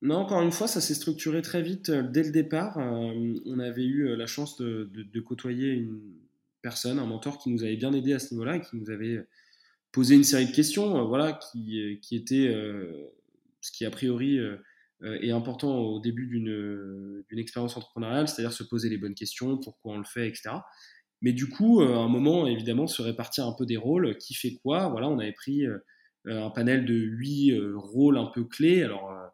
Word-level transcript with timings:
Non, 0.00 0.16
encore 0.16 0.42
une 0.42 0.52
fois, 0.52 0.68
ça 0.68 0.80
s'est 0.80 0.94
structuré 0.94 1.42
très 1.42 1.60
vite 1.60 1.90
dès 1.90 2.22
le 2.22 2.30
départ. 2.30 2.76
on 2.76 3.58
avait 3.58 3.84
eu 3.84 4.14
la 4.16 4.26
chance 4.26 4.56
de, 4.56 5.20
côtoyer 5.20 5.72
une 5.72 6.00
personne, 6.62 6.98
un 6.98 7.06
mentor 7.06 7.38
qui 7.38 7.50
nous 7.50 7.64
avait 7.64 7.76
bien 7.76 7.92
aidé 7.92 8.12
à 8.12 8.18
ce 8.18 8.32
niveau-là 8.34 8.56
et 8.56 8.60
qui 8.60 8.76
nous 8.76 8.90
avait 8.90 9.26
posé 9.90 10.14
une 10.14 10.24
série 10.24 10.46
de 10.46 10.54
questions, 10.54 11.04
voilà, 11.06 11.32
qui, 11.32 11.98
qui 12.00 12.14
étaient 12.14 12.54
ce 13.60 13.72
qui 13.72 13.84
a 13.84 13.90
priori 13.90 14.38
est 15.02 15.32
important 15.32 15.78
au 15.78 16.00
début 16.00 16.28
d'une 16.28 17.24
expérience 17.38 17.76
entrepreneuriale, 17.76 18.28
c'est-à-dire 18.28 18.52
se 18.52 18.62
poser 18.62 18.88
les 18.88 18.98
bonnes 18.98 19.14
questions, 19.14 19.58
pourquoi 19.58 19.94
on 19.94 19.98
le 19.98 20.04
fait, 20.04 20.28
etc. 20.28 20.50
Mais 21.22 21.32
du 21.32 21.48
coup, 21.48 21.80
à 21.80 21.96
un 21.98 22.08
moment, 22.08 22.46
évidemment, 22.46 22.86
se 22.86 23.02
répartir 23.02 23.46
un 23.46 23.52
peu 23.52 23.66
des 23.66 23.76
rôles, 23.76 24.16
qui 24.18 24.34
fait 24.34 24.54
quoi? 24.62 24.88
Voilà, 24.88 25.08
on 25.08 25.18
avait 25.18 25.32
pris 25.32 25.64
un 26.26 26.50
panel 26.50 26.84
de 26.84 26.94
huit 26.94 27.52
rôles 27.74 28.18
un 28.18 28.26
peu 28.26 28.44
clés. 28.44 28.84
Alors, 28.84 29.27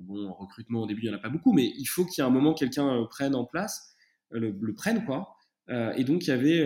bon, 0.00 0.28
en 0.28 0.34
recrutement 0.34 0.82
au 0.82 0.86
début, 0.86 1.02
il 1.02 1.08
n'y 1.08 1.14
en 1.14 1.18
a 1.18 1.20
pas 1.20 1.28
beaucoup, 1.28 1.52
mais 1.52 1.72
il 1.76 1.86
faut 1.86 2.04
qu'il 2.04 2.22
y 2.22 2.24
ait 2.24 2.28
un 2.28 2.32
moment 2.32 2.54
quelqu'un 2.54 3.06
prenne 3.10 3.34
en 3.34 3.44
place, 3.44 3.94
le, 4.30 4.52
prenne 4.74 5.04
quoi. 5.04 5.36
et 5.68 6.04
donc, 6.04 6.26
il 6.26 6.30
y 6.30 6.32
avait, 6.32 6.58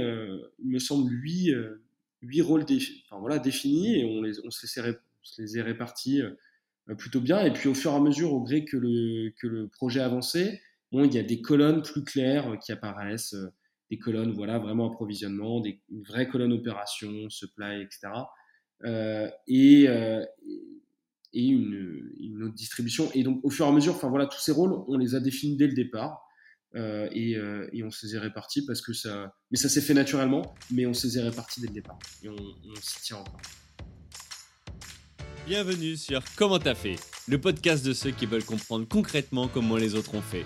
il 0.59 0.69
me 0.71 0.79
semble, 0.79 1.11
huit, 1.11 1.55
huit 2.23 2.43
rôles 2.43 2.65
définis 2.65 4.01
et 4.01 4.05
on, 4.05 4.23
on 4.47 4.51
se, 4.51 4.81
les, 4.81 4.95
les 5.39 5.59
est 5.59 5.63
répartis 5.63 6.23
plutôt 6.99 7.21
bien. 7.21 7.45
Et 7.45 7.53
puis, 7.53 7.69
au 7.69 7.75
fur 7.75 7.93
et 7.93 7.97
à 7.97 8.01
mesure, 8.01 8.33
au 8.33 8.43
gré 8.43 8.65
que 8.65 8.77
le, 8.77 9.31
que 9.39 9.47
le 9.47 9.69
projet 9.69 10.01
avançait, 10.01 10.61
bon, 10.93 11.05
il 11.05 11.15
y 11.15 11.19
a 11.19 11.23
des 11.23 11.41
colonnes 11.41 11.83
plus 11.83 12.05
claires 12.05 12.59
qui 12.61 12.73
apparaissent 12.73 13.37
des 13.91 13.99
colonnes, 13.99 14.33
voilà, 14.33 14.59
vraiment 14.59 14.89
approvisionnement, 14.91 15.61
des 15.61 15.81
vraies 15.91 16.29
colonnes 16.29 16.53
opération, 16.53 17.29
supply, 17.29 17.83
etc. 17.83 18.09
Euh, 18.85 19.29
et, 19.49 19.89
euh, 19.89 20.25
et 21.33 21.47
une, 21.47 22.43
autre 22.43 22.55
distribution. 22.55 23.11
Et 23.15 23.23
donc, 23.23 23.41
au 23.43 23.51
fur 23.51 23.67
et 23.67 23.69
à 23.69 23.73
mesure, 23.73 23.95
enfin 23.95 24.09
voilà, 24.09 24.27
tous 24.27 24.41
ces 24.41 24.53
rôles, 24.53 24.73
on 24.89 24.97
les 24.97 25.15
a 25.15 25.21
définis 25.21 25.57
dès 25.57 25.67
le 25.67 25.75
départ. 25.75 26.27
Euh, 26.77 27.09
et, 27.13 27.33
et, 27.73 27.83
on 27.83 27.91
se 27.91 28.17
répartis 28.17 28.65
parce 28.65 28.81
que 28.81 28.93
ça. 28.93 29.35
Mais 29.51 29.59
ça 29.59 29.69
s'est 29.69 29.81
fait 29.81 29.95
naturellement, 29.95 30.55
mais 30.71 30.87
on 30.87 30.95
se 30.95 31.19
répartis 31.19 31.61
dès 31.61 31.67
le 31.67 31.75
départ. 31.75 31.99
Et 32.23 32.29
on, 32.29 32.37
on 32.37 32.75
s'y 32.81 33.03
tient 33.03 33.17
encore. 33.17 33.41
Bienvenue 35.47 35.97
sur 35.97 36.23
Comment 36.37 36.61
t'as 36.61 36.77
fait, 36.77 36.97
le 37.27 37.41
podcast 37.41 37.85
de 37.85 37.93
ceux 37.93 38.11
qui 38.11 38.27
veulent 38.27 38.45
comprendre 38.45 38.87
concrètement 38.87 39.49
comment 39.49 39.77
les 39.77 39.97
autres 39.97 40.15
ont 40.15 40.23
fait. 40.23 40.45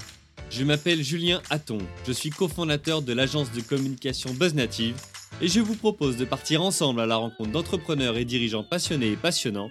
Je 0.50 0.64
m'appelle 0.64 1.02
Julien 1.02 1.42
Hatton, 1.50 1.78
je 2.06 2.12
suis 2.12 2.30
cofondateur 2.30 3.02
de 3.02 3.12
l'agence 3.12 3.52
de 3.52 3.60
communication 3.60 4.32
BuzzNative 4.32 4.96
et 5.40 5.48
je 5.48 5.60
vous 5.60 5.74
propose 5.74 6.16
de 6.16 6.24
partir 6.24 6.62
ensemble 6.62 7.00
à 7.00 7.06
la 7.06 7.16
rencontre 7.16 7.50
d'entrepreneurs 7.50 8.16
et 8.16 8.24
dirigeants 8.24 8.62
passionnés 8.62 9.12
et 9.12 9.16
passionnants, 9.16 9.70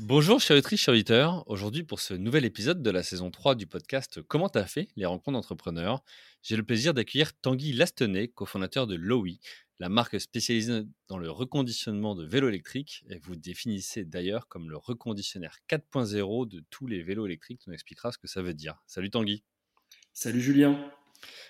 Bonjour 0.00 0.42
chers 0.42 0.62
chers 0.62 0.92
auditeurs, 0.92 1.42
aujourd'hui 1.48 1.82
pour 1.82 2.00
ce 2.00 2.12
nouvel 2.12 2.44
épisode 2.44 2.82
de 2.82 2.90
la 2.90 3.02
saison 3.02 3.30
3 3.30 3.54
du 3.54 3.66
podcast 3.66 4.20
Comment 4.20 4.50
t'as 4.50 4.66
fait? 4.66 4.88
Les 4.94 5.06
rencontres 5.06 5.38
d'entrepreneurs, 5.38 6.04
j'ai 6.42 6.54
le 6.54 6.62
plaisir 6.62 6.92
d'accueillir 6.92 7.32
Tanguy 7.40 7.72
Lastenay, 7.72 8.28
cofondateur 8.28 8.86
de 8.86 8.94
Lowy, 8.94 9.40
la 9.78 9.88
marque 9.88 10.20
spécialisée 10.20 10.82
dans 11.08 11.16
le 11.16 11.30
reconditionnement 11.30 12.14
de 12.14 12.26
vélos 12.26 12.50
électriques, 12.50 13.04
et 13.08 13.18
vous 13.20 13.36
définissez 13.36 14.04
d'ailleurs 14.04 14.48
comme 14.48 14.68
le 14.68 14.76
reconditionnaire 14.76 15.56
4.0 15.70 16.46
de 16.46 16.62
tous 16.68 16.86
les 16.86 17.02
vélos 17.02 17.24
électriques, 17.24 17.60
tu 17.64 17.70
nous 17.70 17.74
expliqueras 17.74 18.12
ce 18.12 18.18
que 18.18 18.28
ça 18.28 18.42
veut 18.42 18.54
dire. 18.54 18.82
Salut 18.86 19.08
Tanguy. 19.08 19.44
Salut 20.12 20.42
Julien 20.42 20.92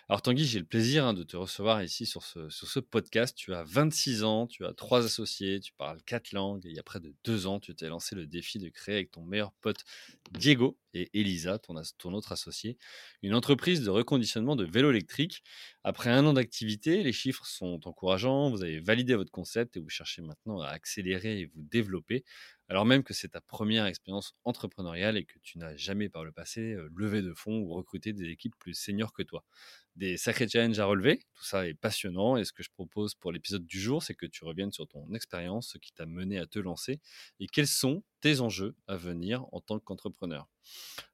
alors 0.09 0.22
Tanguy, 0.22 0.44
j'ai 0.44 0.59
le 0.59 0.65
plaisir 0.65 1.04
hein, 1.04 1.15
de 1.15 1.22
te 1.22 1.37
recevoir 1.37 1.82
ici 1.82 2.06
sur 2.06 2.22
ce, 2.22 2.78
podcast. 2.81 3.37
Tu 3.37 3.54
as 3.54 3.65
26 3.65 4.22
ans, 4.22 4.47
tu 4.47 4.65
as 4.65 4.72
trois 4.72 5.04
associés, 5.04 5.60
tu 5.60 5.72
parles 5.72 6.00
quatre 6.03 6.32
langues 6.32 6.62
il 6.65 6.72
y 6.72 6.78
a 6.78 6.82
près 6.82 7.00
de 7.00 7.15
deux 7.25 7.47
ans, 7.47 7.59
tu 7.59 7.75
t'es 7.75 7.88
lancé 7.88 8.15
le 8.15 8.27
défi 8.27 8.59
de 8.59 8.69
créer 8.69 8.97
avec 8.97 9.10
ton 9.10 9.25
meilleur 9.25 9.53
pote 9.60 9.84
Diego 10.32 10.78
et 10.94 11.10
Elisa, 11.12 11.59
ton, 11.59 11.75
ton 11.99 12.15
autre 12.15 12.32
associé, 12.32 12.78
une 13.22 13.34
entreprise 13.34 13.82
de 13.82 13.91
reconditionnement 13.91 14.56
de 14.56 14.65
vélos 14.65 14.91
électriques. 14.91 15.43
Après 15.84 16.10
un 16.10 16.25
an 16.27 16.33
d'activité, 16.33 17.03
les 17.03 17.12
chiffres 17.12 17.47
sont 17.47 17.81
encourageants, 17.84 18.50
vous 18.50 18.62
avez 18.62 18.81
validé 18.81 19.15
votre 19.15 19.31
concept 19.31 19.77
et 19.77 19.81
vous 19.81 19.88
cherchez 19.88 20.22
maintenant 20.22 20.60
à 20.60 20.69
accélérer 20.69 21.41
et 21.41 21.47
vous 21.47 21.62
développer 21.62 22.25
alors 22.69 22.84
même 22.87 23.03
que 23.04 23.15
c'est 23.15 23.28
ta 23.28 23.41
première 23.41 23.87
expérience 23.87 24.34
entrepreneuriale 24.44 25.16
et 25.16 25.25
que 25.25 25.38
tu 25.43 25.59
n'as 25.59 25.77
jamais 25.77 26.09
par 26.09 26.25
le 26.25 26.32
passé 26.32 26.77
levé 26.94 27.22
de 27.22 27.32
fonds 27.34 27.59
ou 27.60 27.75
recruté 27.75 28.12
des 28.12 28.28
équipes 28.31 28.54
plus 28.59 28.75
seniors 28.75 29.12
que 29.12 29.22
toi. 29.22 29.44
Des 29.97 30.19
sacrés 30.19 30.47
challenges 30.49 30.78
à 30.78 30.84
relever, 30.84 31.22
tout 31.34 31.44
ça 31.44 31.66
est 31.66 31.75
passionnant 31.75 32.37
et 32.37 32.44
ce 32.44 32.53
que 32.53 32.62
je 32.62 32.71
propose 32.71 33.15
pour 33.15 33.32
l'épisode 33.32 33.65
du 33.65 33.81
jour, 33.81 34.03
c'est 34.03 34.15
que 34.15 34.27
tu 34.27 34.44
reviennes 34.44 34.72
sur 34.72 34.87
ton 34.87 35.12
expérience, 35.15 35.71
ce 35.72 35.78
qui 35.78 35.93
t'a 35.93 36.04
mené 36.06 36.38
à 36.38 36.47
te 36.47 36.59
lancer 36.59 37.00
et 37.41 37.47
quels 37.47 37.66
sont 37.66 38.03
tes 38.21 38.41
enjeux 38.41 38.77
à 38.87 38.97
venir 38.97 39.44
en 39.53 39.60
tant 39.60 39.78
qu'entrepreneur. 39.78 40.48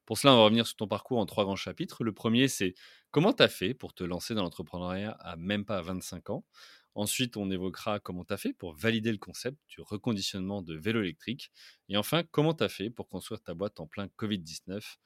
Pour 0.07 0.19
cela, 0.19 0.33
on 0.35 0.37
va 0.39 0.45
revenir 0.45 0.67
sur 0.67 0.77
ton 0.77 0.89
parcours 0.89 1.19
en 1.19 1.27
trois 1.27 1.45
grands 1.45 1.57
chapitres. 1.57 2.05
Le 2.05 2.13
premier, 2.13 2.49
c'est 2.49 2.75
comment 3.11 3.33
tu 3.33 3.43
as 3.43 3.49
fait 3.49 3.75
pour 3.75 3.95
te 3.95 4.05
lancer 4.05 4.35
dans 4.35 4.43
l'entrepreneuriat 4.43 5.13
à 5.13 5.37
même 5.37 5.65
pas 5.65 5.81
25 5.83 6.31
ans? 6.31 6.45
Ensuite, 6.95 7.37
on 7.37 7.51
évoquera 7.51 8.01
comment 8.01 8.25
tu 8.25 8.35
as 8.35 8.37
fait 8.37 8.53
pour 8.53 8.75
valider 8.75 9.11
le 9.13 9.19
concept 9.19 9.59
du 9.69 9.81
reconditionnement 9.81 10.61
de 10.61 10.77
vélo 10.77 11.01
électrique. 11.01 11.51
Et 11.89 11.97
enfin, 11.97 12.23
comment 12.31 12.53
tu 12.53 12.65
as 12.65 12.69
fait 12.69 12.91
pour 12.91 13.09
construire 13.09 13.43
ta 13.43 13.55
boîte 13.55 13.81
en 13.81 13.87
plein 13.87 14.09
Covid-19 14.19 14.99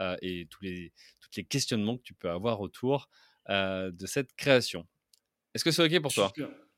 euh, 0.00 0.16
et 0.22 0.46
tous 0.50 0.64
les, 0.64 0.92
les 1.36 1.44
questionnements 1.44 1.98
que 1.98 2.02
tu 2.02 2.14
peux 2.14 2.30
avoir 2.30 2.60
autour 2.60 3.08
euh, 3.50 3.90
de 3.92 4.06
cette 4.06 4.34
création. 4.34 4.86
Est-ce 5.54 5.64
que 5.64 5.70
c'est 5.70 5.84
OK 5.84 6.02
pour 6.02 6.12
toi? 6.12 6.32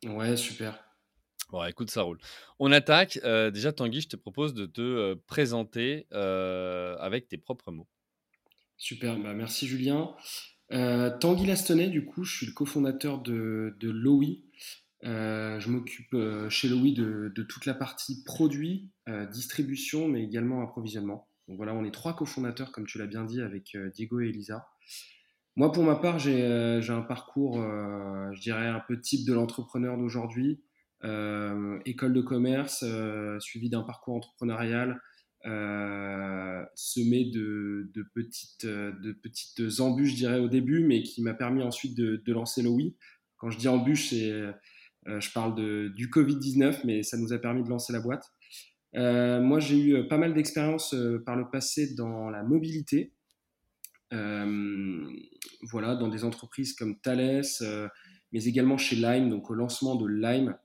Ouais, 0.04 0.36
super. 0.36 0.82
Bon, 1.50 1.64
écoute, 1.64 1.90
ça 1.90 2.02
roule. 2.02 2.18
On 2.58 2.72
attaque. 2.72 3.20
Euh, 3.22 3.52
déjà, 3.52 3.72
Tanguy, 3.72 4.00
je 4.00 4.08
te 4.08 4.16
propose 4.16 4.52
de 4.52 4.66
te 4.66 5.14
présenter 5.26 6.08
avec 6.10 7.28
tes 7.28 7.38
propres 7.38 7.70
mots. 7.70 7.88
Super, 8.76 9.16
bah, 9.18 9.32
merci 9.32 9.66
Julien. 9.66 10.14
Euh, 10.72 11.16
Tanguy 11.18 11.46
Lastenay, 11.46 11.88
du 11.88 12.04
coup, 12.04 12.24
je 12.24 12.36
suis 12.36 12.46
le 12.46 12.52
cofondateur 12.52 13.20
de, 13.20 13.76
de 13.78 13.90
Lowy. 13.90 14.44
Euh, 15.04 15.60
je 15.60 15.70
m'occupe 15.70 16.14
euh, 16.14 16.48
chez 16.50 16.68
Lowy 16.68 16.94
de, 16.94 17.42
toute 17.48 17.66
la 17.66 17.74
partie 17.74 18.24
produit, 18.24 18.90
distribution, 19.30 20.08
mais 20.08 20.22
également 20.22 20.62
approvisionnement. 20.62 21.28
Donc 21.48 21.58
voilà, 21.58 21.74
on 21.74 21.84
est 21.84 21.92
trois 21.92 22.16
cofondateurs, 22.16 22.72
comme 22.72 22.86
tu 22.86 22.98
l'as 22.98 23.06
bien 23.06 23.24
dit, 23.24 23.40
avec 23.40 23.76
Diego 23.94 24.20
et 24.20 24.28
Elisa. 24.28 24.68
Moi, 25.54 25.70
pour 25.70 25.84
ma 25.84 25.94
part, 25.94 26.18
j'ai 26.18 26.42
un 26.44 27.02
parcours, 27.02 27.54
je 27.58 28.40
dirais, 28.40 28.66
un 28.66 28.80
peu 28.80 29.00
type 29.00 29.24
de 29.24 29.32
l'entrepreneur 29.32 29.96
d'aujourd'hui. 29.96 30.60
école 31.04 32.12
de 32.12 32.20
commerce, 32.20 32.84
suivi 33.38 33.70
d'un 33.70 33.82
parcours 33.82 34.16
entrepreneurial, 34.16 35.00
euh, 35.44 36.64
semé 36.74 37.26
de, 37.26 37.90
de, 37.94 38.02
petites, 38.02 38.66
embûches, 39.78 40.10
je 40.10 40.16
dirais, 40.16 40.40
au 40.40 40.48
début, 40.48 40.84
mais 40.84 41.02
qui 41.02 41.22
m'a 41.22 41.34
permis 41.34 41.62
ensuite 41.62 41.96
de, 41.96 42.22
de 42.24 42.32
lancer 42.32 42.66
oui. 42.66 42.96
Quand 43.36 43.50
je 43.50 43.58
dis 43.58 43.68
embûches, 43.68 44.10
c'est, 44.10 44.30
euh, 44.30 44.52
je 45.04 45.30
parle 45.32 45.54
du 45.92 46.08
Covid-19, 46.08 46.80
mais 46.84 47.02
ça 47.02 47.16
nous 47.16 47.32
a 47.32 47.38
permis 47.38 47.62
de 47.62 47.68
lancer 47.68 47.92
la 47.92 48.00
boîte. 48.00 48.24
Euh, 48.96 49.40
moi, 49.40 49.60
j'ai 49.60 49.78
eu 49.78 50.08
pas 50.08 50.18
mal 50.18 50.34
d'expérience 50.34 50.96
par 51.24 51.36
le 51.36 51.48
passé 51.50 51.94
dans 51.94 52.30
la 52.30 52.42
mobilité. 52.42 53.12
voilà, 54.10 55.94
dans 55.96 56.08
des 56.08 56.24
entreprises 56.24 56.74
comme 56.74 56.98
Thales, 56.98 57.44
mais 58.32 58.44
également 58.44 58.78
chez 58.78 58.96
Lime, 58.96 59.30
donc 59.30 59.50
au 59.50 59.54
lancement 59.54 59.94
de 59.94 60.06
Lime 60.06 60.56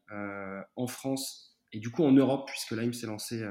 en 0.75 0.87
France 0.87 1.59
et 1.71 1.79
du 1.79 1.91
coup 1.91 2.03
en 2.03 2.11
Europe, 2.11 2.47
puisque 2.47 2.71
Lime 2.71 2.93
s'est 2.93 3.07
lancé 3.07 3.43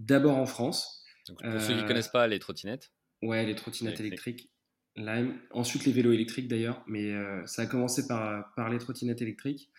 d'abord 0.00 0.36
en 0.36 0.46
France. 0.46 1.04
pour 1.26 1.60
ceux 1.60 1.74
qui 1.74 1.82
ne 1.82 1.86
connaissent 1.86 2.08
pas 2.08 2.26
les 2.26 2.38
trottinettes 2.38 2.92
Ouais, 3.22 3.44
les 3.44 3.54
trottinettes 3.54 4.00
électriques. 4.00 4.50
Lime. 4.96 5.38
Ensuite, 5.52 5.84
les 5.84 5.92
vélos 5.92 6.12
électriques 6.12 6.48
d'ailleurs, 6.48 6.82
mais 6.86 7.12
euh, 7.12 7.44
ça 7.46 7.62
a 7.62 7.66
commencé 7.66 8.06
par, 8.06 8.52
par 8.54 8.70
les 8.70 8.78
trottinettes 8.78 9.22
électriques. 9.22 9.70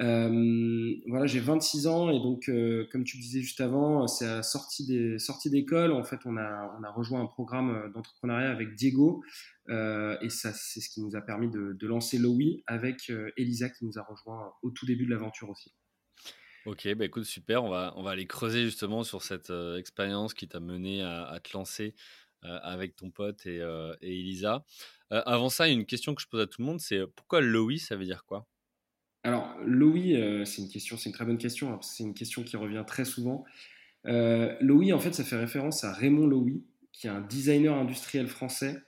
Euh, 0.00 0.92
voilà, 1.06 1.26
j'ai 1.26 1.38
26 1.38 1.86
ans 1.86 2.10
et 2.10 2.18
donc, 2.18 2.48
euh, 2.48 2.86
comme 2.90 3.04
tu 3.04 3.16
disais 3.16 3.40
juste 3.40 3.60
avant, 3.60 4.08
c'est 4.08 4.26
à 4.26 4.42
sortie 4.42 4.86
des 4.86 5.18
sorties 5.18 5.50
d'école. 5.50 5.92
En 5.92 6.02
fait, 6.02 6.18
on 6.24 6.36
a, 6.36 6.76
on 6.78 6.82
a 6.82 6.90
rejoint 6.90 7.22
un 7.22 7.26
programme 7.26 7.90
d'entrepreneuriat 7.94 8.50
avec 8.50 8.74
Diego 8.74 9.22
et 9.68 10.28
ça, 10.28 10.52
c'est 10.52 10.80
ce 10.80 10.90
qui 10.90 11.00
nous 11.00 11.16
a 11.16 11.20
permis 11.20 11.48
de, 11.48 11.72
de 11.72 11.86
lancer 11.86 12.18
Lowy 12.18 12.62
avec 12.66 13.10
Elisa 13.36 13.70
qui 13.70 13.86
nous 13.86 13.98
a 13.98 14.02
rejoint 14.02 14.52
au 14.62 14.70
tout 14.70 14.84
début 14.84 15.06
de 15.06 15.10
l'aventure 15.10 15.48
aussi. 15.48 15.72
Ok, 16.66 16.88
bah 16.94 17.04
écoute, 17.04 17.24
super. 17.24 17.62
On 17.64 17.68
va, 17.68 17.92
on 17.96 18.02
va 18.02 18.10
aller 18.10 18.26
creuser 18.26 18.64
justement 18.64 19.02
sur 19.02 19.22
cette 19.22 19.52
expérience 19.78 20.32
qui 20.34 20.48
t'a 20.48 20.60
mené 20.60 21.02
à, 21.02 21.38
te 21.42 21.54
lancer 21.54 21.94
avec 22.42 22.96
ton 22.96 23.10
pote 23.10 23.44
et, 23.46 23.58
et 24.00 24.20
Elisa. 24.20 24.64
avant 25.10 25.50
ça, 25.50 25.68
une 25.68 25.84
question 25.84 26.14
que 26.14 26.22
je 26.22 26.28
pose 26.28 26.40
à 26.40 26.46
tout 26.46 26.62
le 26.62 26.66
monde, 26.66 26.80
c'est 26.80 27.06
pourquoi 27.16 27.40
Lowy, 27.40 27.78
ça 27.78 27.96
veut 27.96 28.04
dire 28.04 28.24
quoi? 28.24 28.46
Alors, 29.24 29.54
Lowy, 29.64 30.44
c'est 30.46 30.62
une 30.62 30.70
question, 30.70 30.96
c'est 30.96 31.10
une 31.10 31.14
très 31.14 31.24
bonne 31.26 31.38
question. 31.38 31.72
Hein, 31.72 31.80
c'est 31.82 32.02
une 32.02 32.14
question 32.14 32.42
qui 32.42 32.56
revient 32.56 32.84
très 32.86 33.04
souvent. 33.04 33.44
Lowy, 34.04 34.92
en 34.94 34.98
fait, 34.98 35.12
ça 35.12 35.24
fait 35.24 35.36
référence 35.36 35.84
à 35.84 35.92
Raymond 35.92 36.26
Lowy, 36.26 36.64
qui 36.92 37.08
est 37.08 37.10
un 37.10 37.20
designer 37.20 37.74
industriel 37.74 38.26
français 38.26 38.82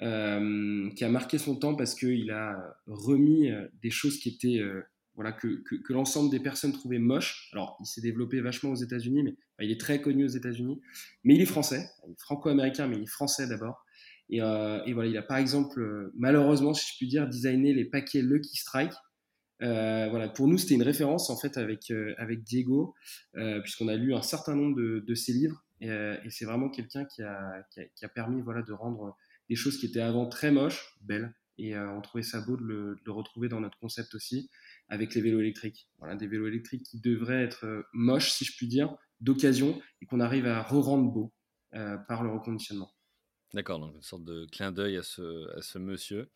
euh, 0.00 0.90
qui 0.96 1.04
a 1.04 1.08
marqué 1.08 1.38
son 1.38 1.54
temps 1.54 1.76
parce 1.76 1.94
qu'il 1.94 2.30
a 2.32 2.56
remis 2.86 3.50
euh, 3.50 3.68
des 3.82 3.90
choses 3.90 4.18
qui 4.18 4.30
étaient 4.30 4.58
euh, 4.58 4.82
voilà, 5.14 5.32
que, 5.32 5.62
que, 5.62 5.92
l'ensemble 5.92 6.30
des 6.30 6.40
personnes 6.40 6.72
trouvaient 6.72 6.98
moches. 6.98 7.50
Alors, 7.52 7.76
il 7.80 7.86
s'est 7.86 8.00
développé 8.00 8.40
vachement 8.40 8.70
aux 8.70 8.76
États-Unis, 8.76 9.22
mais 9.22 9.36
il 9.60 9.70
est 9.70 9.80
très 9.80 10.00
connu 10.00 10.24
aux 10.24 10.28
États-Unis. 10.28 10.80
Mais 11.24 11.34
il 11.34 11.42
est 11.42 11.46
français, 11.46 11.88
franco-américain, 12.18 12.86
mais 12.88 12.96
il 12.96 13.02
est 13.02 13.10
français 13.10 13.46
d'abord. 13.46 13.84
Et, 14.30 14.38
et, 14.38 14.92
voilà, 14.92 15.06
il 15.06 15.16
a 15.16 15.22
par 15.22 15.36
exemple, 15.36 16.10
malheureusement, 16.14 16.72
si 16.72 16.90
je 16.90 16.96
puis 16.96 17.08
dire, 17.08 17.28
designé 17.28 17.74
les 17.74 17.84
paquets 17.84 18.22
Lucky 18.22 18.56
Strike. 18.56 18.94
voilà, 19.60 20.28
pour 20.28 20.48
nous, 20.48 20.56
c'était 20.56 20.74
une 20.74 20.82
référence 20.82 21.28
en 21.28 21.36
fait 21.36 21.58
avec, 21.58 21.92
avec 22.16 22.42
Diego, 22.42 22.94
puisqu'on 23.62 23.88
a 23.88 23.96
lu 23.96 24.14
un 24.14 24.22
certain 24.22 24.54
nombre 24.54 24.76
de, 24.76 25.04
de 25.06 25.14
ses 25.14 25.32
livres. 25.32 25.62
Et, 25.82 26.30
c'est 26.30 26.46
vraiment 26.46 26.70
quelqu'un 26.70 27.04
qui 27.04 27.22
a, 27.22 27.66
qui, 27.70 27.80
a, 27.80 27.84
qui 27.84 28.04
a, 28.04 28.08
permis 28.08 28.40
voilà, 28.40 28.62
de 28.62 28.72
rendre 28.72 29.16
des 29.50 29.56
choses 29.56 29.76
qui 29.78 29.86
étaient 29.86 30.00
avant 30.00 30.26
très 30.26 30.50
moches, 30.50 30.96
belles. 31.02 31.34
Et 31.58 31.76
euh, 31.76 31.90
on 31.92 32.00
trouvait 32.00 32.22
ça 32.22 32.40
beau 32.40 32.56
de 32.56 32.62
le, 32.62 32.98
retrouver 33.08 33.48
dans 33.48 33.60
notre 33.60 33.78
concept 33.78 34.14
aussi, 34.14 34.50
avec 34.92 35.14
les 35.14 35.22
vélos 35.22 35.40
électriques. 35.40 35.88
Voilà, 35.98 36.16
des 36.16 36.26
vélos 36.26 36.48
électriques 36.48 36.82
qui 36.82 37.00
devraient 37.00 37.42
être 37.42 37.64
euh, 37.64 37.82
moches, 37.94 38.30
si 38.30 38.44
je 38.44 38.54
puis 38.54 38.68
dire, 38.68 38.94
d'occasion, 39.20 39.80
et 40.02 40.06
qu'on 40.06 40.20
arrive 40.20 40.46
à 40.46 40.62
re-rendre 40.62 41.10
beau 41.10 41.32
euh, 41.74 41.96
par 41.96 42.22
le 42.22 42.30
reconditionnement. 42.30 42.92
D'accord, 43.54 43.78
donc 43.78 43.94
une 43.94 44.02
sorte 44.02 44.24
de 44.24 44.46
clin 44.52 44.70
d'œil 44.70 44.98
à 44.98 45.02
ce, 45.02 45.48
à 45.56 45.62
ce 45.62 45.78
monsieur. 45.78 46.30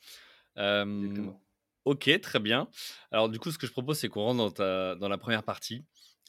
Ok, 1.84 2.10
très 2.20 2.40
bien. 2.40 2.68
Alors 3.12 3.28
du 3.28 3.38
coup, 3.38 3.50
ce 3.50 3.58
que 3.58 3.66
je 3.66 3.72
propose, 3.72 3.98
c'est 3.98 4.08
qu'on 4.08 4.22
rentre 4.22 4.38
dans, 4.38 4.50
ta, 4.50 4.96
dans 4.96 5.08
la 5.08 5.18
première 5.18 5.44
partie. 5.44 5.84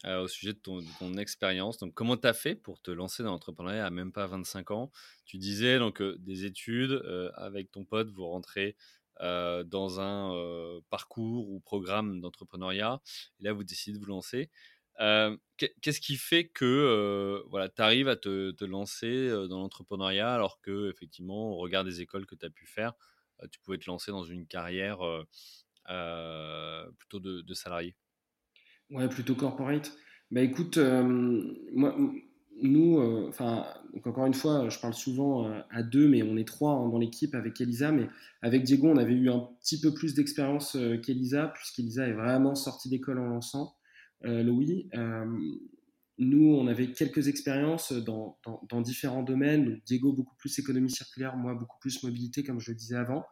Euh, 0.05 0.21
au 0.21 0.27
sujet 0.27 0.53
de 0.53 0.59
ton, 0.59 1.17
expérience. 1.17 1.79
Donc, 1.79 1.95
comment 1.95 2.17
tu 2.17 2.27
as 2.27 2.33
fait 2.33 2.53
pour 2.53 2.79
te 2.79 2.91
lancer 2.91 3.23
dans 3.23 3.31
l'entrepreneuriat 3.31 3.83
à 3.83 3.89
même 3.89 4.11
pas 4.11 4.27
25 4.27 4.69
ans? 4.69 4.91
Tu 5.25 5.39
disais 5.39 5.79
donc 5.79 6.01
euh, 6.03 6.15
des 6.19 6.45
études, 6.45 6.91
euh, 6.91 7.31
avec 7.33 7.71
ton 7.71 7.83
pote, 7.83 8.11
vous 8.11 8.27
rentrez 8.27 8.75
dans 9.21 9.99
un 9.99 10.79
parcours 10.89 11.49
ou 11.49 11.59
programme 11.59 12.21
d'entrepreneuriat, 12.21 13.01
et 13.39 13.43
là, 13.43 13.53
vous 13.53 13.63
décidez 13.63 13.97
de 13.97 13.99
vous 14.03 14.09
lancer. 14.09 14.49
Qu'est-ce 14.97 15.99
qui 16.01 16.17
fait 16.17 16.47
que 16.47 17.43
voilà, 17.49 17.69
tu 17.69 17.81
arrives 17.81 18.07
à 18.07 18.15
te, 18.15 18.63
lancer 18.65 19.29
dans 19.49 19.59
l'entrepreneuriat 19.59 20.33
alors 20.33 20.61
que, 20.61 20.89
effectivement, 20.89 21.51
au 21.51 21.57
regard 21.57 21.83
des 21.83 22.01
écoles 22.01 22.25
que 22.25 22.35
tu 22.35 22.45
as 22.45 22.49
pu 22.49 22.65
faire, 22.67 22.93
tu 23.51 23.59
pouvais 23.59 23.77
te 23.77 23.89
lancer 23.89 24.11
dans 24.11 24.23
une 24.23 24.47
carrière 24.47 24.99
plutôt 26.97 27.19
de, 27.19 27.41
de 27.41 27.53
salarié? 27.53 27.95
Ouais, 28.89 29.09
plutôt 29.09 29.35
corporate. 29.35 29.97
Bah 30.31 30.41
écoute, 30.41 30.77
euh, 30.77 31.03
moi, 31.73 31.95
nous, 32.61 32.99
euh, 32.99 33.27
enfin, 33.29 33.65
encore 34.05 34.25
une 34.25 34.33
fois, 34.33 34.69
je 34.69 34.79
parle 34.79 34.93
souvent 34.93 35.47
euh, 35.47 35.59
à 35.69 35.83
deux, 35.83 36.07
mais 36.07 36.23
on 36.23 36.37
est 36.37 36.47
trois 36.47 36.73
hein, 36.73 36.89
dans 36.89 36.97
l'équipe 36.97 37.35
avec 37.35 37.59
Elisa. 37.61 37.91
Mais 37.91 38.07
avec 38.41 38.63
Diego, 38.63 38.87
on 38.87 38.97
avait 38.97 39.13
eu 39.13 39.29
un 39.29 39.49
petit 39.61 39.79
peu 39.79 39.93
plus 39.93 40.13
d'expérience 40.13 40.77
qu'Elisa, 41.03 41.47
puisqu'Elisa 41.47 42.07
est 42.07 42.13
vraiment 42.13 42.55
sortie 42.55 42.89
d'école 42.89 43.19
en 43.19 43.27
lançant 43.27 43.75
Louis. 44.23 44.89
nous, 46.17 46.55
on 46.55 46.67
avait 46.67 46.91
quelques 46.91 47.27
expériences 47.27 47.93
dans, 47.93 48.37
différents 48.81 49.23
domaines. 49.23 49.79
Diego, 49.85 50.11
beaucoup 50.11 50.35
plus 50.37 50.57
économie 50.57 50.89
circulaire, 50.89 51.37
moi, 51.37 51.53
beaucoup 51.53 51.77
plus 51.79 52.01
mobilité, 52.03 52.43
comme 52.43 52.59
je 52.59 52.71
le 52.71 52.77
disais 52.77 52.95
avant. 52.95 53.25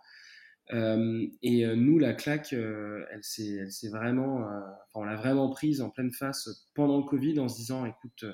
Euh, 0.73 1.27
et 1.43 1.65
euh, 1.65 1.75
nous, 1.75 1.99
la 1.99 2.13
claque, 2.13 2.53
euh, 2.53 3.05
elle 3.11 3.23
s'est 3.23 3.89
vraiment, 3.89 4.49
on 4.93 5.03
l'a 5.03 5.15
vraiment 5.15 5.49
prise 5.49 5.81
en 5.81 5.89
pleine 5.89 6.11
face 6.11 6.67
pendant 6.73 6.97
le 6.97 7.03
Covid 7.03 7.39
en 7.39 7.47
se 7.47 7.57
disant, 7.57 7.85
écoute, 7.85 8.25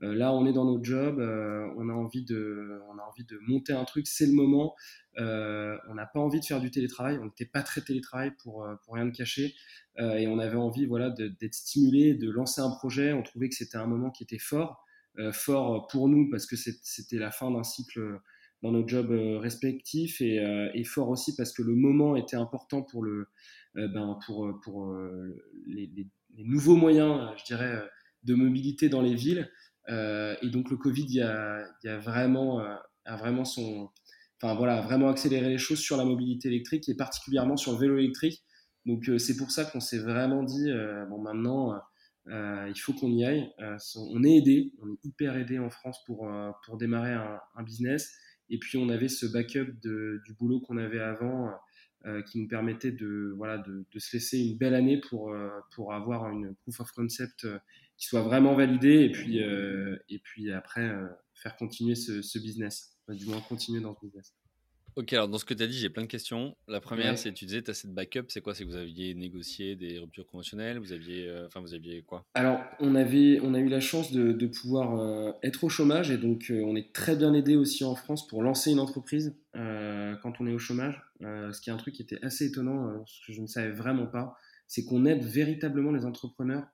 là, 0.00 0.32
on 0.32 0.46
est 0.46 0.52
dans 0.52 0.64
notre 0.64 0.84
job, 0.84 1.18
on 1.18 1.88
a 1.88 1.92
envie 1.92 2.24
de, 2.24 2.80
on 2.88 2.98
a 2.98 3.02
envie 3.02 3.24
de 3.24 3.38
monter 3.46 3.72
un 3.72 3.84
truc, 3.84 4.06
c'est 4.06 4.26
le 4.26 4.32
moment. 4.32 4.74
on 5.16 5.94
n'a 5.94 6.06
pas 6.06 6.20
envie 6.20 6.40
de 6.40 6.44
faire 6.44 6.60
du 6.60 6.70
télétravail, 6.70 7.18
on 7.18 7.26
n'était 7.26 7.46
pas 7.46 7.62
très 7.62 7.80
télétravail 7.80 8.32
pour, 8.42 8.66
pour 8.84 8.94
rien 8.94 9.06
de 9.06 9.16
cacher, 9.16 9.54
et 9.98 10.26
on 10.26 10.38
avait 10.38 10.56
envie, 10.56 10.86
voilà, 10.86 11.10
d'être 11.10 11.54
stimulé, 11.54 12.14
de 12.14 12.30
lancer 12.30 12.60
un 12.60 12.70
projet. 12.70 13.12
On 13.12 13.22
trouvait 13.22 13.48
que 13.48 13.54
c'était 13.54 13.78
un 13.78 13.86
moment 13.86 14.10
qui 14.10 14.24
était 14.24 14.38
fort, 14.38 14.84
fort 15.32 15.86
pour 15.86 16.08
nous 16.08 16.28
parce 16.28 16.46
que 16.46 16.56
c'était 16.56 17.18
la 17.18 17.30
fin 17.30 17.50
d'un 17.50 17.64
cycle 17.64 18.20
dans 18.64 18.72
nos 18.72 18.88
jobs 18.88 19.12
euh, 19.12 19.38
respectifs 19.38 20.22
euh, 20.22 20.70
et, 20.72 20.84
fort 20.84 21.10
aussi 21.10 21.36
parce 21.36 21.52
que 21.52 21.62
le 21.62 21.74
moment 21.74 22.16
était 22.16 22.36
important 22.36 22.82
pour, 22.82 23.04
le, 23.04 23.28
euh, 23.76 23.88
ben, 23.88 24.18
pour, 24.24 24.58
pour 24.62 24.96
les, 25.66 25.90
nouveaux 26.38 26.74
moyens, 26.74 27.30
je 27.36 27.44
dirais, 27.44 27.78
de 28.24 28.34
mobilité 28.34 28.88
dans 28.88 29.02
les 29.02 29.14
villes. 29.14 29.50
Et 29.88 30.50
donc 30.50 30.70
le 30.70 30.76
Covid, 30.76 31.20
a, 31.20 31.98
vraiment, 31.98 32.60
accéléré 35.08 35.48
les 35.48 35.58
choses 35.58 35.80
sur 35.80 35.96
la 35.96 36.04
mobilité 36.04 36.48
électrique 36.48 36.88
et 36.88 36.94
particulièrement 36.94 37.56
sur 37.56 37.72
le 37.72 37.78
vélo 37.78 37.98
électrique. 37.98 38.42
Donc 38.86 39.10
c'est 39.18 39.36
pour 39.36 39.50
ça 39.50 39.64
qu'on 39.64 39.80
s'est 39.80 39.98
vraiment 39.98 40.42
dit, 40.42 40.70
bon 41.08 41.20
maintenant, 41.20 41.78
il 42.26 42.78
faut 42.78 42.92
qu'on 42.92 43.10
y 43.10 43.24
aille. 43.24 43.50
on 43.96 44.24
est 44.24 44.36
aidé, 44.36 44.72
on 44.82 44.92
est 44.92 45.04
hyper 45.04 45.36
aidé 45.36 45.58
en 45.58 45.70
France 45.70 45.98
pour, 46.06 46.28
démarrer 46.78 47.12
un, 47.12 47.62
business. 47.62 48.14
Et 48.50 48.58
puis 48.58 48.78
on 48.78 48.88
avait 48.88 49.08
ce 49.08 49.26
backup 49.26 49.72
du 49.82 50.34
boulot 50.38 50.60
qu'on 50.60 50.76
avait 50.76 51.00
avant 51.00 51.50
euh, 52.06 52.20
qui 52.20 52.38
nous 52.38 52.46
permettait 52.46 52.92
de, 52.92 53.34
se 53.96 54.16
laisser 54.16 54.38
une 54.38 54.58
belle 54.58 54.74
année 54.74 55.00
pour, 55.08 55.32
euh, 55.32 55.48
pour 55.74 55.94
avoir 55.94 56.28
une 56.28 56.54
proof 56.56 56.80
of 56.80 56.92
concept 56.92 57.46
euh, 57.46 57.58
qui 57.96 58.06
soit 58.06 58.22
vraiment 58.22 58.54
validée 58.54 59.02
et 59.04 59.10
puis, 59.10 59.38
et 59.38 60.18
puis 60.18 60.52
après 60.52 60.90
faire 61.34 61.56
continuer 61.56 61.94
ce, 61.94 62.22
ce 62.22 62.38
business, 62.38 62.96
du 63.08 63.26
moins 63.26 63.40
continuer 63.40 63.80
dans 63.80 63.94
ce 63.94 64.00
business. 64.04 64.34
Ok, 64.96 65.12
alors 65.12 65.26
dans 65.26 65.38
ce 65.38 65.44
que 65.44 65.54
tu 65.54 65.62
as 65.62 65.66
dit, 65.66 65.76
j'ai 65.76 65.90
plein 65.90 66.04
de 66.04 66.08
questions. 66.08 66.56
La 66.68 66.80
première, 66.80 67.18
c'est 67.18 67.32
tu 67.32 67.46
disais, 67.46 67.62
tu 67.62 67.70
as 67.70 67.74
cette 67.74 67.92
backup, 67.92 68.26
c'est 68.28 68.40
quoi? 68.40 68.54
C'est 68.54 68.62
que 68.62 68.68
vous 68.68 68.76
aviez 68.76 69.12
négocié 69.14 69.74
des 69.74 69.98
ruptures 69.98 70.24
conventionnelles 70.24 70.78
Vous 70.78 70.92
aviez, 70.92 71.26
euh, 71.26 71.46
enfin, 71.46 71.60
vous 71.60 71.74
aviez 71.74 72.02
quoi? 72.02 72.24
Alors, 72.34 72.60
on, 72.78 72.94
avait, 72.94 73.40
on 73.42 73.54
a 73.54 73.58
eu 73.58 73.68
la 73.68 73.80
chance 73.80 74.12
de, 74.12 74.30
de 74.30 74.46
pouvoir 74.46 74.96
euh, 74.96 75.32
être 75.42 75.64
au 75.64 75.68
chômage 75.68 76.12
et 76.12 76.16
donc 76.16 76.46
euh, 76.50 76.62
on 76.64 76.76
est 76.76 76.92
très 76.92 77.16
bien 77.16 77.34
aidé 77.34 77.56
aussi 77.56 77.82
en 77.82 77.96
France 77.96 78.28
pour 78.28 78.44
lancer 78.44 78.70
une 78.70 78.78
entreprise 78.78 79.36
quand 79.52 80.40
on 80.40 80.46
est 80.48 80.52
au 80.52 80.58
chômage. 80.58 81.00
ce 81.20 81.60
qui 81.60 81.70
est 81.70 81.72
un 81.72 81.76
truc 81.76 81.94
qui 81.94 82.02
était 82.02 82.18
assez 82.22 82.46
étonnant, 82.46 83.04
ce 83.06 83.26
que 83.26 83.32
je 83.32 83.40
ne 83.40 83.46
savais 83.46 83.70
vraiment 83.70 84.06
pas, 84.06 84.36
c'est 84.66 84.84
qu'on 84.84 85.04
aide 85.06 85.22
véritablement 85.22 85.92
les 85.92 86.04
entrepreneurs 86.04 86.66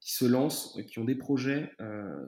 qui 0.00 0.12
se 0.14 0.24
lancent, 0.24 0.78
qui 0.88 0.98
ont 0.98 1.04
des 1.04 1.16
projets, 1.16 1.70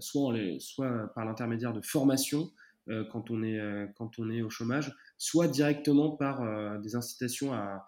soit, 0.01 0.35
soit 0.59 1.13
par 1.15 1.25
l'intermédiaire 1.25 1.73
de 1.73 1.81
formation 1.81 2.51
euh, 2.91 3.05
quand, 3.05 3.31
on 3.31 3.43
est, 3.43 3.59
euh, 3.59 3.87
quand 3.97 4.19
on 4.19 4.31
est 4.31 4.43
au 4.43 4.51
chômage, 4.51 4.93
soit 5.19 5.49
directement 5.49 6.11
par 6.11 6.43
euh, 6.43 6.79
des 6.79 6.97
incitations 6.97 7.53
à, 7.53 7.87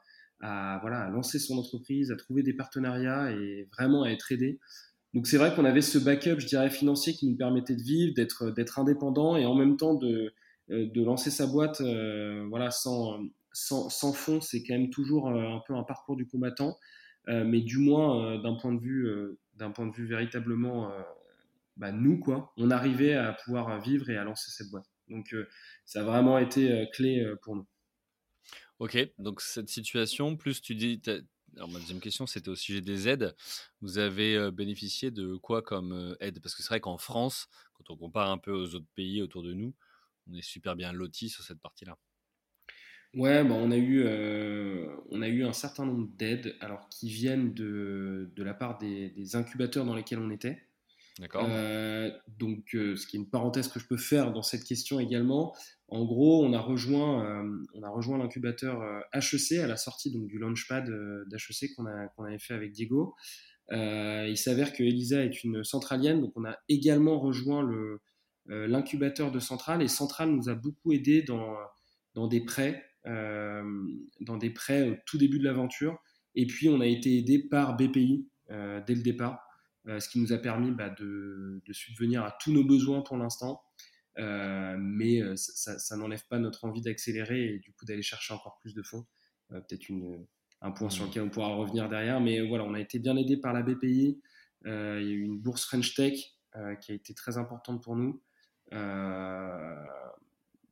voilà, 0.81 1.01
à 1.01 1.11
lancer 1.11 1.39
son 1.39 1.57
entreprise, 1.57 2.11
à 2.11 2.17
trouver 2.17 2.43
des 2.43 2.53
partenariats 2.53 3.31
et 3.31 3.69
vraiment 3.77 4.03
à 4.03 4.11
être 4.11 4.33
aidé. 4.33 4.59
Donc 5.15 5.27
c'est 5.27 5.37
vrai 5.37 5.55
qu'on 5.55 5.65
avait 5.65 5.83
ce 5.83 5.99
backup, 5.99 6.39
je 6.39 6.47
dirais, 6.47 6.69
financier 6.69 7.15
qui 7.15 7.29
nous 7.29 7.37
permettait 7.37 7.77
de 7.77 7.83
vivre, 7.83 8.13
d'être, 8.15 8.51
d'être 8.51 8.79
indépendant 8.79 9.37
et 9.37 9.47
en 9.47 9.55
même 9.55 9.77
temps 9.77 9.95
de, 9.95 10.33
de 10.69 11.05
lancer 11.05 11.31
sa 11.31 11.47
boîte 11.47 11.81
voilà, 12.49 12.73
sans, 12.73 13.21
sans, 13.53 13.89
sans 13.89 14.13
fonds. 14.13 14.41
C'est 14.41 14.65
quand 14.65 14.75
même 14.75 14.91
toujours 14.91 15.29
un 15.29 15.63
peu 15.67 15.75
un 15.75 15.85
parcours 15.85 16.17
du 16.17 16.27
combattant, 16.27 16.77
mais 17.29 17.61
du 17.61 17.79
moins 17.79 18.37
d'un 18.43 18.55
point 18.55 18.75
de 18.75 18.81
vue, 18.81 19.09
d'un 19.55 19.71
point 19.71 19.87
de 19.87 19.95
vue 19.95 20.07
véritablement 20.07 20.93
bah, 21.77 21.93
nous, 21.93 22.19
quoi, 22.19 22.53
on 22.57 22.71
arrivait 22.71 23.15
à 23.15 23.33
pouvoir 23.33 23.81
vivre 23.81 24.11
et 24.11 24.17
à 24.17 24.25
lancer 24.25 24.51
cette 24.51 24.71
boîte. 24.71 24.91
Donc, 25.09 25.33
euh, 25.35 25.49
ça 25.85 26.01
a 26.01 26.05
vraiment 26.05 26.39
été 26.39 26.71
euh, 26.71 26.87
clé 26.87 27.21
euh, 27.21 27.37
pour 27.37 27.57
nous. 27.57 27.67
Ok, 28.79 28.99
donc 29.19 29.41
cette 29.41 29.69
situation, 29.69 30.37
plus 30.37 30.61
tu 30.61 30.75
dis, 30.75 31.01
alors 31.57 31.69
ma 31.69 31.79
deuxième 31.79 32.01
question, 32.01 32.27
c'était 32.27 32.49
au 32.49 32.57
sujet 32.57 32.81
des 32.81 33.09
aides. 33.09 33.37
Vous 33.81 33.99
avez 33.99 34.51
bénéficié 34.51 35.13
de 35.13 35.37
quoi 35.37 35.63
comme 35.63 36.17
aide? 36.19 36.41
Parce 36.41 36.57
que 36.57 36.63
c'est 36.63 36.69
vrai 36.69 36.81
qu'en 36.81 36.99
France, 36.99 37.49
quand 37.75 37.91
on 37.91 37.97
compare 37.97 38.29
un 38.29 38.39
peu 38.39 38.51
aux 38.51 38.75
autres 38.75 38.89
pays 38.97 39.23
autour 39.23 39.45
de 39.45 39.53
nous, 39.53 39.73
on 40.27 40.35
est 40.35 40.43
super 40.43 40.75
bien 40.75 40.93
lotis 40.93 41.29
sur 41.29 41.45
cette 41.45 41.61
partie-là. 41.61 41.97
Ouais, 43.15 43.45
bah 43.45 43.55
on, 43.55 43.71
a 43.71 43.77
eu, 43.77 44.07
on 45.11 45.21
a 45.21 45.29
eu 45.29 45.45
un 45.45 45.53
certain 45.53 45.85
nombre 45.85 46.09
d'aides 46.17 46.57
alors 46.61 46.89
qui 46.89 47.11
viennent 47.11 47.53
de, 47.53 48.33
de 48.35 48.43
la 48.43 48.55
part 48.55 48.79
des, 48.79 49.11
des, 49.11 49.37
incubateurs 49.37 49.85
dans 49.85 49.95
lesquels 49.95 50.19
on 50.19 50.31
était. 50.31 50.63
D'accord. 51.19 51.47
Euh, 51.47 52.11
donc, 52.39 52.75
euh, 52.75 52.97
ce 52.97 53.07
qui 53.07 53.17
est 53.17 53.21
une 53.21 53.29
parenthèse 53.29 53.69
que 53.69 53.79
je 53.79 53.87
peux 53.87 53.99
faire 53.99 54.33
dans 54.33 54.43
cette 54.43 54.65
question 54.65 54.99
également. 54.99 55.55
En 55.89 56.05
gros, 56.05 56.45
on 56.45 56.53
a 56.55 56.61
rejoint, 56.61 57.25
euh, 57.25 57.65
on 57.75 57.83
a 57.83 57.91
rejoint 57.91 58.17
l'incubateur 58.17 58.83
HEC 59.13 59.59
à 59.59 59.67
la 59.67 59.77
sortie 59.77 60.11
donc, 60.11 60.27
du 60.27 60.39
launchpad 60.39 60.91
d'HEC 61.27 61.75
qu'on 61.77 61.85
qu'on 62.17 62.25
avait 62.25 62.39
fait 62.39 62.55
avec 62.55 62.73
Diego. 62.73 63.15
il 63.71 64.37
s'avère 64.37 64.73
que 64.73 64.83
Elisa 64.83 65.23
est 65.23 65.45
une 65.45 65.65
centralienne, 65.65 66.23
donc 66.23 66.33
on 66.37 66.45
a 66.47 66.57
également 66.71 67.21
rejoint 67.21 67.63
le, 67.63 68.01
l'incubateur 68.47 69.31
de 69.31 69.39
Centrale. 69.39 69.83
Et 69.83 69.89
Centrale 69.89 70.31
nous 70.31 70.49
a 70.49 70.55
beaucoup 70.55 70.93
aidé 70.93 71.23
dans, 71.23 71.55
dans 72.15 72.27
des 72.27 72.41
prêts, 72.43 72.83
dans 73.05 74.37
des 74.39 74.51
prêts 74.51 74.89
au 74.89 74.95
tout 75.07 75.19
début 75.19 75.39
de 75.39 75.45
l'aventure. 75.45 75.99
Et 76.35 76.47
puis, 76.47 76.69
on 76.69 76.81
a 76.81 76.87
été 76.87 77.19
aidé 77.19 77.39
par 77.39 77.77
BPI 77.77 78.29
dès 78.49 78.95
le 78.95 79.03
départ, 79.03 79.41
ce 79.87 80.09
qui 80.09 80.21
nous 80.21 80.33
a 80.33 80.39
permis 80.39 80.71
bah, 80.71 80.91
de, 80.91 81.61
de, 81.67 81.73
subvenir 81.73 82.23
à 82.25 82.37
tous 82.41 82.53
nos 82.53 82.65
besoins 82.65 83.03
pour 83.03 83.17
l'instant. 83.17 83.63
mais 84.17 85.21
ça, 85.37 85.79
ça 85.79 85.97
n'enlève 85.97 86.27
pas 86.29 86.39
notre 86.39 86.65
envie 86.65 86.83
d'accélérer 86.83 87.55
et 87.55 87.59
du 87.59 87.73
coup 87.73 87.85
d'aller 87.85 88.03
chercher 88.03 88.35
encore 88.35 88.59
plus 88.61 88.75
de 88.75 88.83
fonds. 88.83 89.05
Peut-être 89.49 89.89
une, 89.89 90.25
un 90.63 90.71
point 90.71 90.89
sur 90.89 91.05
mmh. 91.05 91.09
lequel 91.09 91.23
on 91.25 91.29
pourra 91.29 91.49
revenir 91.49 91.89
derrière. 91.89 92.21
Mais 92.21 92.41
voilà, 92.47 92.65
on 92.65 92.75
a 92.75 92.81
été 92.81 92.99
bien 92.99 93.17
aidé 93.17 93.37
par 93.37 93.53
la 93.53 93.63
BPI. 93.63 94.21
Euh, 94.67 95.01
il 95.03 95.09
y 95.09 95.11
a 95.11 95.15
eu 95.15 95.23
une 95.23 95.41
bourse 95.41 95.65
French 95.65 95.95
Tech 95.95 96.15
euh, 96.57 96.75
qui 96.77 96.93
a 96.93 96.95
été 96.95 97.15
très 97.15 97.37
importante 97.37 97.83
pour 97.83 97.97
nous. 97.97 98.23
Euh, 98.73 99.85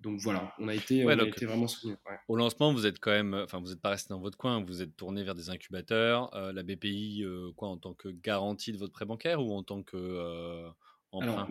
donc 0.01 0.21
voilà, 0.21 0.55
on 0.59 0.69
a 0.69 0.75
été, 0.75 1.05
vraiment 1.05 1.69
soutenus. 1.69 1.97
Au 2.29 2.37
lancement, 2.37 2.73
vous 2.73 2.87
êtes 2.87 2.99
quand 2.99 3.11
même, 3.11 3.35
enfin, 3.35 3.61
vous 3.61 3.69
n'êtes 3.69 3.81
pas 3.81 3.91
resté 3.91 4.09
dans 4.09 4.21
votre 4.21 4.39
coin, 4.39 4.65
vous 4.65 4.83
êtes 4.83 4.97
tourné 4.97 5.23
vers 5.23 5.35
des 5.35 5.51
incubateurs. 5.51 6.31
la 6.35 6.63
BPI, 6.63 7.25
quoi, 7.57 7.69
en 7.69 7.77
tant 7.77 7.95
que 7.95 8.09
garantie 8.09 8.73
de 8.73 8.79
votre 8.79 8.93
prêt 8.93 9.05
bancaire 9.05 9.43
ou 9.43 9.53
en 9.53 9.63
tant 9.63 9.83
que 9.83 10.69
emprunt? 11.13 11.49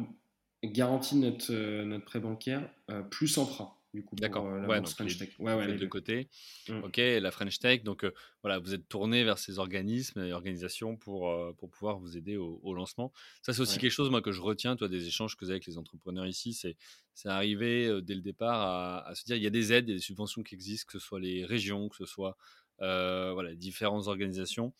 Garantie 0.63 1.15
de 1.15 1.25
notre, 1.25 1.83
notre 1.83 2.05
prêt 2.05 2.19
bancaire, 2.19 2.69
plus 3.09 3.37
emprunt 3.37 3.73
du 3.93 4.03
coup. 4.03 4.15
D'accord. 4.15 4.47
Euh, 4.47 4.65
ouais, 4.67 4.85
French 4.85 5.17
Tech. 5.17 5.29
Ouais, 5.39 5.53
ouais, 5.53 5.67
les, 5.67 5.77
deux 5.77 5.87
côtés. 5.87 6.29
Mmh. 6.67 6.83
Ok, 6.83 6.97
la 6.97 7.31
French 7.31 7.59
Tech. 7.59 7.83
Donc 7.83 8.03
euh, 8.03 8.11
voilà, 8.43 8.59
vous 8.59 8.73
êtes 8.73 8.87
tourné 8.87 9.23
vers 9.23 9.37
ces 9.37 9.59
organismes 9.59 10.21
et 10.21 10.33
organisations 10.33 10.95
pour, 10.95 11.29
euh, 11.29 11.53
pour 11.57 11.69
pouvoir 11.69 11.97
vous 11.97 12.17
aider 12.17 12.37
au, 12.37 12.73
lancement. 12.73 13.11
Ça, 13.41 13.53
c'est 13.53 13.61
aussi 13.61 13.79
quelque 13.79 13.91
chose 13.91 14.09
moi 14.09 14.21
que 14.21 14.31
je 14.31 14.41
retiens, 14.41 14.75
toi, 14.75 14.87
des 14.87 15.07
échanges 15.07 15.35
que 15.35 15.45
vous 15.45 15.51
avez 15.51 15.55
avec 15.55 15.65
les 15.65 15.77
entrepreneurs 15.77 16.27
ici. 16.27 16.53
C'est 16.53 16.75
c'est 17.13 17.29
arrivé 17.29 18.01
dès 18.01 18.15
le 18.15 18.21
départ 18.21 18.61
à, 18.61 19.07
à, 19.07 19.15
se 19.15 19.25
dire 19.25 19.35
il 19.35 19.43
y 19.43 19.47
a 19.47 19.49
des 19.49 19.73
aides, 19.73 19.89
il 19.89 19.91
y 19.91 19.93
a 19.93 19.97
des 19.97 20.01
subventions 20.01 20.41
qui 20.41 20.55
existent, 20.55 20.85
que 20.87 20.97
ce 20.97 21.05
soit 21.05 21.19
les 21.19 21.43
régions, 21.45 21.89
que 21.89 21.97
ce 21.97 22.05
soit 22.05 22.37
voilà 22.77 23.55
différentes 23.55 24.07
organisations. 24.07 24.73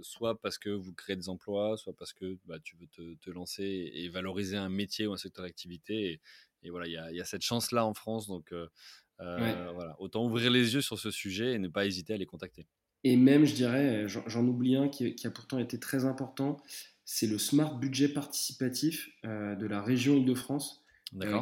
soit 0.00 0.40
parce 0.40 0.58
que 0.58 0.70
vous 0.70 0.94
créez 0.94 1.16
des 1.16 1.28
emplois, 1.28 1.76
soit 1.76 1.94
parce 1.94 2.12
que 2.12 2.38
bah, 2.46 2.58
tu 2.58 2.76
veux 2.76 2.86
te, 2.86 3.14
te, 3.16 3.30
lancer 3.30 3.92
et 3.94 4.08
valoriser 4.08 4.56
un 4.56 4.68
métier 4.68 5.06
ou 5.06 5.12
un 5.12 5.16
secteur 5.18 5.44
d'activité. 5.44 6.12
Et, 6.12 6.20
et 6.62 6.70
voilà, 6.70 6.86
il 6.86 7.16
y, 7.16 7.20
a, 7.20 7.24
cette 7.24 7.42
chance-là 7.42 7.86
en 7.86 7.94
France. 7.94 8.26
Donc, 8.26 8.52
euh, 8.52 8.66
euh, 9.20 9.70
voilà, 9.74 9.96
autant 10.00 10.24
ouvrir 10.24 10.50
les 10.50 10.74
yeux 10.74 10.80
sur 10.80 10.98
ce 10.98 11.10
sujet 11.10 11.54
et 11.54 11.58
ne 11.58 11.68
pas 11.68 11.86
hésiter 11.86 12.14
à 12.14 12.16
les 12.16 12.26
contacter. 12.26 12.66
Et 13.04 13.16
même, 13.16 13.44
je 13.44 13.54
dirais, 13.54 14.06
j'en 14.06 14.46
oublie 14.46 14.76
un 14.76 14.88
qui, 14.88 15.14
a 15.24 15.30
pourtant 15.30 15.58
été 15.58 15.78
très 15.78 16.04
important, 16.04 16.56
c'est 17.04 17.26
le 17.26 17.38
Smart 17.38 17.76
Budget 17.76 18.08
participatif 18.08 19.10
euh, 19.24 19.56
de 19.56 19.66
la 19.66 19.82
région 19.82 20.16
Île-de-France, 20.16 20.84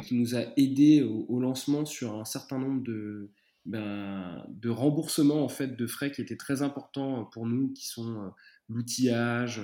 qui 0.03 0.15
nous 0.15 0.35
a 0.35 0.43
aidé 0.57 1.01
au, 1.01 1.39
lancement 1.39 1.85
sur 1.85 2.15
un 2.15 2.25
certain 2.25 2.57
nombre 2.57 2.83
de, 2.83 3.29
ben, 3.65 4.43
de 4.49 4.69
remboursements 4.69 5.45
en 5.45 5.49
fait, 5.49 5.77
de 5.77 5.87
frais 5.87 6.11
qui 6.11 6.21
étaient 6.21 6.35
très 6.35 6.61
importants 6.61 7.23
pour 7.25 7.45
nous, 7.45 7.71
qui 7.71 7.87
sont 7.87 8.33
l'outillage, 8.67 9.61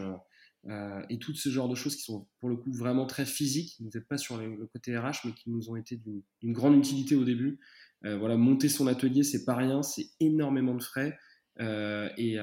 euh, 0.70 1.02
et 1.10 1.18
tout 1.18 1.34
ce 1.34 1.50
genre 1.50 1.70
de 1.70 1.76
choses 1.76 1.96
qui 1.96 2.02
sont 2.02 2.28
pour 2.40 2.50
le 2.50 2.58
coup 2.58 2.72
vraiment 2.74 3.06
très 3.06 3.26
physiques, 3.26 3.76
vous 3.80 3.90
n'êtes 3.94 4.08
pas 4.08 4.18
sur 4.18 4.38
le, 4.38 4.68
côté 4.68 4.98
RH, 4.98 5.26
mais 5.26 5.32
qui 5.32 5.50
nous 5.50 5.70
ont 5.70 5.76
été 5.76 5.98
d'une 6.42 6.54
grande 6.54 6.76
utilité 6.76 7.16
au 7.16 7.24
début. 7.24 7.60
Euh, 8.06 8.18
voilà, 8.18 8.36
monter 8.36 8.70
son 8.70 8.88
atelier, 8.88 9.24
c'est 9.24 9.46
pas 9.46 9.56
rien, 9.56 9.82
c'est 9.82 10.08
énormément 10.20 10.76
de 10.76 10.84
frais. 10.84 11.18
Euh, 11.60 12.10
et, 12.18 12.38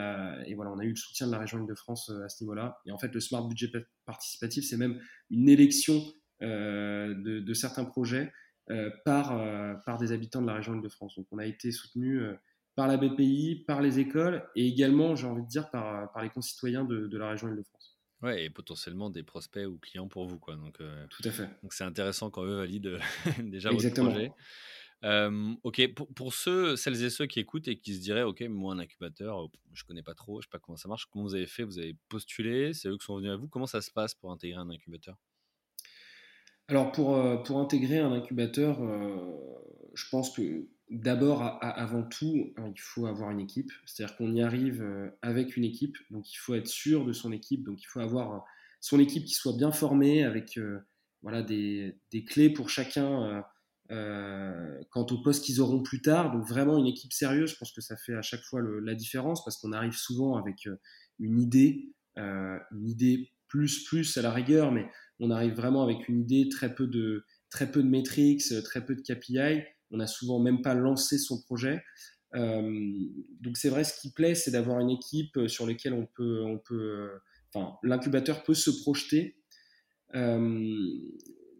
voilà, 0.55 0.73
on 0.73 0.79
a 0.79 0.85
eu 0.85 0.91
le 0.91 0.97
soutien 0.97 1.27
de 1.27 1.33
la 1.33 1.39
région 1.39 1.61
Île-de-France 1.61 2.11
à 2.11 2.29
ce 2.29 2.43
niveau-là. 2.43 2.79
Et 2.87 2.93
en 2.93 2.99
fait, 2.99 3.13
le 3.13 3.21
Smart 3.21 3.47
Budget 3.47 3.71
Participatif, 4.07 4.65
c'est 4.65 4.77
même 4.77 5.01
une 5.31 5.49
élection 5.49 6.03
de, 6.41 7.55
certains 7.55 7.85
projets 7.85 8.33
par, 9.05 9.99
des 9.99 10.13
habitants 10.13 10.43
de 10.43 10.47
la 10.47 10.55
région 10.55 10.75
Île-de-France. 10.75 11.17
Donc 11.17 11.27
on 11.31 11.39
a 11.39 11.47
été 11.47 11.71
soutenu 11.73 12.21
par 12.75 12.89
la 12.89 12.97
BPI, 12.97 13.65
par 13.67 13.83
les 13.83 14.01
écoles 14.01 14.49
et 14.57 14.67
également, 14.67 15.15
j'ai 15.15 15.27
envie 15.27 15.43
de 15.43 15.49
dire, 15.49 15.71
par, 15.71 16.11
par 16.13 16.23
les 16.23 16.31
concitoyens 16.31 16.85
de, 16.85 17.07
de 17.07 17.19
la 17.19 17.29
région 17.29 17.49
Île-de-France. 17.49 17.94
Ouais, 18.25 18.45
et 18.45 18.51
potentiellement 18.51 19.11
des 19.11 19.23
prospects 19.23 19.67
ou 19.67 19.77
clients 19.77 20.09
pour 20.09 20.27
vous. 20.27 20.39
Quoi. 20.39 20.57
Donc, 20.57 20.81
euh, 20.81 21.07
Tout 21.11 21.23
à 21.29 21.31
fait. 21.31 21.47
Donc 21.63 21.75
c'est 21.75 21.85
intéressant 21.85 22.31
quand 22.31 22.43
eux 22.43 22.57
valident 22.57 22.99
déjà 23.39 23.71
Exactement. 23.71 24.11
votre 24.11 24.33
projet. 25.03 25.53
ok, 25.63 25.95
pour, 25.95 26.09
pour, 26.15 26.33
ceux, 26.33 26.75
celles 26.77 27.05
et 27.05 27.11
ceux 27.11 27.27
qui 27.27 27.39
écoutent 27.39 27.69
et 27.69 27.77
qui 27.79 27.95
se 27.95 28.01
diraient, 28.01 28.23
ok, 28.23 28.41
moi 28.49 28.73
un 28.73 28.79
incubateur, 28.79 29.47
je 29.75 29.85
connais 29.85 30.03
pas 30.03 30.15
trop, 30.15 30.41
je 30.41 30.47
sais 30.47 30.51
pas 30.51 30.59
comment 30.59 30.79
ça 30.79 30.89
marche. 30.89 31.05
Comment 31.05 31.27
vous 31.27 31.35
avez 31.35 31.47
fait 31.47 31.65
Vous 31.65 31.79
avez 31.79 31.95
postulé 32.09 32.73
C'est 32.73 32.89
eux 32.89 32.97
qui 32.97 33.05
sont 33.05 33.17
venus 33.17 33.31
à 33.31 33.37
vous 33.37 33.47
Comment 33.47 33.67
ça 33.67 33.83
se 33.83 33.91
passe 33.91 34.15
pour 34.15 34.33
intégrer 34.33 34.59
un 34.59 34.71
incubateur? 34.71 35.19
Alors 36.69 36.93
pour, 36.93 37.17
euh, 37.17 37.37
pour 37.37 37.59
intégrer 37.61 37.99
un 37.99 38.13
incubateur, 38.13 38.83
euh, 38.83 39.17
je 39.93 40.09
pense 40.09 40.35
que 40.35 40.67
d'abord, 40.91 41.59
avant 41.63 42.03
tout, 42.03 42.53
hein, 42.57 42.71
il 42.75 42.81
faut 42.81 43.07
avoir 43.07 43.31
une 43.31 43.41
équipe. 43.41 43.71
C'est-à-dire 43.87 44.17
qu'on 44.17 44.33
y 44.33 44.43
arrive 44.43 44.83
euh, 44.83 45.11
avec 45.23 45.57
une 45.57 45.65
équipe. 45.65 45.97
Donc, 46.11 46.33
il 46.33 46.37
faut 46.37 46.55
être 46.55 46.67
sûr 46.67 47.05
de 47.05 47.13
son 47.13 47.33
équipe. 47.33 47.65
Donc, 47.65 47.81
il 47.83 47.87
faut 47.87 48.01
avoir 48.01 48.35
euh, 48.35 48.39
son 48.81 48.99
équipe 49.01 49.25
qui 49.25 49.35
soit 49.35 49.57
bien 49.57 49.73
formée 49.73 50.25
avec 50.25 50.59
euh, 50.59 50.79
voilà, 51.23 51.43
des, 51.43 51.97
clés 52.27 52.51
pour 52.51 52.69
chacun 52.69 53.45
quant 53.89 55.07
au 55.11 55.23
poste 55.23 55.45
qu'ils 55.45 55.61
auront 55.61 55.83
plus 55.83 56.03
tard. 56.03 56.33
Donc, 56.33 56.47
vraiment 56.47 56.79
une 56.79 56.87
équipe 56.87 57.13
sérieuse. 57.13 57.51
Je 57.53 57.57
pense 57.57 57.73
que 57.73 57.81
ça 57.81 57.97
fait 57.97 58.15
à 58.15 58.23
chaque 58.23 58.43
fois 58.43 58.61
la 58.83 58.95
différence 58.95 59.45
parce 59.45 59.57
qu'on 59.57 59.73
arrive 59.73 59.97
souvent 59.97 60.37
avec 60.37 60.69
une 61.19 61.41
idée, 61.41 61.95
une 62.17 62.89
idée 62.89 63.31
plus, 63.49 63.85
plus 63.85 64.19
à 64.19 64.23
la 64.23 64.33
rigueur, 64.33 64.73
mais 64.73 64.87
on 65.19 65.31
arrive 65.31 65.55
vraiment 65.55 65.83
avec 65.83 66.09
une 66.09 66.21
idée, 66.21 66.49
très 66.51 66.75
peu 66.75 66.87
de, 66.87 67.25
très 67.49 67.71
peu 67.71 67.83
de 67.83 68.61
très 68.63 68.85
peu 68.85 68.95
de 68.95 69.01
KPI 69.01 69.63
on 69.95 69.99
n'a 69.99 70.07
souvent 70.09 70.41
même 70.41 70.61
pas 70.61 70.75
lancé 70.75 71.19
son 71.19 71.41
projet. 71.41 71.83
Euh, 72.35 72.83
donc 73.41 73.57
c'est 73.57 73.69
vrai, 73.69 73.85
ce 73.85 73.99
qui 74.01 74.11
plaît, 74.11 74.35
c'est 74.35 74.51
d'avoir 74.51 74.81
une 74.81 74.91
équipe 74.91 75.39
sur 75.47 75.67
laquelle 75.67 75.95
on 75.95 76.07
peut, 76.07 76.43
on 76.45 76.59
peut, 76.59 77.11
enfin, 77.55 77.77
l'incubateur 77.85 78.43
peut 78.43 78.55
se 78.55 78.71
projeter. 78.71 79.39
Euh, 80.17 80.77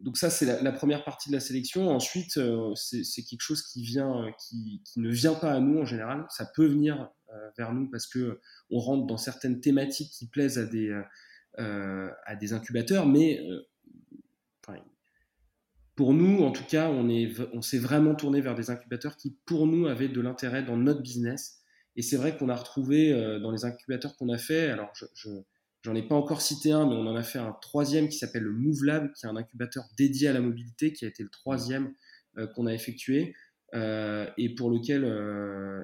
donc 0.01 0.19
ça, 0.19 0.31
c'est 0.31 0.61
la, 0.61 0.73
première 0.73 1.05
partie 1.05 1.31
de 1.31 1.35
la 1.35 1.41
sélection. 1.41 1.89
Ensuite, 1.89 2.37
euh, 2.37 2.75
c'est 2.75 3.23
quelque 3.23 3.41
chose 3.41 3.63
qui 3.63 3.85
vient, 3.85 4.27
qui, 4.39 4.83
ne 4.97 5.09
vient 5.09 5.35
pas 5.35 5.53
à 5.53 5.61
nous 5.61 5.79
en 5.79 5.85
général. 5.85 6.27
Ça 6.29 6.51
peut 6.55 6.67
venir 6.67 7.09
vers 7.57 7.73
nous 7.73 7.91
parce 7.91 8.07
que 8.07 8.41
on 8.71 8.79
rentre 8.79 9.07
dans 9.07 9.17
certaines 9.17 9.61
thématiques 9.61 10.11
qui 10.11 10.29
plaisent 10.29 10.59
à 10.59 10.67
des, 10.67 10.93
à 11.57 12.37
des 12.37 12.53
incubateurs, 12.53 13.07
mais 13.07 13.41
pour 15.97 16.13
nous, 16.13 16.43
en 16.43 16.51
tout 16.51 16.65
cas, 16.65 16.91
on, 16.91 17.09
est, 17.09 17.33
on 17.53 17.63
s'est 17.63 17.79
vraiment 17.79 18.15
tourné 18.15 18.41
vers 18.41 18.55
des 18.55 18.71
incubateurs 18.71 19.17
qui, 19.17 19.37
pour 19.47 19.67
nous, 19.67 19.87
avaient 19.87 20.09
de 20.09 20.21
l'intérêt 20.21 20.63
dans 20.63 20.77
notre 20.77 21.03
business. 21.03 21.61
Et 21.97 22.03
c'est 22.03 22.17
vrai 22.17 22.37
qu'on 22.37 22.49
a 22.49 22.57
retrouvé 22.57 23.13
euh, 23.13 23.39
dans 23.39 23.53
les 23.53 23.65
incubateurs 23.65 24.17
qu'on 24.17 24.29
a 24.29 24.39
fait, 24.39 24.71
alors 24.71 24.93
je, 24.95 25.31
j'en 25.83 25.95
ai 25.95 26.03
pas 26.03 26.17
encore 26.17 26.43
cité 26.43 26.73
un, 26.73 26.87
mais 26.87 26.95
on 26.95 27.07
en 27.07 27.15
a 27.15 27.23
fait 27.23 27.39
un 27.39 27.53
troisième 27.61 28.09
qui 28.09 28.19
s'appelle 28.19 28.43
le 28.43 28.53
Move 28.53 28.85
Lab, 28.85 29.13
qui 29.13 29.27
est 29.27 29.29
un 29.29 29.37
incubateur 29.37 29.85
dédié 29.97 30.29
à 30.29 30.33
la 30.33 30.41
mobilité, 30.41 30.93
qui 30.93 31.05
a 31.05 31.09
été 31.09 31.23
le 31.23 31.31
troisième 31.31 31.95
euh, 32.39 32.49
qu'on 32.49 32.67
a 32.67 32.75
effectué 32.75 33.37
euh, 33.75 34.29
et 34.37 34.55
pour 34.55 34.71
lequel 34.71 35.05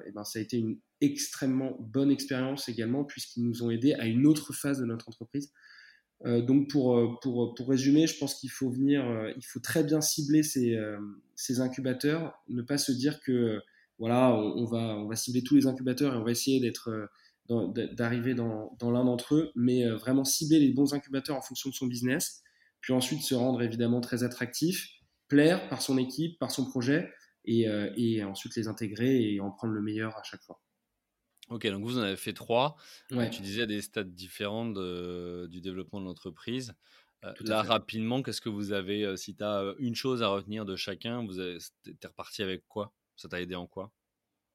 eh 0.05 0.11
ben, 0.11 0.23
ça 0.25 0.39
a 0.39 0.41
été 0.41 0.57
une 0.57 0.77
extrêmement 0.99 1.77
bonne 1.79 2.11
expérience 2.11 2.67
également, 2.67 3.05
puisqu'ils 3.05 3.43
nous 3.43 3.63
ont 3.63 3.71
aidés 3.71 3.93
à 3.93 4.05
une 4.05 4.27
autre 4.27 4.53
phase 4.53 4.79
de 4.79 4.85
notre 4.85 5.07
entreprise. 5.07 5.51
Euh, 6.25 6.41
donc 6.41 6.69
pour, 6.69 6.97
euh, 6.97 7.17
pour, 7.21 7.55
pour, 7.55 7.69
résumer, 7.69 8.05
je 8.05 8.17
pense 8.17 8.35
qu'il 8.35 8.51
faut 8.51 8.69
venir, 8.69 9.07
euh, 9.07 9.31
il 9.35 9.43
faut 9.43 9.59
très 9.59 9.83
bien 9.83 10.01
cibler 10.01 10.43
ces, 10.43 10.77
ces, 11.35 11.61
incubateurs, 11.61 12.39
ne 12.47 12.61
pas 12.61 12.77
se 12.77 12.91
dire 12.91 13.21
que 13.21 13.59
voilà, 13.97 14.35
on, 14.35 14.65
va, 14.65 14.97
on 14.97 15.07
va 15.07 15.15
cibler 15.15 15.43
tous 15.43 15.55
les 15.55 15.67
incubateurs 15.67 16.13
et 16.13 16.17
on 16.17 16.23
va 16.23 16.31
essayer 16.31 16.59
d'être 16.59 17.09
d'arriver 17.49 18.33
dans, 18.33 18.77
dans 18.79 18.91
l'un 18.91 19.03
d'entre 19.03 19.35
eux, 19.35 19.51
mais 19.55 19.85
vraiment 19.89 20.23
cibler 20.23 20.59
les 20.59 20.69
bons 20.69 20.93
incubateurs 20.93 21.35
en 21.35 21.41
fonction 21.41 21.69
de 21.69 21.75
son 21.75 21.85
business, 21.85 22.43
puis 22.79 22.93
ensuite 22.93 23.21
se 23.23 23.35
rendre 23.35 23.61
évidemment 23.61 23.99
très 23.99 24.23
attractif, 24.23 24.87
plaire 25.27 25.67
par 25.67 25.81
son 25.81 25.97
équipe, 25.97 26.39
par 26.39 26.49
son 26.49 26.65
projet, 26.65 27.11
et, 27.43 27.65
et 27.97 28.23
ensuite 28.23 28.55
les 28.55 28.67
intégrer 28.67 29.33
et 29.33 29.41
en 29.41 29.51
prendre 29.51 29.73
le 29.73 29.81
meilleur 29.81 30.17
à 30.17 30.23
chaque 30.23 30.41
fois. 30.43 30.61
Ok, 31.51 31.67
donc 31.67 31.83
vous 31.83 31.99
en 31.99 32.01
avez 32.01 32.15
fait 32.15 32.33
trois. 32.33 32.77
Tu 33.09 33.41
disais 33.41 33.63
à 33.63 33.65
des 33.65 33.81
stades 33.81 34.15
différents 34.15 34.65
du 34.65 35.61
développement 35.61 35.99
de 35.99 36.05
l'entreprise. 36.05 36.73
Euh, 37.23 37.33
là, 37.41 37.61
rapidement, 37.61 38.23
qu'est-ce 38.23 38.41
que 38.41 38.49
vous 38.49 38.71
avez 38.73 39.03
euh, 39.03 39.15
Si 39.15 39.35
tu 39.35 39.43
as 39.43 39.59
euh, 39.59 39.75
une 39.77 39.95
chose 39.95 40.23
à 40.23 40.27
retenir 40.29 40.65
de 40.65 40.75
chacun, 40.75 41.23
vous 41.23 41.39
es 41.39 41.57
reparti 42.03 42.41
avec 42.41 42.67
quoi? 42.67 42.93
Ça 43.15 43.27
t'a 43.27 43.41
aidé 43.41 43.55
en 43.55 43.67
quoi? 43.67 43.91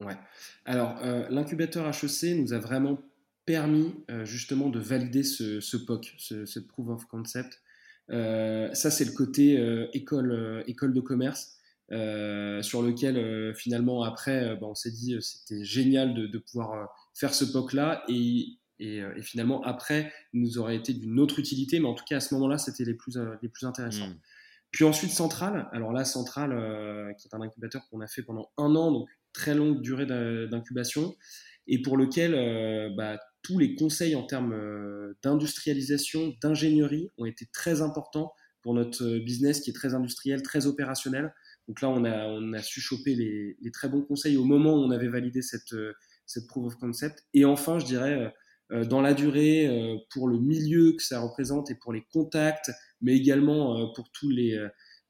Ouais. 0.01 0.17
Alors, 0.65 0.99
l'incubateur 1.31 1.87
HEC 1.87 2.37
nous 2.37 2.53
a 2.53 2.59
vraiment 2.59 3.01
permis 3.47 3.95
justement 4.25 4.69
de 4.69 4.79
valider 4.79 5.23
ce, 5.23 5.77
POC, 5.77 6.15
ce, 6.19 6.59
Proof 6.59 6.89
of 6.89 7.07
Concept. 7.07 7.63
ça, 8.11 8.91
c'est 8.91 9.05
le 9.07 9.13
côté 9.13 9.55
école, 9.95 10.65
école 10.67 10.93
de 10.93 11.01
commerce. 11.01 11.56
Euh, 11.93 12.63
sur 12.63 12.83
lequel 12.83 13.17
euh, 13.17 13.55
finalement 13.55 14.03
après 14.03 14.43
euh, 14.43 14.57
bah, 14.57 14.67
on 14.67 14.75
s'est 14.75 14.91
dit 14.91 15.17
c'était 15.21 15.63
génial 15.63 16.15
de, 16.15 16.39
pouvoir 16.39 16.89
faire 17.15 17.33
ce 17.33 17.45
POC 17.45 17.75
là 17.75 18.03
et, 18.09 18.59
et, 18.81 19.05
finalement 19.23 19.63
après 19.63 20.13
nous 20.33 20.59
aurait 20.59 20.75
été 20.75 20.93
d'une 20.95 21.21
autre 21.21 21.39
utilité 21.39 21.79
mais 21.79 21.87
en 21.87 21.95
tout 21.95 22.03
cas 22.05 22.17
à 22.17 22.21
ce 22.21 22.35
moment 22.35 22.49
là 22.49 22.59
c'était 22.59 22.85
les 22.85 22.95
plus, 22.95 23.17
les 23.41 23.49
plus 23.49 23.67
intéressants. 23.67 24.13
Puis 24.73 24.83
ensuite 24.83 25.13
Central. 25.13 25.69
Alors 25.73 25.93
là, 25.93 26.05
Central, 26.05 26.51
qui 27.19 27.29
est 27.29 27.35
un 27.35 27.41
incubateur 27.41 27.89
qu'on 27.89 28.01
a 28.01 28.09
fait 28.09 28.23
pendant 28.23 28.51
un 28.59 28.75
an, 28.75 28.91
donc 28.91 29.09
très 29.33 29.55
longue 29.55 29.81
durée 29.81 30.05
d'incubation, 30.05 31.15
et 31.69 31.81
pour 31.81 31.97
lequel 31.97 32.95
bah, 32.97 33.19
tous 33.43 33.59
les 33.59 33.75
conseils 33.77 34.17
en 34.17 34.25
termes 34.25 34.55
d'industrialisation, 35.23 36.35
d'ingénierie 36.43 37.11
ont 37.17 37.25
été 37.25 37.47
très 37.53 37.81
importants 37.81 38.35
pour 38.61 38.75
notre 38.75 39.19
business 39.19 39.61
qui 39.61 39.71
est 39.71 39.73
très 39.73 39.95
industriel, 39.95 40.43
très 40.43 40.67
opérationnel. 40.67 41.33
Donc 41.69 41.81
là, 41.81 41.89
on 41.91 42.05
a, 42.05 42.27
on 42.27 42.53
a 42.53 42.63
su 42.63 42.81
choper 42.81 43.15
les, 43.15 43.57
les, 43.61 43.71
très 43.71 43.89
bons 43.89 44.03
conseils 44.03 44.37
au 44.37 44.45
moment 44.45 44.75
où 44.75 44.79
on 44.79 44.91
avait 44.91 45.09
validé 45.09 45.43
cette, 45.43 45.75
cette 46.27 46.47
proof 46.47 46.67
of 46.67 46.77
concept. 46.77 47.25
Et 47.35 47.45
enfin, 47.45 47.79
je 47.79 47.87
dirais, 47.87 48.33
euh, 48.73 48.85
dans 48.85 49.01
la 49.01 49.15
durée, 49.15 49.69
euh, 49.69 49.97
pour 50.11 50.29
le 50.29 50.39
milieu 50.39 50.93
que 50.93 51.03
ça 51.03 51.21
représente 51.21 51.71
et 51.71 51.77
pour 51.77 51.93
les 51.93 52.03
contacts, 52.13 52.71
mais 53.01 53.15
également 53.17 53.79
euh, 53.79 53.87
pour 53.95 54.11
tous 54.11 54.31
les 54.31 54.59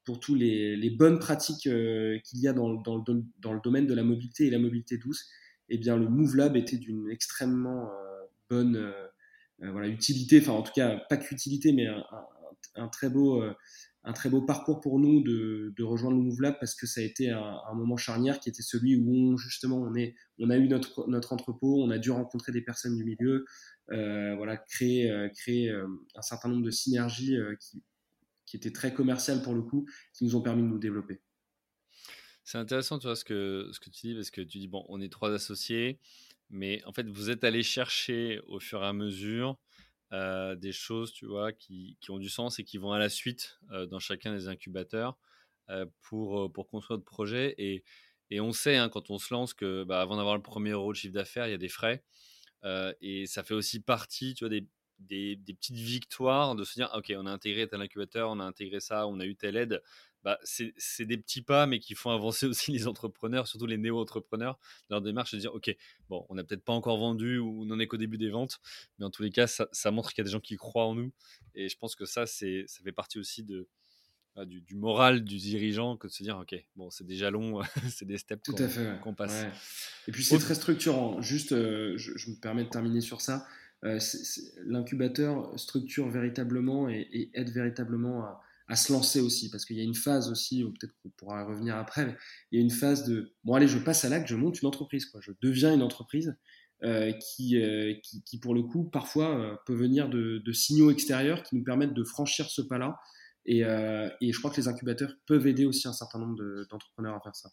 pour 0.04 0.20
tous 0.20 0.36
les, 0.36 0.76
les 0.76 0.90
bonnes 0.90 1.18
pratiques 1.18 1.62
qu'il 1.62 2.38
y 2.38 2.46
a 2.46 2.52
dans, 2.52 2.74
dans, 2.74 2.96
le, 2.96 3.02
dans, 3.40 3.52
le, 3.52 3.60
domaine 3.60 3.88
de 3.88 3.94
la 3.94 4.04
mobilité 4.04 4.46
et 4.46 4.50
la 4.50 4.60
mobilité 4.60 4.98
douce, 4.98 5.28
eh 5.68 5.78
bien 5.78 5.96
le 5.96 6.08
Move 6.08 6.36
Lab 6.36 6.56
était 6.56 6.76
d'une 6.76 7.10
extrêmement 7.10 7.90
bonne 8.48 8.94
voilà, 9.58 9.88
utilité, 9.88 10.38
enfin 10.40 10.52
en 10.52 10.62
tout 10.62 10.70
cas 10.72 11.00
pas 11.08 11.16
qu'utilité, 11.16 11.72
mais 11.72 11.88
un, 11.88 12.04
un, 12.76 12.86
très 12.86 13.10
beau 13.10 13.42
un 14.06 14.12
très 14.12 14.30
beau 14.30 14.40
parcours 14.40 14.80
pour 14.80 15.00
nous 15.00 15.20
de, 15.20 15.82
rejoindre 15.82 16.22
le 16.22 16.58
parce 16.58 16.76
que 16.76 16.86
ça 16.86 17.00
a 17.00 17.04
été 17.04 17.30
un, 17.30 17.74
moment 17.74 17.96
charnière 17.96 18.38
qui 18.38 18.48
était 18.48 18.62
celui 18.62 18.96
où 18.96 19.12
on, 19.12 19.36
justement 19.36 19.82
on, 19.82 19.96
est, 19.96 20.14
on 20.38 20.48
a 20.48 20.56
eu 20.56 20.68
notre, 20.68 21.08
notre 21.08 21.32
entrepôt, 21.32 21.82
on 21.82 21.90
a 21.90 21.98
dû 21.98 22.12
rencontrer 22.12 22.52
des 22.52 22.62
personnes 22.62 22.96
du 22.96 23.04
milieu, 23.04 23.44
euh, 23.90 24.36
voilà, 24.36 24.56
créer, 24.56 25.10
euh, 25.10 25.28
créer 25.30 25.70
euh, 25.70 25.88
un 26.14 26.22
certain 26.22 26.48
nombre 26.48 26.64
de 26.64 26.70
synergies 26.70 27.36
qui, 27.60 27.82
qui 28.46 28.56
étaient 28.56 28.72
très 28.72 28.94
commerciales 28.94 29.42
pour 29.42 29.54
le 29.54 29.62
coup, 29.62 29.88
qui 30.14 30.24
nous 30.24 30.36
ont 30.36 30.42
permis 30.42 30.62
de 30.62 30.68
nous 30.68 30.78
développer. 30.78 31.20
C'est 32.44 32.58
intéressant, 32.58 33.00
tu 33.00 33.08
ce 33.08 33.24
que, 33.24 33.68
ce 33.72 33.80
que 33.80 33.90
tu 33.90 34.06
dis, 34.06 34.14
parce 34.14 34.30
que 34.30 34.40
tu 34.40 34.58
dis, 34.58 34.68
bon, 34.68 34.86
on 34.88 35.00
est 35.00 35.10
trois 35.10 35.32
associés, 35.34 35.98
mais 36.48 36.80
en 36.84 36.92
fait, 36.92 37.08
vous 37.08 37.28
êtes 37.28 37.42
allé 37.42 37.64
chercher 37.64 38.40
au 38.46 38.60
fur 38.60 38.84
et 38.84 38.86
à 38.86 38.92
mesure 38.92 39.58
euh, 40.12 40.54
des 40.54 40.72
choses, 40.72 41.12
tu 41.12 41.26
vois, 41.26 41.52
qui, 41.52 41.96
qui, 42.00 42.10
ont 42.10 42.18
du 42.18 42.28
sens 42.28 42.58
et 42.58 42.64
qui 42.64 42.78
vont 42.78 42.92
à 42.92 42.98
la 42.98 43.08
suite 43.08 43.58
euh, 43.72 43.86
dans 43.86 43.98
chacun 43.98 44.32
des 44.32 44.46
incubateurs 44.46 45.18
euh, 45.68 45.86
pour, 46.02 46.52
pour 46.52 46.68
construire 46.68 46.98
le 46.98 47.04
projet. 47.04 47.54
Et, 47.58 47.82
et 48.30 48.40
on 48.40 48.52
sait, 48.52 48.76
hein, 48.76 48.88
quand 48.88 49.10
on 49.10 49.18
se 49.18 49.34
lance, 49.34 49.52
que 49.52 49.84
bah, 49.84 50.00
avant 50.00 50.16
d'avoir 50.16 50.36
le 50.36 50.42
premier 50.42 50.70
euro 50.70 50.92
de 50.92 50.96
chiffre 50.96 51.14
d'affaires, 51.14 51.48
il 51.48 51.50
y 51.50 51.54
a 51.54 51.58
des 51.58 51.68
frais. 51.68 52.04
et 53.00 53.26
ça 53.26 53.42
fait 53.42 53.54
aussi 53.54 53.80
partie, 53.80 54.34
tu 54.34 54.44
vois, 54.44 54.48
des, 54.48 54.66
des, 54.98 55.36
des, 55.36 55.54
petites 55.54 55.76
victoires 55.76 56.54
de 56.54 56.64
se 56.64 56.74
dire, 56.74 56.90
ok, 56.94 57.12
on 57.16 57.26
a 57.26 57.30
intégré 57.30 57.66
tel 57.68 57.80
incubateur, 57.80 58.30
on 58.30 58.40
a 58.40 58.44
intégré 58.44 58.80
ça, 58.80 59.06
on 59.08 59.20
a 59.20 59.26
eu 59.26 59.36
telle 59.36 59.56
aide 59.56 59.82
bah, 60.26 60.40
c'est 60.42 61.04
des 61.04 61.18
petits 61.18 61.40
pas, 61.40 61.66
mais 61.66 61.78
qui 61.78 61.94
font 61.94 62.10
avancer 62.10 62.46
aussi 62.46 62.72
les 62.72 62.88
entrepreneurs, 62.88 63.46
surtout 63.46 63.66
les 63.66 63.78
néo-entrepreneurs, 63.78 64.58
leur 64.90 65.00
démarche 65.00 65.32
de 65.32 65.38
dire, 65.38 65.54
OK, 65.54 65.70
bon, 66.08 66.26
on 66.28 66.34
n'a 66.34 66.42
peut-être 66.42 66.64
pas 66.64 66.72
encore 66.72 66.98
vendu 66.98 67.38
ou 67.38 67.62
on 67.62 67.66
n'en 67.66 67.78
est 67.78 67.86
qu'au 67.86 67.96
début 67.96 68.18
des 68.18 68.30
ventes, 68.30 68.58
mais 68.98 69.04
en 69.04 69.10
tous 69.10 69.22
les 69.22 69.30
cas, 69.30 69.46
ça, 69.46 69.90
montre 69.92 70.08
qu'il 70.10 70.18
y 70.18 70.22
a 70.22 70.24
des 70.24 70.32
gens 70.32 70.40
qui 70.40 70.56
croient 70.56 70.86
en 70.86 70.96
nous. 70.96 71.12
Et 71.54 71.68
je 71.68 71.78
pense 71.78 71.94
que 71.94 72.06
ça, 72.06 72.26
ça 72.26 72.44
fait 72.44 72.90
partie 72.90 73.20
aussi 73.20 73.44
de, 73.44 73.68
bah, 74.34 74.44
du, 74.46 74.74
moral 74.74 75.22
du 75.22 75.36
dirigeant 75.36 75.96
que 75.96 76.08
de 76.08 76.12
se 76.12 76.24
dire, 76.24 76.36
OK, 76.38 76.56
bon, 76.74 76.90
c'est 76.90 77.06
déjà 77.06 77.30
long, 77.30 77.62
c'est 77.88 78.04
des 78.04 78.18
steps 78.18 78.50
qu'on 79.04 79.14
passe. 79.14 79.44
Et 80.08 80.10
puis 80.10 80.24
c'est 80.24 80.38
très 80.38 80.56
structurant. 80.56 81.22
Juste, 81.22 81.52
euh, 81.52 81.96
je, 81.98 82.30
me 82.30 82.34
permets 82.34 82.64
de 82.64 82.68
terminer 82.68 83.00
sur 83.00 83.20
ça. 83.20 83.46
Euh, 83.84 84.00
l'incubateur 84.64 85.56
structure 85.56 86.08
véritablement 86.08 86.88
et, 86.88 87.06
et 87.12 87.30
aide 87.34 87.50
véritablement 87.50 88.24
à 88.24 88.42
à 88.68 88.76
se 88.76 88.92
lancer 88.92 89.20
aussi, 89.20 89.50
parce 89.50 89.64
qu'il 89.64 89.76
y 89.76 89.80
a 89.80 89.84
une 89.84 89.94
phase 89.94 90.30
aussi, 90.30 90.64
peut-être 90.64 90.94
qu'on 91.02 91.10
pourra 91.10 91.44
revenir 91.44 91.76
après, 91.76 92.06
mais 92.06 92.16
il 92.50 92.58
y 92.58 92.62
a 92.62 92.64
une 92.64 92.70
phase 92.70 93.04
de 93.04 93.32
bon 93.44 93.54
allez, 93.54 93.68
je 93.68 93.78
passe 93.78 94.04
à 94.04 94.08
l'acte, 94.08 94.26
je 94.28 94.34
monte 94.34 94.60
une 94.60 94.68
entreprise, 94.68 95.06
quoi. 95.06 95.20
je 95.22 95.32
deviens 95.40 95.72
une 95.72 95.82
entreprise 95.82 96.36
euh, 96.82 97.10
qui, 97.12 97.58
euh, 97.58 97.94
qui, 98.02 98.22
qui, 98.22 98.38
pour 98.38 98.54
le 98.54 98.62
coup, 98.62 98.84
parfois 98.84 99.34
euh, 99.34 99.56
peut 99.64 99.74
venir 99.74 100.10
de, 100.10 100.52
signaux 100.52 100.90
extérieurs 100.90 101.42
qui 101.42 101.56
nous 101.56 101.64
permettent 101.64 101.94
de 101.94 102.04
franchir 102.04 102.50
ce 102.50 102.60
pas-là. 102.60 102.98
Et, 103.46 103.60
et, 103.60 104.32
je 104.32 104.38
crois 104.38 104.50
que 104.50 104.56
les 104.56 104.66
incubateurs 104.66 105.12
peuvent 105.24 105.46
aider 105.46 105.64
aussi 105.64 105.86
un 105.86 105.92
certain 105.92 106.18
nombre 106.18 106.36
d'entrepreneurs 106.68 107.14
à 107.14 107.20
faire 107.20 107.36
ça. 107.36 107.48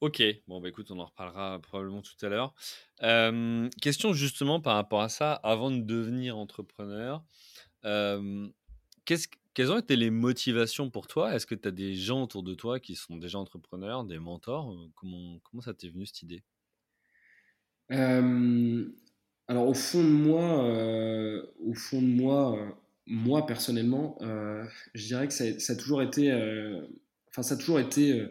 Ok, 0.00 0.20
bon 0.48 0.60
bah 0.60 0.68
écoute, 0.68 0.90
on 0.90 0.98
en 0.98 1.04
reparlera 1.06 1.60
probablement 1.60 2.02
tout 2.02 2.16
à 2.20 2.28
l'heure. 2.28 2.52
question 3.80 4.12
justement 4.12 4.60
par 4.60 4.74
rapport 4.74 5.00
à 5.00 5.08
ça, 5.08 5.34
avant 5.34 5.70
de 5.70 5.80
devenir 5.80 6.36
entrepreneur, 6.36 7.22
qu'est-ce 7.84 9.28
quelles 9.54 9.70
ont 9.70 9.78
été 9.78 9.96
les 9.96 10.10
motivations 10.10 10.90
pour 10.90 11.06
toi? 11.06 11.34
Est-ce 11.34 11.46
que 11.46 11.54
tu 11.54 11.68
as 11.68 11.72
des 11.72 11.94
gens 11.94 12.22
autour 12.22 12.42
de 12.42 12.54
toi 12.54 12.80
qui 12.80 12.94
sont 12.94 13.16
déjà 13.16 13.38
entrepreneurs, 13.38 14.04
des 14.04 14.18
mentors? 14.18 14.74
Comment, 14.94 15.38
comment 15.44 15.62
ça 15.62 15.74
t'est 15.74 15.88
venu 15.88 16.06
cette 16.06 16.22
idée? 16.22 16.42
Alors 19.48 19.68
au 19.68 19.74
fond 19.74 20.02
de 20.02 20.08
moi, 20.08 20.64
euh, 20.64 21.44
au 21.58 21.74
fond 21.74 22.00
de 22.00 22.06
moi, 22.06 22.56
euh, 22.58 22.70
moi 23.06 23.44
personnellement, 23.46 24.16
euh, 24.22 24.64
je 24.94 25.06
dirais 25.06 25.28
que 25.28 25.34
ça, 25.34 25.44
ça, 25.58 25.74
a 25.74 25.76
toujours 25.76 26.00
été, 26.02 26.32
enfin 27.28 27.42
ça 27.42 27.54
a 27.54 27.58
toujours 27.58 27.80
été 27.80 28.26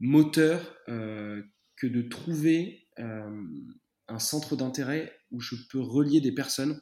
moteur 0.00 0.76
que 0.86 1.86
de 1.86 2.02
trouver 2.02 2.88
un 2.98 4.18
centre 4.18 4.54
d'intérêt 4.56 5.12
où 5.30 5.40
je 5.40 5.54
peux 5.70 5.80
relier 5.80 6.20
des 6.20 6.32
personnes. 6.32 6.80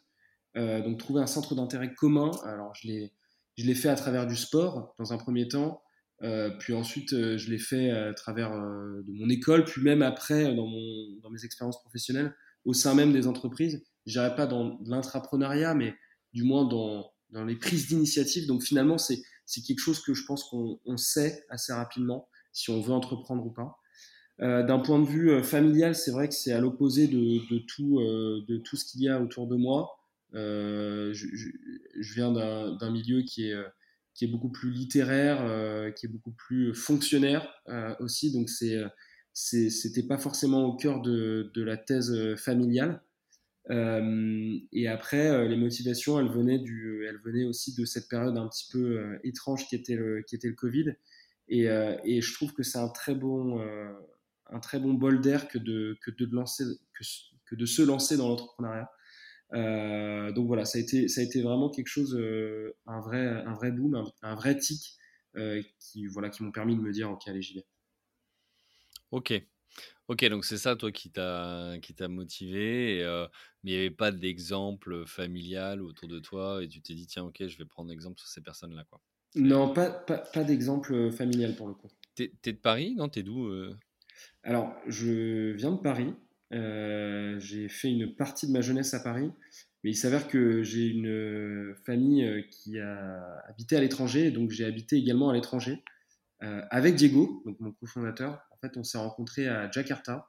donc 0.57 0.99
trouver 0.99 1.21
un 1.21 1.27
centre 1.27 1.55
d'intérêt 1.55 1.95
commun. 1.95 2.33
Alors 2.45 2.75
je 2.75 2.89
l'ai 2.89 3.13
je 3.59 3.67
l'ai 3.67 3.75
fait 3.75 3.89
à 3.89 3.97
travers 3.97 4.27
du 4.27 4.37
sport 4.37 4.95
dans 5.01 5.13
un 5.13 5.19
premier 5.19 5.49
temps, 5.49 5.83
euh, 6.23 6.51
puis 6.61 6.75
ensuite 6.75 7.13
euh, 7.13 7.37
je 7.37 7.51
l'ai 7.51 7.59
fait 7.59 7.91
à 7.91 8.15
travers 8.15 8.53
euh, 8.53 9.03
de 9.05 9.13
mon 9.13 9.29
école, 9.29 9.65
puis 9.65 9.83
même 9.83 10.01
après 10.01 10.55
dans, 10.55 10.67
mon, 10.67 11.21
dans 11.23 11.31
mes 11.31 11.45
expériences 11.45 11.81
professionnelles 11.81 12.33
au 12.65 12.73
sein 12.73 12.95
même 12.95 13.13
des 13.13 13.27
entreprises. 13.27 13.85
Je 14.07 14.21
pas 14.37 14.47
dans 14.47 14.79
l'intrapreneuriat, 14.87 15.75
mais 15.75 15.95
du 16.33 16.45
moins 16.45 16.67
dans, 16.67 17.11
dans 17.31 17.45
les 17.45 17.57
prises 17.57 17.89
d'initiative. 17.89 18.47
Donc 18.47 18.63
finalement, 18.63 18.97
c'est 18.97 19.21
quelque 19.67 19.81
chose 19.81 20.01
que 20.01 20.15
je 20.15 20.25
pense 20.25 20.45
qu'on 20.45 20.97
sait 20.97 21.45
assez 21.51 21.73
rapidement 21.73 22.29
si 22.53 22.71
on 22.71 22.81
veut 22.81 22.95
entreprendre 22.95 23.45
ou 23.45 23.51
pas. 23.51 23.77
Euh, 24.41 24.63
D'un 24.63 24.79
point 24.79 24.99
de 25.01 25.05
vue 25.07 25.43
familial, 25.43 25.95
c'est 25.95 26.11
vrai 26.11 26.29
que 26.29 26.35
c'est 26.35 26.53
à 26.53 26.61
l'opposé 26.61 27.07
de, 27.07 27.19
de, 27.51 28.47
de 28.47 28.57
tout 28.59 28.77
ce 28.77 28.85
qu'il 28.85 29.03
y 29.03 29.09
a 29.09 29.21
autour 29.21 29.47
de 29.47 29.57
moi. 29.57 29.98
Euh, 30.35 31.13
je, 31.15 31.27
je, 31.99 32.15
viens 32.15 32.33
d'un 32.33 32.91
milieu 32.91 33.23
qui 33.23 33.49
est, 33.49 33.55
euh, 33.55 33.69
qui 34.15 34.25
est 34.25 34.29
beaucoup 34.29 34.51
plus 34.51 34.71
littéraire, 34.71 35.39
euh, 35.43 35.91
qui 35.91 36.07
est 36.07 36.09
beaucoup 36.09 36.33
plus 36.33 36.75
fonctionnaire 36.75 37.49
aussi. 38.01 38.33
Donc, 38.33 38.49
c'est 38.51 38.77
c'était 39.33 40.03
pas 40.03 40.19
forcément 40.19 40.65
au 40.65 40.77
cœur 40.77 41.01
de, 41.01 41.53
de 41.55 41.63
la 41.63 41.77
thèse 41.77 42.35
familiale. 42.37 43.01
Euh, 43.71 44.59
et 44.73 44.89
après, 44.89 45.47
les 45.47 45.57
motivations, 45.57 46.19
elles 46.19 46.29
venaient, 46.29 46.59
du, 46.59 47.05
elles 47.07 47.19
venaient 47.19 47.45
aussi 47.45 47.75
de 47.77 47.85
cette 47.85 48.09
période 48.09 48.37
un 48.37 48.49
petit 48.49 48.67
peu 48.73 49.19
étrange 49.23 49.69
qui 49.69 49.77
était 49.77 49.95
le, 49.95 50.23
qui 50.23 50.35
était 50.35 50.49
le 50.49 50.55
Covid. 50.55 50.95
Et, 51.49 51.67
et 52.05 52.21
je 52.21 52.35
trouve 52.35 52.53
que 52.53 52.65
c'est 52.65 52.79
un 52.79 52.89
très 52.89 53.15
bon, 53.15 53.63
un 54.51 54.61
très 54.61 54.81
bon 54.81 54.95
bol 54.95 55.21
d'air 55.21 55.47
que 55.47 55.59
de, 55.59 55.97
que 56.03 56.11
de 56.11 56.29
que 57.47 57.55
de 57.55 57.67
se 57.67 57.83
lancer 57.83 58.17
dans 58.17 58.29
l'entrepreneuriat. 58.29 58.91
Euh, 59.55 60.31
donc 60.33 60.47
voilà, 60.47 60.65
ça 60.65 60.79
a 60.79 60.81
été, 60.81 61.09
ça 61.09 61.21
a 61.21 61.25
été 61.25 61.41
vraiment 61.43 61.71
quelque 61.71 61.89
chose, 61.89 62.15
euh, 62.15 62.77
un, 62.87 63.01
vrai, 63.01 63.27
un 63.27 63.55
vrai 63.55 63.73
boom, 63.73 64.05
un, 64.23 64.35
vrai 64.35 64.57
tic 64.59 64.97
euh, 65.37 65.63
qui, 65.79 66.07
voilà, 66.07 66.29
qui 66.29 66.43
m'ont 66.43 66.53
permis 66.53 66.77
de 66.77 66.81
me 66.81 66.93
dire 66.93 67.11
ok, 67.11 67.27
allez, 67.29 67.43
j'y 67.43 67.55
vais. 67.55 67.67
Ok. 69.11 69.43
Ok, 70.09 70.25
donc 70.25 70.45
c'est 70.47 70.57
ça, 70.57 70.75
toi, 70.75 70.91
qui 70.91 71.11
t'a 71.11 71.75
qui 71.83 71.95
t'a 71.95 72.09
motivé, 72.09 73.05
mais 73.63 73.73
il 73.73 73.75
n'y 73.75 73.79
avait 73.79 73.91
pas 73.91 74.11
d'exemple 74.11 75.05
familial 75.07 75.83
autour 75.83 76.09
de 76.09 76.19
toi 76.19 76.65
et 76.65 76.69
tu 76.69 76.81
t'es 76.81 76.95
dit, 76.95 77.07
tiens, 77.07 77.25
ok, 77.25 77.47
je 77.47 77.59
vais 77.59 77.67
prendre 77.67 77.93
exemple 77.93 78.19
sur 78.19 78.29
ces 78.29 78.41
personnes-là, 78.41 78.85
quoi. 78.89 79.01
Non, 79.35 79.73
pas, 79.75 79.91
pas, 79.91 80.19
pas 80.19 80.45
d'exemple 80.45 81.13
familial 81.13 81.55
pour 81.55 81.69
le 81.69 81.75
coup. 81.75 81.91
T'es 82.15 82.33
es 82.47 82.53
de 82.53 82.59
Paris, 82.59 82.95
non 82.97 83.11
T'es 83.11 83.23
d'où 83.23 83.51
Alors, 84.43 84.75
je 84.87 85.53
viens 85.53 85.73
de 85.73 85.81
Paris. 85.81 86.15
Euh, 86.55 87.39
j'ai 87.41 87.69
fait 87.69 87.91
une 87.91 88.15
partie 88.15 88.47
de 88.47 88.53
ma 88.53 88.61
jeunesse 88.61 88.95
à 88.95 89.01
Paris, 89.01 89.31
mais 89.85 89.91
il 89.91 89.97
s'avère 89.97 90.29
que 90.29 90.63
j'ai 90.63 90.87
une 90.87 91.75
famille 91.85 92.25
euh, 92.25 92.43
qui 92.51 92.79
a 92.79 93.43
habité 93.49 93.77
à 93.77 93.81
l'étranger, 93.81 94.31
donc 94.31 94.51
j'ai 94.51 94.65
habité 94.65 94.97
également 94.97 95.29
à 95.31 95.35
l'étranger 95.35 95.83
euh, 96.43 96.63
avec 96.71 96.95
Diego, 96.95 97.43
donc 97.45 97.61
mon 97.61 97.73
cofondateur. 97.73 98.41
En 98.51 98.57
fait, 98.59 98.77
on 98.77 98.85
s'est 98.85 98.99
rencontrés 98.99 99.47
à 99.47 99.71
Jakarta. 99.71 100.27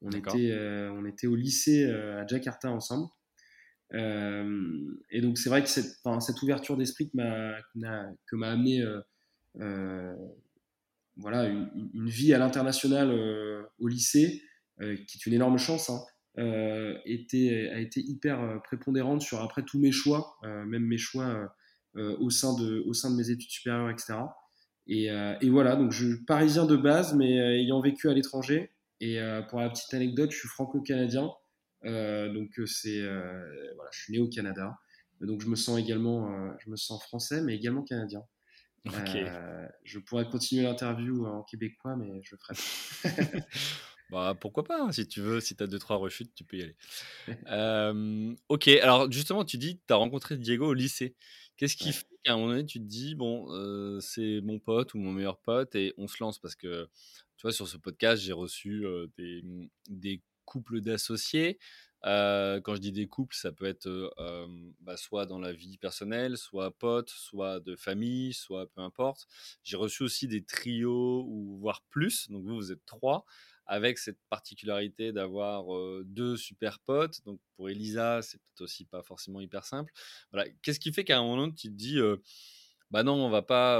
On 0.00 0.10
était, 0.10 0.56
on 0.92 1.04
était 1.06 1.26
au 1.26 1.34
lycée 1.34 1.84
à 1.90 2.24
Jakarta 2.24 2.70
ensemble. 2.70 3.08
et 3.92 5.20
donc 5.20 5.38
c'est 5.38 5.48
vrai 5.48 5.60
que 5.60 5.68
cette, 5.68 5.98
cette 6.20 6.40
ouverture 6.42 6.76
d'esprit 6.76 7.10
que 7.10 7.16
m'a 8.36 8.48
amené 8.48 8.84
voilà, 11.16 11.48
une, 11.48 11.90
une, 11.94 12.08
vie 12.08 12.32
à 12.32 12.38
l'international 12.38 13.10
au 13.80 13.88
lycée, 13.88 14.40
euh, 14.80 14.96
qui 15.06 15.18
est 15.18 15.26
une 15.26 15.34
énorme 15.34 15.58
chance, 15.58 15.90
hein, 15.90 16.00
euh, 16.38 16.96
était, 17.04 17.70
a 17.72 17.80
été 17.80 18.00
hyper 18.00 18.40
euh, 18.40 18.58
prépondérante 18.58 19.22
sur 19.22 19.42
après 19.42 19.62
tous 19.62 19.78
mes 19.78 19.92
choix, 19.92 20.36
même 20.42 20.84
mes 20.84 20.98
choix 20.98 21.52
au, 21.94 22.30
sein 22.30 22.54
de, 22.54 22.84
au 22.86 22.94
sein 22.94 23.10
de 23.10 23.16
mes 23.16 23.30
études 23.30 23.50
supérieures, 23.50 23.90
etc. 23.90 24.14
Et, 24.86 25.06
et 25.06 25.50
voilà, 25.50 25.76
donc 25.76 25.90
je 25.92 26.06
suis 26.14 26.24
parisien 26.24 26.64
de 26.64 26.76
base, 26.76 27.14
mais 27.14 27.60
ayant 27.60 27.80
vécu 27.80 28.08
à 28.08 28.14
l'étranger. 28.14 28.72
Et 29.00 29.18
pour 29.48 29.60
la 29.60 29.68
petite 29.68 29.92
anecdote, 29.94 30.30
je 30.30 30.38
suis 30.38 30.48
franco-canadien. 30.48 31.28
donc 31.82 32.60
c'est 32.66 33.02
voilà, 33.02 33.90
je 33.92 34.00
suis 34.00 34.12
né 34.12 34.20
au 34.20 34.28
Canada. 34.28 34.78
Donc 35.20 35.42
je 35.42 35.48
me 35.48 35.56
sens 35.56 35.78
également, 35.78 36.56
je 36.58 36.70
me 36.70 36.76
sens 36.76 37.02
français, 37.02 37.42
mais 37.42 37.56
également 37.56 37.82
canadien. 37.82 38.22
Euh, 38.86 39.68
je 39.84 39.98
pourrais 39.98 40.28
continuer 40.28 40.62
l'interview 40.62 41.26
en 41.26 41.42
québécois, 41.42 41.96
mais 41.96 42.22
je 42.22 42.34
le 42.34 42.38
ferai 42.38 42.54
bah, 44.10 44.34
pourquoi 44.40 44.64
pas, 44.64 44.82
hein, 44.82 44.92
si 44.92 45.06
tu 45.06 45.20
veux, 45.20 45.40
si 45.40 45.54
tu 45.54 45.62
as 45.62 45.66
deux, 45.66 45.78
trois 45.78 45.96
rechutes, 45.96 46.34
tu 46.34 46.44
peux 46.44 46.56
y 46.56 46.62
aller. 46.62 46.76
euh, 47.48 48.34
ok, 48.48 48.68
alors 48.68 49.10
justement, 49.12 49.44
tu 49.44 49.58
dis 49.58 49.80
tu 49.86 49.92
as 49.92 49.96
rencontré 49.96 50.36
Diego 50.36 50.66
au 50.68 50.74
lycée. 50.74 51.14
Qu'est-ce 51.56 51.76
qui 51.76 51.92
fait 51.92 52.06
qu'à 52.24 52.34
un 52.34 52.36
moment 52.36 52.50
donné, 52.50 52.66
tu 52.66 52.78
te 52.78 52.84
dis, 52.84 53.14
bon, 53.14 53.48
euh, 53.52 54.00
c'est 54.00 54.40
mon 54.42 54.58
pote 54.60 54.94
ou 54.94 54.98
mon 54.98 55.12
meilleur 55.12 55.38
pote 55.40 55.74
et 55.74 55.92
on 55.98 56.06
se 56.08 56.16
lance? 56.20 56.38
Parce 56.38 56.54
que, 56.54 56.88
tu 57.36 57.42
vois, 57.42 57.52
sur 57.52 57.68
ce 57.68 57.76
podcast, 57.76 58.22
j'ai 58.22 58.32
reçu 58.32 58.86
euh, 58.86 59.08
des, 59.18 59.42
des 59.88 60.22
couples 60.44 60.80
d'associés. 60.80 61.58
Quand 62.04 62.74
je 62.74 62.80
dis 62.80 62.92
des 62.92 63.08
couples, 63.08 63.34
ça 63.34 63.52
peut 63.52 63.66
être 63.66 64.14
bah, 64.80 64.96
soit 64.96 65.26
dans 65.26 65.38
la 65.38 65.52
vie 65.52 65.78
personnelle, 65.78 66.36
soit 66.38 66.70
potes, 66.70 67.10
soit 67.10 67.60
de 67.60 67.76
famille, 67.76 68.32
soit 68.32 68.70
peu 68.70 68.80
importe. 68.80 69.26
J'ai 69.64 69.76
reçu 69.76 70.04
aussi 70.04 70.28
des 70.28 70.44
trios 70.44 71.24
ou 71.28 71.58
voire 71.58 71.82
plus. 71.90 72.30
Donc 72.30 72.44
vous, 72.44 72.54
vous 72.54 72.72
êtes 72.72 72.84
trois, 72.86 73.24
avec 73.68 73.98
cette 73.98 74.18
particularité 74.28 75.12
d'avoir 75.12 75.66
deux 76.04 76.36
super 76.36 76.80
potes. 76.80 77.24
Donc 77.24 77.38
pour 77.56 77.68
Elisa, 77.68 78.22
c'est 78.22 78.38
peut-être 78.38 78.62
aussi 78.62 78.84
pas 78.84 79.02
forcément 79.02 79.40
hyper 79.40 79.64
simple. 79.64 79.92
Voilà. 80.32 80.50
Qu'est-ce 80.62 80.80
qui 80.80 80.92
fait 80.92 81.04
qu'à 81.04 81.18
un 81.18 81.22
moment 81.22 81.50
tu 81.50 81.68
te 81.68 81.74
dis, 81.74 82.00
bah 82.90 83.02
non, 83.02 83.14
on 83.14 83.30
va 83.30 83.42
pas, 83.42 83.78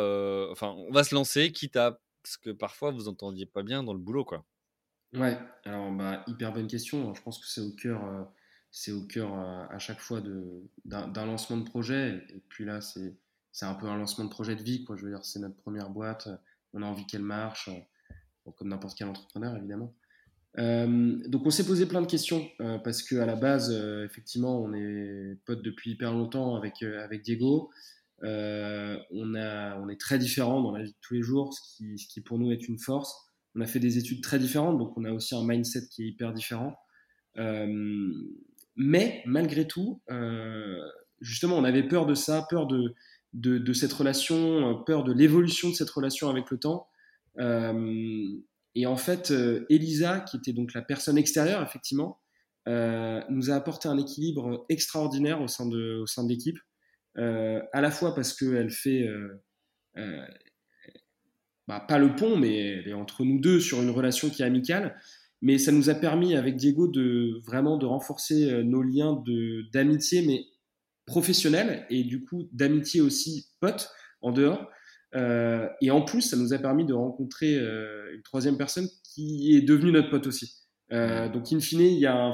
enfin, 0.51 0.69
on 0.69 0.93
va 0.93 1.03
se 1.03 1.15
lancer, 1.15 1.51
quitte 1.51 1.77
à 1.77 2.01
parce 2.23 2.37
que 2.37 2.51
parfois 2.51 2.91
vous 2.91 3.09
entendiez 3.09 3.47
pas 3.47 3.63
bien 3.63 3.83
dans 3.83 3.95
le 3.95 4.01
boulot, 4.01 4.25
quoi. 4.25 4.45
Ouais, 5.15 5.39
alors 5.65 5.91
bah, 5.93 6.23
hyper 6.27 6.53
bonne 6.53 6.67
question. 6.67 7.15
Je 7.15 7.23
pense 7.23 7.39
que 7.39 7.47
c'est 7.47 7.63
au 7.63 7.73
cœur, 7.73 8.29
c'est 8.71 8.93
au 8.93 9.07
cœur 9.07 9.33
à 9.33 9.79
chaque 9.79 10.01
fois 10.01 10.21
d'un 10.85 11.25
lancement 11.25 11.57
de 11.57 11.65
projet. 11.65 12.23
Et 12.29 12.43
puis 12.51 12.67
là, 12.67 12.83
c'est 12.83 13.17
un 13.63 13.75
peu 13.75 13.87
un 13.87 13.97
lancement 13.97 14.25
de 14.25 14.31
projet 14.31 14.55
de 14.55 14.63
vie. 14.63 14.85
Quoi. 14.85 14.97
Je 14.97 15.07
veux 15.07 15.11
dire, 15.11 15.25
c'est 15.25 15.39
notre 15.39 15.57
première 15.57 15.89
boîte. 15.89 16.29
On 16.75 16.83
a 16.83 16.87
envie 16.87 17.07
qu'elle 17.07 17.23
marche, 17.23 17.71
comme 18.57 18.69
n'importe 18.69 18.97
quel 18.97 19.09
entrepreneur, 19.09 19.57
évidemment. 19.57 19.95
Euh, 20.59 21.19
donc 21.29 21.47
on 21.47 21.51
s'est 21.51 21.67
posé 21.67 21.87
plein 21.87 22.01
de 22.01 22.07
questions 22.07 22.49
parce 22.83 23.03
qu'à 23.03 23.27
la 23.27 23.37
base, 23.37 23.71
effectivement, 24.05 24.61
on 24.61 24.73
est 24.73 25.37
potes 25.45 25.63
depuis 25.63 25.93
hyper 25.93 26.13
longtemps 26.13 26.57
avec, 26.57 26.83
avec 26.83 27.23
Diego. 27.23 27.71
on, 28.23 28.27
a, 28.27 29.79
on 29.79 29.89
est 29.89 30.01
très 30.01 30.19
différents 30.19 30.63
dans 30.63 30.73
la 30.73 30.85
vie 30.85 30.93
de 30.93 30.97
tous 31.01 31.15
les 31.15 31.23
jours, 31.23 31.53
ce 31.55 31.61
qui, 31.77 31.99
ce 31.99 32.09
qui 32.09 32.21
pour 32.21 32.39
nous 32.39 32.51
est 32.51 32.69
une 32.69 32.79
force 32.79 33.29
on 33.59 33.61
a 33.61 33.67
fait 33.67 33.81
des 33.81 33.99
études 33.99 34.23
très 34.23 34.39
différentes, 34.39 34.79
donc 34.79 34.97
on 34.97 35.05
a 35.05 35.11
aussi 35.11 35.35
un 35.35 35.45
mindset 35.45 35.89
qui 35.91 36.05
est 36.05 36.07
hyper 36.07 36.33
différent. 36.33 36.79
Euh, 37.39 38.13
mais 38.77 39.23
malgré 39.27 39.67
tout, 39.67 40.01
euh, 40.11 40.81
justement, 41.21 41.57
on 41.57 41.65
avait 41.65 41.83
peur 41.83 42.07
de 42.07 42.15
ça, 42.15 42.47
peur 42.49 42.67
de, 42.67 42.95
de, 43.33 43.73
cette 43.73 43.93
relation, 43.93 44.83
peur 44.85 45.03
de 45.03 45.13
l'évolution 45.13 45.71
de 45.71 45.75
cette 45.75 45.91
relation 45.91 46.29
avec 46.29 46.51
le 46.51 46.59
temps. 46.59 46.89
Euh, 47.39 48.27
et 48.75 48.87
en 48.87 48.97
fait, 48.97 49.33
Elisa, 49.71 50.21
qui 50.21 50.37
était 50.37 50.53
donc 50.53 50.75
la 50.75 50.83
personne 50.83 51.19
extérieure, 51.19 51.63
effectivement, 51.63 52.21
nous 52.67 53.51
a 53.51 53.55
apporté 53.55 53.89
un 53.89 53.97
équilibre 53.97 54.67
extraordinaire 54.69 55.41
au 55.41 55.49
sein 55.49 55.67
de, 55.67 56.01
au 56.03 56.07
sein 56.07 56.23
de 56.23 56.29
l'équipe, 56.29 56.59
à 57.17 57.81
la 57.81 57.91
fois 57.91 58.15
parce 58.15 58.35
qu'elle 58.35 58.71
fait, 58.71 59.09
bah, 61.69 61.85
pas 61.87 61.99
le 61.99 62.17
pont, 62.17 62.37
mais 62.37 62.57
elle 62.57 62.89
est 62.89 62.95
entre 62.95 63.25
nous 63.25 63.39
deux 63.39 63.61
sur 63.61 63.83
une 63.83 63.91
relation 63.91 64.31
qui 64.31 64.43
est 64.43 64.47
amicale. 64.47 64.99
Mais 65.43 65.59
ça 65.59 65.71
nous 65.71 65.91
a 65.91 65.95
permis 65.95 66.35
avec 66.35 66.57
Diego 66.57 66.89
de 66.89 67.41
vraiment 67.47 67.77
de 67.77 67.85
renforcer 67.85 68.51
euh, 68.51 68.65
nos 68.65 68.83
liens 68.83 69.23
d'amitié, 69.73 70.27
mais 70.27 70.47
professionnels 71.07 71.87
et 71.91 72.05
du 72.05 72.25
coup 72.25 72.49
d'amitié 72.53 73.01
aussi 73.03 73.49
pote 73.61 73.91
en 74.23 74.33
dehors. 74.33 74.69
Euh, 75.15 75.69
et 75.81 75.91
en 75.91 76.03
plus, 76.03 76.23
ça 76.23 76.37
nous 76.37 76.53
a 76.53 76.59
permis 76.59 76.85
de 76.85 76.93
rencontrer 76.95 77.57
euh, 77.57 78.15
une 78.15 78.23
troisième 78.23 78.59
personne 78.59 78.89
qui 79.15 79.57
est 79.57 79.63
devenue 79.63 79.93
notre 79.93 80.11
pote 80.11 80.27
aussi. 80.27 80.55
donc, 80.91 81.53
in 81.53 81.61
fine, 81.61 81.81
il 81.81 81.99
y 81.99 82.07
a 82.07 82.33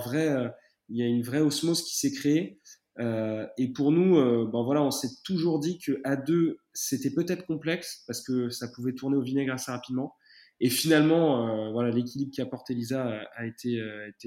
il 0.90 0.98
y 0.98 1.02
a 1.02 1.06
une 1.06 1.22
vraie 1.22 1.40
osmose 1.40 1.82
qui 1.82 1.96
s'est 1.96 2.12
créée. 2.12 2.60
Euh, 3.00 3.46
et 3.58 3.72
pour 3.72 3.90
nous, 3.90 4.18
euh, 4.18 4.48
ben 4.52 4.62
voilà, 4.62 4.82
on 4.82 4.90
s'est 4.90 5.08
toujours 5.24 5.58
dit 5.58 5.78
que 5.78 6.00
à 6.04 6.16
deux, 6.16 6.58
c'était 6.72 7.10
peut-être 7.10 7.46
complexe 7.46 8.04
parce 8.06 8.22
que 8.22 8.50
ça 8.50 8.68
pouvait 8.68 8.94
tourner 8.94 9.16
au 9.16 9.22
vinaigre 9.22 9.52
assez 9.52 9.70
rapidement. 9.70 10.14
Et 10.60 10.70
finalement, 10.70 11.48
euh, 11.48 11.72
voilà, 11.72 11.90
l'équilibre 11.90 12.32
qu'apporte 12.34 12.70
Elisa 12.70 13.04
a, 13.04 13.26
a 13.34 13.46
été 13.46 13.80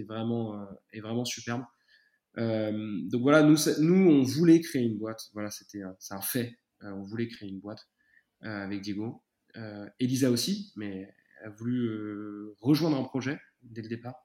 vraiment, 0.08 0.68
est 0.92 1.00
vraiment 1.00 1.26
superbe. 1.26 1.64
donc 2.36 3.22
voilà, 3.22 3.44
nous, 3.44 3.58
nous, 3.80 4.12
on 4.12 4.24
voulait 4.24 4.60
créer 4.60 4.84
une 4.84 4.98
boîte. 4.98 5.22
Voilà, 5.34 5.50
c'était, 5.50 5.82
c'est 6.00 6.14
un 6.14 6.22
fait. 6.22 6.60
on 6.82 7.04
voulait 7.04 7.28
créer 7.28 7.50
une 7.50 7.60
boîte 7.60 7.88
avec 8.42 8.82
Diego. 8.82 9.24
Elisa 10.00 10.30
aussi, 10.30 10.72
mais 10.76 11.14
elle 11.42 11.48
a 11.48 11.50
voulu 11.50 12.50
rejoindre 12.60 12.98
un 12.98 13.04
projet 13.04 13.40
dès 13.62 13.82
le 13.82 13.90
départ. 13.90 14.16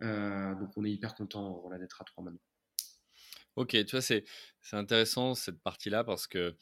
donc 0.00 0.70
on 0.76 0.84
est 0.84 0.90
hyper 0.90 1.14
content 1.14 1.60
voilà, 1.60 1.78
d'être 1.78 2.00
à 2.00 2.04
trois 2.04 2.24
maintenant. 2.24 2.40
Ok, 3.56 3.70
tu 3.70 3.90
vois, 3.90 4.02
c'est 4.02 4.24
intéressant 4.72 5.34
cette 5.34 5.60
partie-là 5.60 6.04
parce 6.04 6.26
que 6.28 6.56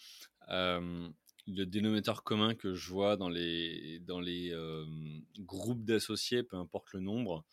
le 0.48 1.64
dénominateur 1.64 2.24
commun 2.24 2.54
que 2.54 2.74
je 2.74 2.90
vois 2.90 3.16
dans 3.16 3.28
les, 3.28 4.00
dans 4.00 4.20
les 4.20 4.54
groupes 5.38 5.84
d'associés, 5.84 6.42
peu 6.42 6.56
importe 6.56 6.92
le 6.92 7.00
nombre, 7.00 7.44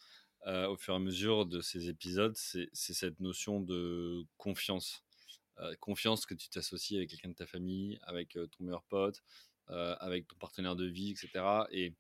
au 0.46 0.78
fur 0.78 0.94
et 0.94 0.98
à 0.98 1.00
mesure 1.00 1.46
de 1.46 1.62
ces 1.62 1.90
épisodes, 1.90 2.36
c'est 2.36 2.70
cette 2.74 3.20
notion 3.20 3.60
de 3.60 4.26
confiance. 4.38 5.04
Confiance 5.80 6.26
que 6.26 6.34
tu 6.34 6.50
t'associes 6.50 6.98
avec 6.98 7.10
quelqu'un 7.10 7.30
de 7.30 7.36
ta 7.36 7.46
famille, 7.46 8.00
avec 8.04 8.34
ton 8.34 8.64
meilleur 8.64 8.84
pote, 8.84 9.22
avec 9.68 10.28
ton 10.28 10.36
partenaire 10.38 10.76
de 10.76 10.86
vie, 10.86 11.12
etc. 11.12 11.66
Et, 11.72 11.94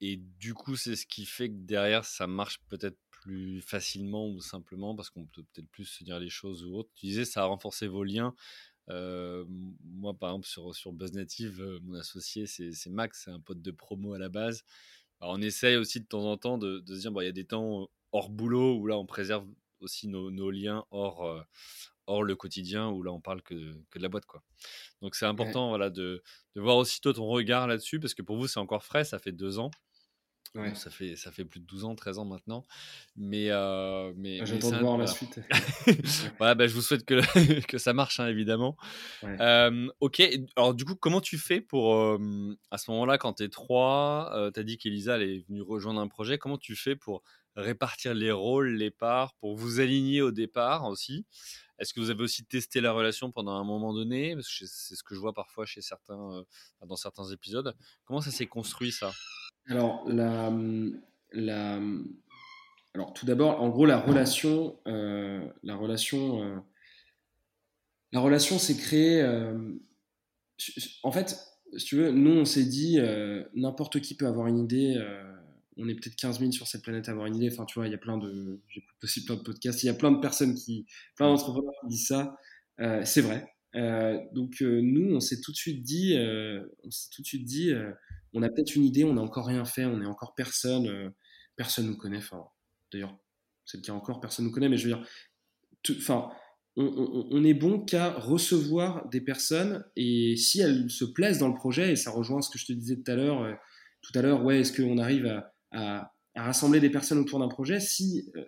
et 0.00 0.16
du 0.16 0.54
coup, 0.54 0.76
c'est 0.76 0.96
ce 0.96 1.06
qui 1.06 1.26
fait 1.26 1.48
que 1.48 1.54
derrière, 1.56 2.04
ça 2.04 2.26
marche 2.26 2.58
peut-être 2.68 2.98
plus 3.10 3.60
facilement 3.60 4.28
ou 4.28 4.40
simplement 4.40 4.94
parce 4.96 5.10
qu'on 5.10 5.26
peut 5.26 5.44
peut-être 5.52 5.68
plus 5.68 5.84
se 5.84 6.04
dire 6.04 6.18
les 6.18 6.30
choses 6.30 6.64
ou 6.64 6.74
autre. 6.74 6.90
Tu 6.94 7.06
disais, 7.06 7.24
ça 7.24 7.42
a 7.42 7.44
renforcé 7.44 7.86
vos 7.86 8.02
liens. 8.02 8.34
Euh, 8.88 9.44
moi, 9.48 10.14
par 10.14 10.30
exemple, 10.30 10.46
sur, 10.46 10.74
sur 10.74 10.92
euh, 10.92 11.78
mon 11.82 11.94
associé, 11.94 12.46
c'est 12.46 12.90
Max, 12.90 13.22
c'est 13.24 13.30
un 13.30 13.40
pote 13.40 13.62
de 13.62 13.70
promo 13.70 14.14
à 14.14 14.18
la 14.18 14.28
base. 14.28 14.64
On 15.20 15.40
essaye 15.42 15.76
aussi 15.76 16.00
de 16.00 16.06
temps 16.06 16.24
en 16.24 16.36
temps 16.38 16.58
de, 16.58 16.80
de 16.80 16.94
se 16.94 17.00
dire, 17.00 17.12
il 17.20 17.26
y 17.26 17.28
a 17.28 17.32
des 17.32 17.44
temps 17.44 17.90
hors 18.12 18.30
boulot 18.30 18.76
où 18.76 18.86
là, 18.86 18.96
on 18.96 19.06
préserve 19.06 19.46
aussi 19.80 20.08
nos, 20.08 20.30
nos 20.30 20.50
liens 20.50 20.84
hors, 20.90 21.24
euh, 21.26 21.42
hors 22.10 22.22
le 22.22 22.36
quotidien 22.36 22.88
où 22.88 23.02
là, 23.02 23.12
on 23.12 23.20
parle 23.20 23.42
que, 23.42 23.54
que 23.90 23.98
de 23.98 24.02
la 24.02 24.08
boîte. 24.08 24.26
Quoi. 24.26 24.42
Donc, 25.02 25.14
c'est 25.14 25.26
important 25.26 25.68
voilà, 25.68 25.90
de, 25.90 26.22
de 26.54 26.60
voir 26.60 26.76
aussitôt 26.76 27.12
ton 27.12 27.26
regard 27.26 27.66
là-dessus 27.66 28.00
parce 28.00 28.14
que 28.14 28.22
pour 28.22 28.36
vous, 28.36 28.46
c'est 28.46 28.60
encore 28.60 28.84
frais, 28.84 29.04
ça 29.04 29.18
fait 29.18 29.32
deux 29.32 29.58
ans 29.58 29.70
ça, 30.74 30.90
fait, 30.90 31.16
ça 31.16 31.30
fait 31.30 31.44
plus 31.44 31.60
de 31.60 31.66
12 31.66 31.84
ans, 31.84 31.94
13 31.94 32.18
ans 32.18 32.24
maintenant. 32.24 32.66
Mais, 33.16 33.50
euh, 33.50 34.12
mais, 34.16 34.40
ah, 34.40 34.44
J'attends 34.44 34.70
de 34.70 34.76
voir 34.78 34.98
la 34.98 35.06
suite. 35.06 35.40
voilà, 36.38 36.54
bah, 36.54 36.66
je 36.66 36.74
vous 36.74 36.82
souhaite 36.82 37.04
que, 37.04 37.20
que 37.66 37.78
ça 37.78 37.92
marche, 37.92 38.20
hein, 38.20 38.26
évidemment. 38.26 38.76
ok, 40.00 40.22
alors 40.56 40.74
du 40.74 40.84
coup, 40.84 40.96
comment 40.96 41.20
tu 41.20 41.38
fais 41.38 41.60
pour, 41.60 41.94
à 42.70 42.78
ce 42.78 42.90
moment-là, 42.90 43.18
quand 43.18 43.34
tu 43.34 43.44
es 43.44 43.48
3, 43.48 44.50
tu 44.54 44.60
as 44.60 44.62
dit 44.62 44.78
qu'Elisa 44.78 45.18
est 45.18 45.46
venue 45.48 45.62
rejoindre 45.62 46.00
un 46.00 46.08
projet, 46.08 46.38
comment 46.38 46.58
tu 46.58 46.74
fais 46.74 46.96
pour 46.96 47.22
répartir 47.56 48.14
les 48.14 48.30
rôles, 48.32 48.70
les 48.70 48.90
parts, 48.90 49.34
pour 49.34 49.56
vous 49.56 49.80
aligner 49.80 50.22
au 50.22 50.30
départ 50.30 50.84
aussi? 50.84 51.26
Est-ce 51.80 51.92
que 51.92 52.00
vous 52.00 52.10
avez 52.10 52.22
aussi 52.22 52.44
testé 52.44 52.80
la 52.80 52.92
relation 52.92 53.32
pendant 53.32 53.52
un 53.52 53.64
moment 53.64 53.92
donné? 53.92 54.36
C'est 54.40 54.94
ce 54.94 55.02
que 55.02 55.14
je 55.14 55.20
vois 55.20 55.32
parfois 55.32 55.66
chez 55.66 55.80
certains, 55.80 56.44
dans 56.86 56.96
certains 56.96 57.28
épisodes. 57.32 57.74
Comment 58.04 58.20
ça 58.20 58.30
s'est 58.30 58.46
construit 58.46 58.92
ça? 58.92 59.12
Alors, 59.66 60.04
la, 60.06 60.52
la, 61.32 61.80
alors, 62.94 63.12
tout 63.12 63.24
d'abord, 63.24 63.62
en 63.62 63.68
gros, 63.68 63.86
la 63.86 63.98
relation, 64.00 64.76
euh, 64.86 65.46
la 65.62 65.76
relation, 65.76 66.42
euh, 66.42 66.58
la 68.12 68.20
relation 68.20 68.58
s'est 68.58 68.76
créée. 68.76 69.22
Euh, 69.22 69.56
en 71.04 71.12
fait, 71.12 71.38
si 71.76 71.84
tu 71.84 71.96
veux, 71.96 72.10
nous, 72.10 72.32
on 72.32 72.44
s'est 72.44 72.64
dit, 72.64 72.98
n'importe 73.54 74.00
qui 74.00 74.16
peut 74.16 74.26
avoir 74.26 74.48
une 74.48 74.58
idée. 74.58 75.00
On 75.76 75.88
est 75.88 75.94
peut-être 75.94 76.16
15 76.16 76.40
000 76.40 76.52
sur 76.52 76.66
cette 76.66 76.82
planète 76.82 77.08
à 77.08 77.12
avoir 77.12 77.26
une 77.26 77.36
idée. 77.36 77.50
Enfin, 77.52 77.64
tu 77.64 77.78
vois, 77.78 77.86
il 77.86 77.90
y 77.90 77.94
a 77.94 77.98
plein 77.98 78.18
de, 78.18 78.60
j'écoute 78.68 78.96
aussi 79.02 79.24
plein 79.24 79.36
de 79.36 79.42
podcasts. 79.42 79.82
Il 79.82 79.86
y 79.86 79.90
a 79.90 79.94
plein 79.94 80.12
de 80.12 80.20
personnes 80.20 80.54
qui, 80.54 80.86
plein 81.16 81.28
d'entrepreneurs 81.28 81.72
qui 81.82 81.88
disent 81.88 82.08
ça. 82.08 82.36
c'est 83.04 83.20
vrai. 83.20 83.46
donc, 84.34 84.60
nous, 84.60 85.14
on 85.14 85.20
s'est 85.20 85.40
tout 85.40 85.52
de 85.52 85.56
suite 85.56 85.82
dit, 85.82 86.16
on 86.84 86.90
s'est 86.90 87.08
tout 87.14 87.22
de 87.22 87.26
suite 87.26 87.44
dit 87.44 87.72
on 88.32 88.42
a 88.42 88.48
peut-être 88.48 88.74
une 88.76 88.84
idée, 88.84 89.04
on 89.04 89.14
n'a 89.14 89.22
encore 89.22 89.46
rien 89.46 89.64
fait, 89.64 89.84
on 89.84 89.98
n'est 89.98 90.06
encore 90.06 90.34
personne, 90.34 90.88
euh, 90.88 91.10
personne 91.56 91.86
nous 91.86 91.96
connaît. 91.96 92.18
Enfin, 92.18 92.44
d'ailleurs, 92.92 93.16
c'est 93.64 93.78
le 93.78 93.82
cas 93.82 93.92
encore, 93.92 94.20
personne 94.20 94.44
nous 94.44 94.52
connaît, 94.52 94.68
mais 94.68 94.76
je 94.76 94.88
veux 94.88 94.94
dire, 94.94 95.06
enfin, 95.98 96.30
on, 96.76 97.44
est 97.44 97.54
bon 97.54 97.80
qu'à 97.80 98.12
recevoir 98.12 99.08
des 99.08 99.20
personnes 99.20 99.84
et 99.96 100.36
si 100.36 100.60
elles 100.60 100.88
se 100.88 101.04
plaisent 101.04 101.38
dans 101.38 101.48
le 101.48 101.54
projet, 101.54 101.92
et 101.92 101.96
ça 101.96 102.10
rejoint 102.10 102.40
ce 102.40 102.48
que 102.48 102.58
je 102.58 102.66
te 102.66 102.72
disais 102.72 102.96
tout 102.96 103.10
à 103.10 103.16
l'heure, 103.16 103.42
euh, 103.42 103.52
tout 104.02 104.16
à 104.18 104.22
l'heure, 104.22 104.44
ouais, 104.44 104.60
est-ce 104.60 104.72
qu'on 104.72 104.98
arrive 104.98 105.26
à, 105.26 105.52
rassembler 106.36 106.80
des 106.80 106.90
personnes 106.90 107.18
autour 107.18 107.38
d'un 107.38 107.48
projet 107.48 107.80
Si 107.80 108.30
euh, 108.36 108.44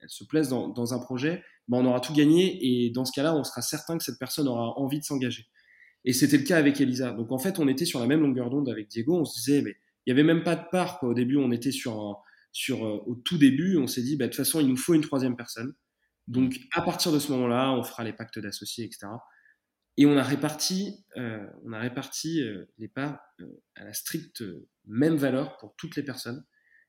elles 0.00 0.10
se 0.10 0.24
plaisent 0.24 0.50
dans, 0.50 0.94
un 0.94 0.98
projet, 0.98 1.42
ben 1.68 1.78
on 1.78 1.86
aura 1.86 2.00
tout 2.00 2.12
gagné 2.12 2.58
et 2.60 2.90
dans 2.90 3.04
ce 3.04 3.12
cas-là, 3.12 3.34
on 3.34 3.44
sera 3.44 3.62
certain 3.62 3.96
que 3.96 4.04
cette 4.04 4.18
personne 4.18 4.46
aura 4.46 4.78
envie 4.78 5.00
de 5.00 5.04
s'engager. 5.04 5.46
Et 6.04 6.12
c'était 6.12 6.36
le 6.36 6.44
cas 6.44 6.58
avec 6.58 6.80
Elisa. 6.80 7.12
Donc 7.12 7.32
en 7.32 7.38
fait, 7.38 7.58
on 7.58 7.66
était 7.66 7.86
sur 7.86 7.98
la 7.98 8.06
même 8.06 8.20
longueur 8.20 8.50
d'onde 8.50 8.68
avec 8.68 8.88
Diego. 8.88 9.18
On 9.18 9.24
se 9.24 9.40
disait, 9.40 9.62
mais 9.62 9.74
il 10.04 10.12
n'y 10.14 10.20
avait 10.20 10.26
même 10.26 10.44
pas 10.44 10.54
de 10.54 10.64
part. 10.70 11.02
Au 11.02 11.14
début, 11.14 11.36
on 11.36 11.50
était 11.50 11.72
sur, 11.72 12.22
sur 12.52 12.86
euh, 12.86 13.02
au 13.06 13.16
tout 13.16 13.38
début, 13.38 13.78
on 13.78 13.86
s'est 13.86 14.02
dit, 14.02 14.16
bah, 14.16 14.26
de 14.26 14.30
toute 14.30 14.36
façon, 14.36 14.60
il 14.60 14.68
nous 14.68 14.76
faut 14.76 14.94
une 14.94 15.00
troisième 15.00 15.34
personne. 15.34 15.74
Donc, 16.28 16.60
à 16.74 16.82
partir 16.82 17.10
de 17.10 17.18
ce 17.18 17.32
moment-là, 17.32 17.72
on 17.72 17.82
fera 17.82 18.04
les 18.04 18.12
pactes 18.12 18.38
d'associés, 18.38 18.84
etc. 18.84 19.06
Et 19.96 20.06
on 20.06 20.16
a 20.16 20.22
réparti, 20.22 21.04
euh, 21.16 21.44
on 21.64 21.72
a 21.72 21.78
réparti 21.78 22.42
les 22.78 22.88
parts 22.88 23.18
à 23.76 23.84
la 23.84 23.94
stricte 23.94 24.44
même 24.84 25.16
valeur 25.16 25.56
pour 25.56 25.74
toutes 25.76 25.96
les 25.96 26.02
personnes. 26.02 26.44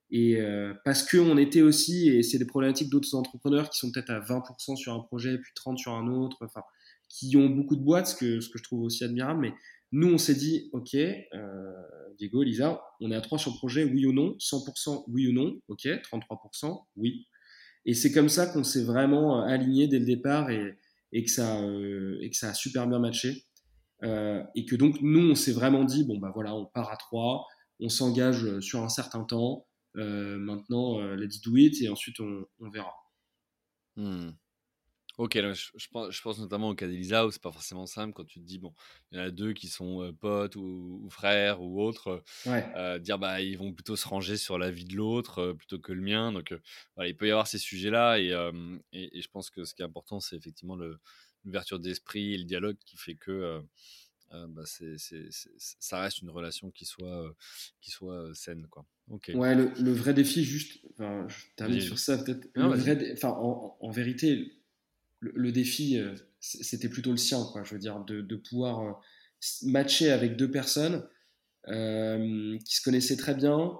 Et 0.09 0.39
parce 0.85 1.03
qu'on 1.03 1.37
était 1.37 1.61
aussi, 1.61 2.07
et 2.09 2.23
c'est 2.23 2.37
des 2.37 2.45
problématiques 2.45 2.89
d'autres 2.89 3.13
entrepreneurs 3.13 3.69
qui 3.69 3.77
sont 3.77 3.91
peut-être 3.91 4.09
à 4.09 4.19
20% 4.19 4.77
sur 4.77 4.93
un 4.93 5.01
projet, 5.01 5.37
puis 5.37 5.51
30% 5.53 5.77
sur 5.77 5.91
un 5.91 6.07
autre, 6.07 6.37
enfin, 6.41 6.61
qui 7.09 7.35
ont 7.35 7.49
beaucoup 7.49 7.75
de 7.75 7.81
boîtes, 7.81 8.07
ce 8.07 8.15
que, 8.15 8.39
ce 8.39 8.49
que 8.49 8.57
je 8.57 8.63
trouve 8.63 8.83
aussi 8.83 9.03
admirable. 9.03 9.41
Mais 9.41 9.53
nous, 9.91 10.07
on 10.07 10.17
s'est 10.17 10.35
dit, 10.35 10.69
OK, 10.71 10.95
Diego, 12.17 12.43
Lisa, 12.43 12.81
on 12.99 13.11
est 13.11 13.15
à 13.15 13.21
3 13.21 13.37
sur 13.37 13.51
le 13.51 13.57
projet, 13.57 13.83
oui 13.83 14.05
ou 14.05 14.13
non? 14.13 14.35
100% 14.39 15.03
oui 15.09 15.27
ou 15.27 15.33
non? 15.33 15.59
OK, 15.67 15.85
33% 15.85 16.85
oui. 16.95 17.27
Et 17.87 17.93
c'est 17.93 18.11
comme 18.11 18.27
ça 18.29 18.47
qu'on 18.47 18.65
s'est 18.65 18.83
vraiment 18.83 19.41
euh, 19.41 19.45
aligné 19.47 19.87
dès 19.87 19.99
le 19.99 20.05
départ 20.05 20.49
et, 20.49 20.77
et, 21.13 21.23
que, 21.23 21.31
ça, 21.31 21.61
euh, 21.61 22.19
et 22.21 22.29
que 22.29 22.35
ça 22.35 22.49
a 22.49 22.53
super 22.53 22.85
bien 22.85 22.99
matché. 22.99 23.45
Euh, 24.03 24.43
et 24.55 24.65
que 24.65 24.75
donc, 24.75 24.97
nous, 25.01 25.31
on 25.31 25.35
s'est 25.35 25.53
vraiment 25.53 25.85
dit, 25.85 26.03
bon, 26.03 26.17
bah 26.17 26.31
voilà, 26.33 26.53
on 26.53 26.65
part 26.65 26.91
à 26.91 26.97
trois, 26.97 27.45
on 27.79 27.89
s'engage 27.89 28.59
sur 28.59 28.83
un 28.83 28.89
certain 28.89 29.23
temps. 29.23 29.66
Maintenant, 29.97 30.99
let's 31.15 31.41
do 31.41 31.55
it 31.57 31.81
et 31.81 31.89
ensuite 31.89 32.19
on, 32.19 32.45
on 32.59 32.69
verra. 32.69 32.93
Hmm. 33.95 34.29
Ok, 35.17 35.33
je, 35.33 35.87
pense, 35.89 36.11
je, 36.11 36.21
pense, 36.21 36.37
notamment 36.37 36.69
au 36.69 36.75
cas 36.75 36.85
d'Elisa 36.85 37.25
où 37.25 37.31
c'est 37.31 37.41
pas 37.41 37.51
forcément 37.51 37.87
simple 37.87 38.13
quand 38.13 38.23
tu 38.23 38.39
te 38.39 38.45
dis, 38.45 38.59
bon, 38.59 38.71
il 39.11 39.17
y 39.17 39.21
en 39.21 39.23
a 39.23 39.31
deux 39.31 39.53
qui 39.53 39.67
sont 39.67 40.03
euh, 40.03 40.13
potes 40.13 40.55
ou, 40.55 41.07
frères 41.09 41.59
ou 41.59 41.81
autres, 41.81 42.23
euh, 42.45 42.99
dire 42.99 43.17
bah 43.17 43.41
ils 43.41 43.57
vont 43.57 43.73
plutôt 43.73 43.95
se 43.95 44.07
ranger 44.07 44.37
sur 44.37 44.59
la 44.59 44.69
vie 44.69 44.85
de 44.85 44.95
l'autre 44.95 45.39
euh, 45.39 45.53
plutôt 45.55 45.79
que 45.79 45.91
le 45.91 46.01
mien. 46.01 46.31
Donc 46.31 46.53
voilà, 46.95 47.09
il 47.09 47.17
peut 47.17 47.27
y 47.27 47.31
avoir 47.31 47.47
ces 47.47 47.57
sujets-là 47.57 48.19
et, 48.19 48.29
et, 48.93 49.21
je 49.21 49.27
pense 49.29 49.49
que 49.49 49.65
ce 49.65 49.73
qui 49.73 49.81
est 49.81 49.85
important, 49.85 50.19
c'est 50.19 50.35
effectivement 50.35 50.77
l'ouverture 51.43 51.79
d'esprit 51.79 52.35
et 52.35 52.37
le 52.37 52.43
dialogue 52.43 52.77
qui 52.85 52.95
fait 52.97 53.15
que 53.15 53.63
bah, 54.31 54.63
c'est, 54.65 54.97
ça 55.79 56.01
reste 56.01 56.21
une 56.21 56.29
relation 56.29 56.71
qui 56.71 56.85
soit, 56.85 57.35
qui 57.81 57.91
soit 57.91 58.33
saine. 58.33 58.67
Quoi. 58.69 58.85
Ouais, 59.33 59.55
le, 59.55 59.91
vrai 59.91 60.13
défi, 60.13 60.43
juste, 60.43 60.79
je 60.99 61.55
termine 61.55 61.79
sur 61.79 61.97
ça 61.97 62.17
peut-être. 62.17 62.47
enfin, 63.13 63.29
en, 63.29 63.77
en, 63.79 63.89
vérité, 63.89 64.51
le, 65.19 65.51
défi, 65.51 65.97
euh, 65.97 66.13
c'était 66.39 66.89
plutôt 66.89 67.11
le 67.11 67.17
sien, 67.17 67.43
quoi. 67.51 67.63
Je 67.63 67.73
veux 67.73 67.79
dire, 67.79 68.03
de, 68.05 68.35
pouvoir 68.35 68.81
euh, 68.81 68.91
matcher 69.63 70.11
avec 70.11 70.35
deux 70.35 70.51
personnes 70.51 71.07
euh, 71.67 72.57
qui 72.65 72.75
se 72.75 72.81
connaissaient 72.81 73.17
très 73.17 73.33
bien, 73.33 73.77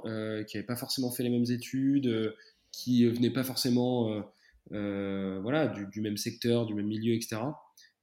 qui 0.48 0.58
n'avaient 0.58 0.66
pas 0.66 0.76
forcément 0.76 1.12
fait 1.12 1.24
les 1.24 1.30
mêmes 1.30 1.50
études, 1.50 2.36
qui 2.72 3.06
venaient 3.06 3.34
pas 3.34 3.44
forcément 3.44 4.24
voilà, 4.70 5.68
du, 5.68 6.02
même 6.02 6.18
secteur, 6.18 6.66
du 6.66 6.74
même 6.74 6.88
milieu, 6.88 7.14
etc. 7.14 7.38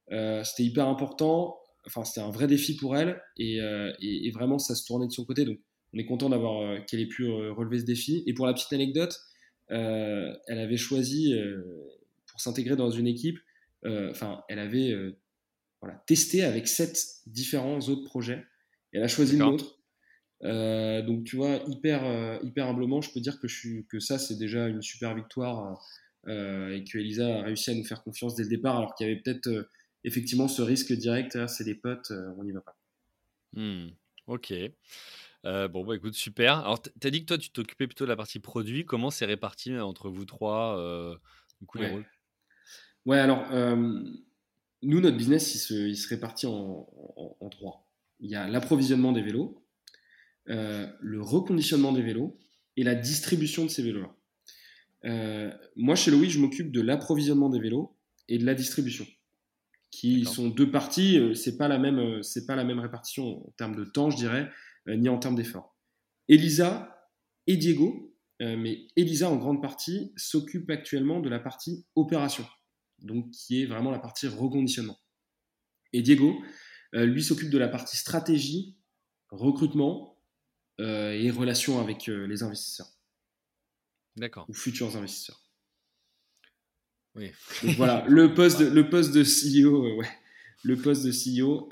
c'était 0.09 0.63
hyper 0.63 0.87
important. 0.87 1.57
Enfin, 1.87 2.03
c'était 2.03 2.21
un 2.21 2.31
vrai 2.31 2.47
défi 2.47 2.75
pour 2.75 2.97
elle 2.97 3.21
et, 3.37 3.57
et, 3.99 4.31
vraiment, 4.31 4.57
ça 4.59 4.75
se 4.75 4.85
tournait 4.85 5.07
de 5.07 5.11
son 5.11 5.25
côté. 5.25 5.45
Donc, 5.45 5.59
on 5.93 5.99
est 5.99 6.05
content 6.05 6.29
d'avoir 6.29 6.83
qu'elle 6.85 6.99
ait 6.99 7.07
pu 7.07 7.27
relever 7.27 7.79
ce 7.79 7.85
défi. 7.85 8.23
Et 8.25 8.33
pour 8.33 8.47
la 8.47 8.53
petite 8.53 8.73
anecdote, 8.73 9.17
elle 9.69 10.37
avait 10.47 10.77
choisi 10.77 11.33
pour 12.35 12.41
s'intégrer 12.41 12.75
dans 12.75 12.89
une 12.89 13.07
équipe, 13.07 13.39
euh, 13.85 14.11
enfin, 14.11 14.43
elle 14.49 14.59
avait 14.59 14.91
euh, 14.91 15.17
voilà, 15.81 16.03
testé 16.05 16.43
avec 16.43 16.67
sept 16.67 16.99
différents 17.27 17.79
autres 17.79 18.03
projets. 18.03 18.43
Et 18.91 18.97
elle 18.97 19.03
a 19.03 19.07
choisi 19.07 19.37
le 19.37 19.45
nôtre. 19.45 19.79
Euh, 20.43 21.01
donc, 21.01 21.23
tu 21.23 21.37
vois, 21.37 21.61
hyper, 21.67 22.43
hyper 22.43 22.67
humblement, 22.67 22.99
je 22.99 23.11
peux 23.13 23.21
dire 23.21 23.39
que, 23.39 23.47
je 23.47 23.57
suis, 23.57 23.85
que 23.87 23.99
ça, 23.99 24.19
c'est 24.19 24.37
déjà 24.37 24.67
une 24.67 24.81
super 24.81 25.15
victoire 25.15 25.81
et 26.27 26.83
que 26.83 26.97
Elisa 26.97 27.37
a 27.37 27.41
réussi 27.43 27.69
à 27.69 27.75
nous 27.75 27.85
faire 27.85 28.03
confiance 28.03 28.35
dès 28.35 28.43
le 28.43 28.49
départ, 28.49 28.77
alors 28.77 28.95
qu'il 28.95 29.07
y 29.07 29.11
avait 29.11 29.21
peut-être 29.21 29.69
effectivement 30.05 30.47
ce 30.47 30.61
risque 30.61 30.93
direct 30.93 31.47
c'est 31.47 31.63
des 31.63 31.75
potes, 31.75 32.11
on 32.37 32.43
n'y 32.43 32.51
va 32.51 32.61
pas. 32.61 32.77
Hmm, 33.53 33.87
ok. 34.27 34.53
bon, 35.43 35.83
bah 35.85 35.95
écoute, 35.95 36.13
super. 36.13 36.59
Alors, 36.59 36.81
tu 36.81 37.07
as 37.07 37.09
dit 37.11 37.21
que 37.21 37.25
toi, 37.25 37.37
tu 37.37 37.49
t'occupais 37.49 37.87
plutôt 37.87 38.05
de 38.05 38.09
la 38.09 38.15
partie 38.15 38.39
produit. 38.39 38.85
Comment 38.85 39.09
c'est 39.09 39.25
réparti 39.25 39.77
entre 39.77 40.09
vous 40.09 40.25
trois, 40.25 40.77
du 41.59 41.65
coup, 41.65 41.77
les 41.77 41.89
rôles? 41.89 42.05
Ouais, 43.05 43.19
alors, 43.19 43.45
euh, 43.51 44.03
nous, 44.81 44.99
notre 44.99 45.17
business, 45.17 45.53
il 45.53 45.59
se, 45.59 45.73
il 45.73 45.95
se 45.95 46.09
répartit 46.09 46.47
en, 46.47 46.87
en, 47.39 47.49
trois. 47.49 47.87
Il 48.19 48.29
y 48.29 48.35
a 48.35 48.47
l'approvisionnement 48.47 49.11
des 49.11 49.21
vélos, 49.21 49.63
euh, 50.49 50.87
le 51.01 51.21
reconditionnement 51.21 51.91
des 51.91 52.01
vélos 52.01 52.39
et 52.77 52.83
la 52.83 52.95
distribution 52.95 53.63
de 53.63 53.69
ces 53.69 53.83
vélos-là. 53.83 54.15
Euh, 55.05 55.51
moi, 55.75 55.95
chez 55.95 56.09
Louis, 56.09 56.31
je 56.31 56.39
m'occupe 56.39 56.71
de 56.71 56.81
l'approvisionnement 56.81 57.49
des 57.49 57.59
vélos 57.59 57.95
et 58.27 58.39
de 58.39 58.45
la 58.45 58.55
distribution, 58.55 59.05
qui 59.95 60.25
sont 60.25 60.49
deux 60.49 60.69
parties. 60.69 61.19
C'est 61.35 61.57
pas 61.57 61.67
la 61.67 61.77
même, 61.77 62.21
c'est 62.23 62.45
pas 62.45 62.55
la 62.55 62.63
même 62.63 62.79
répartition 62.79 63.47
en 63.47 63.51
termes 63.57 63.75
de 63.75 63.85
temps, 63.85 64.09
je 64.09 64.17
dirais, 64.17 64.49
ni 64.87 65.09
en 65.09 65.17
termes 65.17 65.35
d'effort. 65.35 65.77
Elisa 66.27 67.09
et 67.47 67.57
Diego, 67.57 68.15
mais 68.39 68.87
Elisa 68.95 69.29
en 69.29 69.37
grande 69.37 69.61
partie 69.61 70.11
s'occupe 70.17 70.69
actuellement 70.69 71.19
de 71.19 71.29
la 71.29 71.39
partie 71.39 71.85
opération 71.95 72.45
donc 72.99 73.29
qui 73.31 73.61
est 73.61 73.65
vraiment 73.65 73.91
la 73.91 73.99
partie 73.99 74.27
reconditionnement. 74.27 74.99
Et 75.93 76.01
Diego, 76.01 76.35
euh, 76.95 77.05
lui, 77.05 77.23
s'occupe 77.23 77.49
de 77.49 77.57
la 77.57 77.67
partie 77.67 77.97
stratégie, 77.97 78.77
recrutement 79.29 80.21
euh, 80.79 81.11
et 81.11 81.31
relations 81.31 81.79
avec 81.79 82.09
euh, 82.09 82.25
les 82.27 82.43
investisseurs. 82.43 82.89
D'accord. 84.15 84.45
Ou 84.49 84.53
futurs 84.53 84.95
investisseurs. 84.95 85.44
Oui. 87.15 87.31
Donc 87.63 87.75
voilà, 87.75 88.03
le 88.09 88.33
poste 88.33 88.59
de, 88.59 88.65
le 88.65 88.89
poste 88.89 89.13
de 89.13 89.23
CEO, 89.23 89.97
ouais, 89.97 90.09
le 90.63 90.75
poste 90.75 91.05
de 91.05 91.11
CEO, 91.11 91.69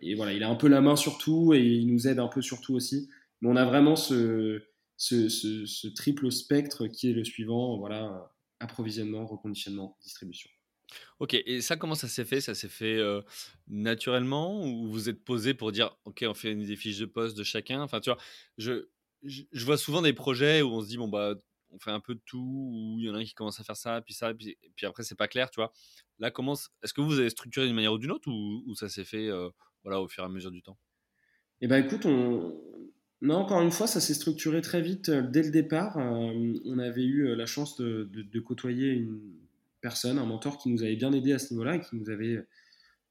et 0.00 0.14
voilà, 0.14 0.32
il 0.32 0.42
a 0.42 0.48
un 0.48 0.54
peu 0.54 0.68
la 0.68 0.80
main 0.80 0.96
sur 0.96 1.18
tout 1.18 1.54
et 1.54 1.62
il 1.62 1.86
nous 1.92 2.08
aide 2.08 2.18
un 2.18 2.28
peu 2.28 2.42
sur 2.42 2.60
tout 2.60 2.74
aussi. 2.74 3.08
Mais 3.40 3.48
on 3.48 3.56
a 3.56 3.64
vraiment 3.64 3.96
ce, 3.96 4.62
ce, 4.96 5.28
ce 5.28 5.88
triple 5.88 6.30
spectre 6.30 6.86
qui 6.86 7.10
est 7.10 7.14
le 7.14 7.24
suivant, 7.24 7.78
voilà, 7.78 8.32
approvisionnement, 8.60 9.26
reconditionnement, 9.26 9.96
distribution. 10.02 10.50
Ok, 11.18 11.34
et 11.34 11.60
ça, 11.60 11.76
comment 11.76 11.94
ça 11.94 12.08
s'est 12.08 12.24
fait? 12.24 12.40
Ça 12.40 12.54
s'est 12.54 12.68
fait 12.68 12.98
naturellement 13.68 14.64
ou 14.64 14.88
vous 14.88 15.08
êtes 15.08 15.24
posé 15.24 15.54
pour 15.54 15.72
dire, 15.72 15.96
ok, 16.04 16.24
on 16.28 16.34
fait 16.34 16.54
des 16.54 16.76
fiches 16.76 16.98
de 16.98 17.06
poste 17.06 17.36
de 17.36 17.44
chacun 17.44 17.82
Enfin, 17.82 18.00
tu 18.00 18.10
vois, 18.10 18.18
je, 18.58 18.88
je, 19.22 19.64
vois 19.64 19.76
souvent 19.76 20.02
des 20.02 20.12
projets 20.12 20.62
où 20.62 20.68
on 20.68 20.82
se 20.82 20.88
dit, 20.88 20.96
bon, 20.96 21.08
bah, 21.08 21.34
on 21.70 21.78
fait 21.78 21.90
un 21.90 22.00
peu 22.00 22.14
de 22.14 22.20
tout, 22.26 22.38
ou 22.38 22.96
il 22.98 23.06
y 23.06 23.10
en 23.10 23.14
a 23.14 23.24
qui 23.24 23.34
commence 23.34 23.60
à 23.60 23.64
faire 23.64 23.76
ça, 23.76 24.00
puis 24.00 24.14
ça, 24.14 24.34
puis, 24.34 24.56
puis 24.76 24.86
après, 24.86 25.02
c'est 25.02 25.14
pas 25.14 25.28
clair, 25.28 25.50
tu 25.50 25.60
vois. 25.60 25.72
Là, 26.18 26.30
comment, 26.30 26.54
est-ce 26.82 26.92
que 26.92 27.00
vous 27.00 27.18
avez 27.18 27.30
structuré 27.30 27.66
d'une 27.66 27.74
manière 27.74 27.92
ou 27.92 27.98
d'une 27.98 28.12
autre, 28.12 28.28
ou, 28.28 28.74
ça 28.74 28.88
s'est 28.88 29.04
fait 29.04 29.30
voilà, 29.82 30.00
au 30.00 30.08
fur 30.08 30.22
et 30.22 30.26
à 30.26 30.28
mesure 30.28 30.50
du 30.50 30.62
temps? 30.62 30.78
Eh 31.60 31.68
ben, 31.68 31.84
écoute, 31.84 32.06
on, 32.06 32.54
non, 33.22 33.36
encore 33.36 33.60
une 33.60 33.70
fois, 33.70 33.86
ça 33.86 34.00
s'est 34.00 34.14
structuré 34.14 34.60
très 34.62 34.80
vite 34.80 35.10
dès 35.10 35.42
le 35.42 35.50
départ. 35.50 35.96
on 35.96 36.78
avait 36.78 37.04
eu 37.04 37.34
la 37.34 37.46
chance 37.46 37.76
de, 37.76 38.40
côtoyer 38.40 38.88
une 38.88 39.20
personne, 39.80 40.18
un 40.18 40.26
mentor 40.26 40.58
qui 40.58 40.70
nous 40.70 40.82
avait 40.82 40.96
bien 40.96 41.12
aidé 41.12 41.32
à 41.32 41.38
ce 41.38 41.52
niveau-là 41.52 41.76
et 41.76 41.80
qui 41.80 41.96
nous 41.96 42.10
avait 42.10 42.44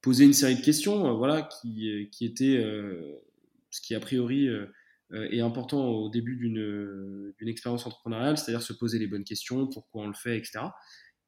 posé 0.00 0.24
une 0.24 0.32
série 0.32 0.56
de 0.56 0.62
questions, 0.62 1.06
euh, 1.06 1.12
voilà, 1.12 1.42
qui, 1.42 1.90
euh, 1.90 2.06
qui 2.10 2.24
était 2.24 2.56
euh, 2.56 3.20
ce 3.70 3.80
qui 3.80 3.94
a 3.94 4.00
priori 4.00 4.48
est 5.12 5.40
important 5.40 5.88
au 5.88 6.08
début 6.08 6.36
d'une 6.36 7.48
expérience 7.48 7.86
entrepreneuriale, 7.86 8.38
c'est-à-dire 8.38 8.62
se 8.62 8.72
poser 8.72 8.98
les 8.98 9.06
bonnes 9.06 9.24
questions, 9.24 9.66
pourquoi 9.66 10.02
on 10.04 10.08
le 10.08 10.14
fait, 10.14 10.38
etc. 10.38 10.60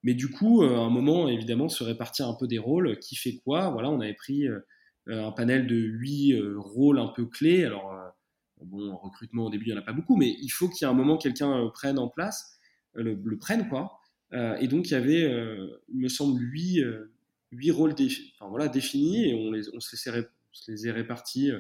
Mais 0.05 0.14
du 0.14 0.31
coup, 0.31 0.62
à 0.62 0.79
un 0.79 0.90
moment, 0.90 1.29
évidemment, 1.29 1.68
se 1.68 1.83
répartir 1.83 2.29
un 2.29 2.35
peu 2.35 2.47
des 2.47 2.59
rôles, 2.59 2.99
qui 3.01 3.16
fait 3.16 3.37
quoi? 3.45 3.71
Voilà, 3.71 3.90
on 3.90 4.01
avait 4.01 4.14
pris 4.14 4.47
un 5.09 5.33
panel 5.33 5.66
de 5.66 5.77
huit 5.77 6.35
rôles 6.57 6.99
un 6.99 7.09
peu 7.09 7.27
clés. 7.27 7.64
Alors, 7.64 7.92
bon, 8.61 8.92
en 8.92 8.99
recrutement 8.99 9.47
au 9.47 9.51
début, 9.51 9.66
il 9.66 9.73
n'y 9.73 9.79
en 9.79 9.83
a 9.83 9.85
pas 9.85 9.92
beaucoup, 9.92 10.16
mais 10.16 10.37
il 10.40 10.49
faut 10.49 10.68
qu'il 10.68 10.87
y 10.87 10.88
ait 10.88 10.92
un 10.92 10.97
moment 10.97 11.18
quelqu'un 11.18 11.68
prenne 11.75 11.99
en 11.99 12.09
place, 12.09 12.59
le, 12.95 13.37
prenne 13.37 13.68
quoi. 13.68 13.99
Euh, 14.33 14.57
et 14.57 14.68
donc, 14.68 14.88
il 14.88 14.92
y 14.92 14.97
avait, 14.97 15.25
euh, 15.25 15.83
il 15.88 16.01
me 16.01 16.09
semble, 16.09 16.40
huit, 16.40 16.81
euh, 16.81 17.12
huit 17.51 17.71
rôles 17.71 17.95
définis 17.95 19.29
et 19.29 19.35
on, 19.35 19.53
on 19.77 19.81
se, 19.81 20.11
les, 20.11 20.23
se 20.53 20.71
les 20.71 20.88
est 20.88 20.92
répartis 20.92 21.51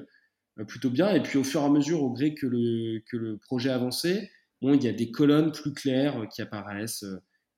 plutôt 0.68 0.90
bien. 0.90 1.14
Et 1.14 1.22
puis, 1.22 1.38
au 1.38 1.44
fur 1.44 1.60
et 1.62 1.64
à 1.64 1.70
mesure, 1.70 2.02
au 2.02 2.10
gré 2.10 2.34
que 2.34 2.46
le, 2.46 3.02
que 3.10 3.16
le 3.16 3.38
projet 3.38 3.70
avançait, 3.70 4.30
bon, 4.60 4.74
il 4.74 4.82
y 4.82 4.88
a 4.88 4.92
des 4.92 5.10
colonnes 5.10 5.52
plus 5.52 5.72
claires 5.72 6.26
qui 6.30 6.42
apparaissent, 6.42 7.04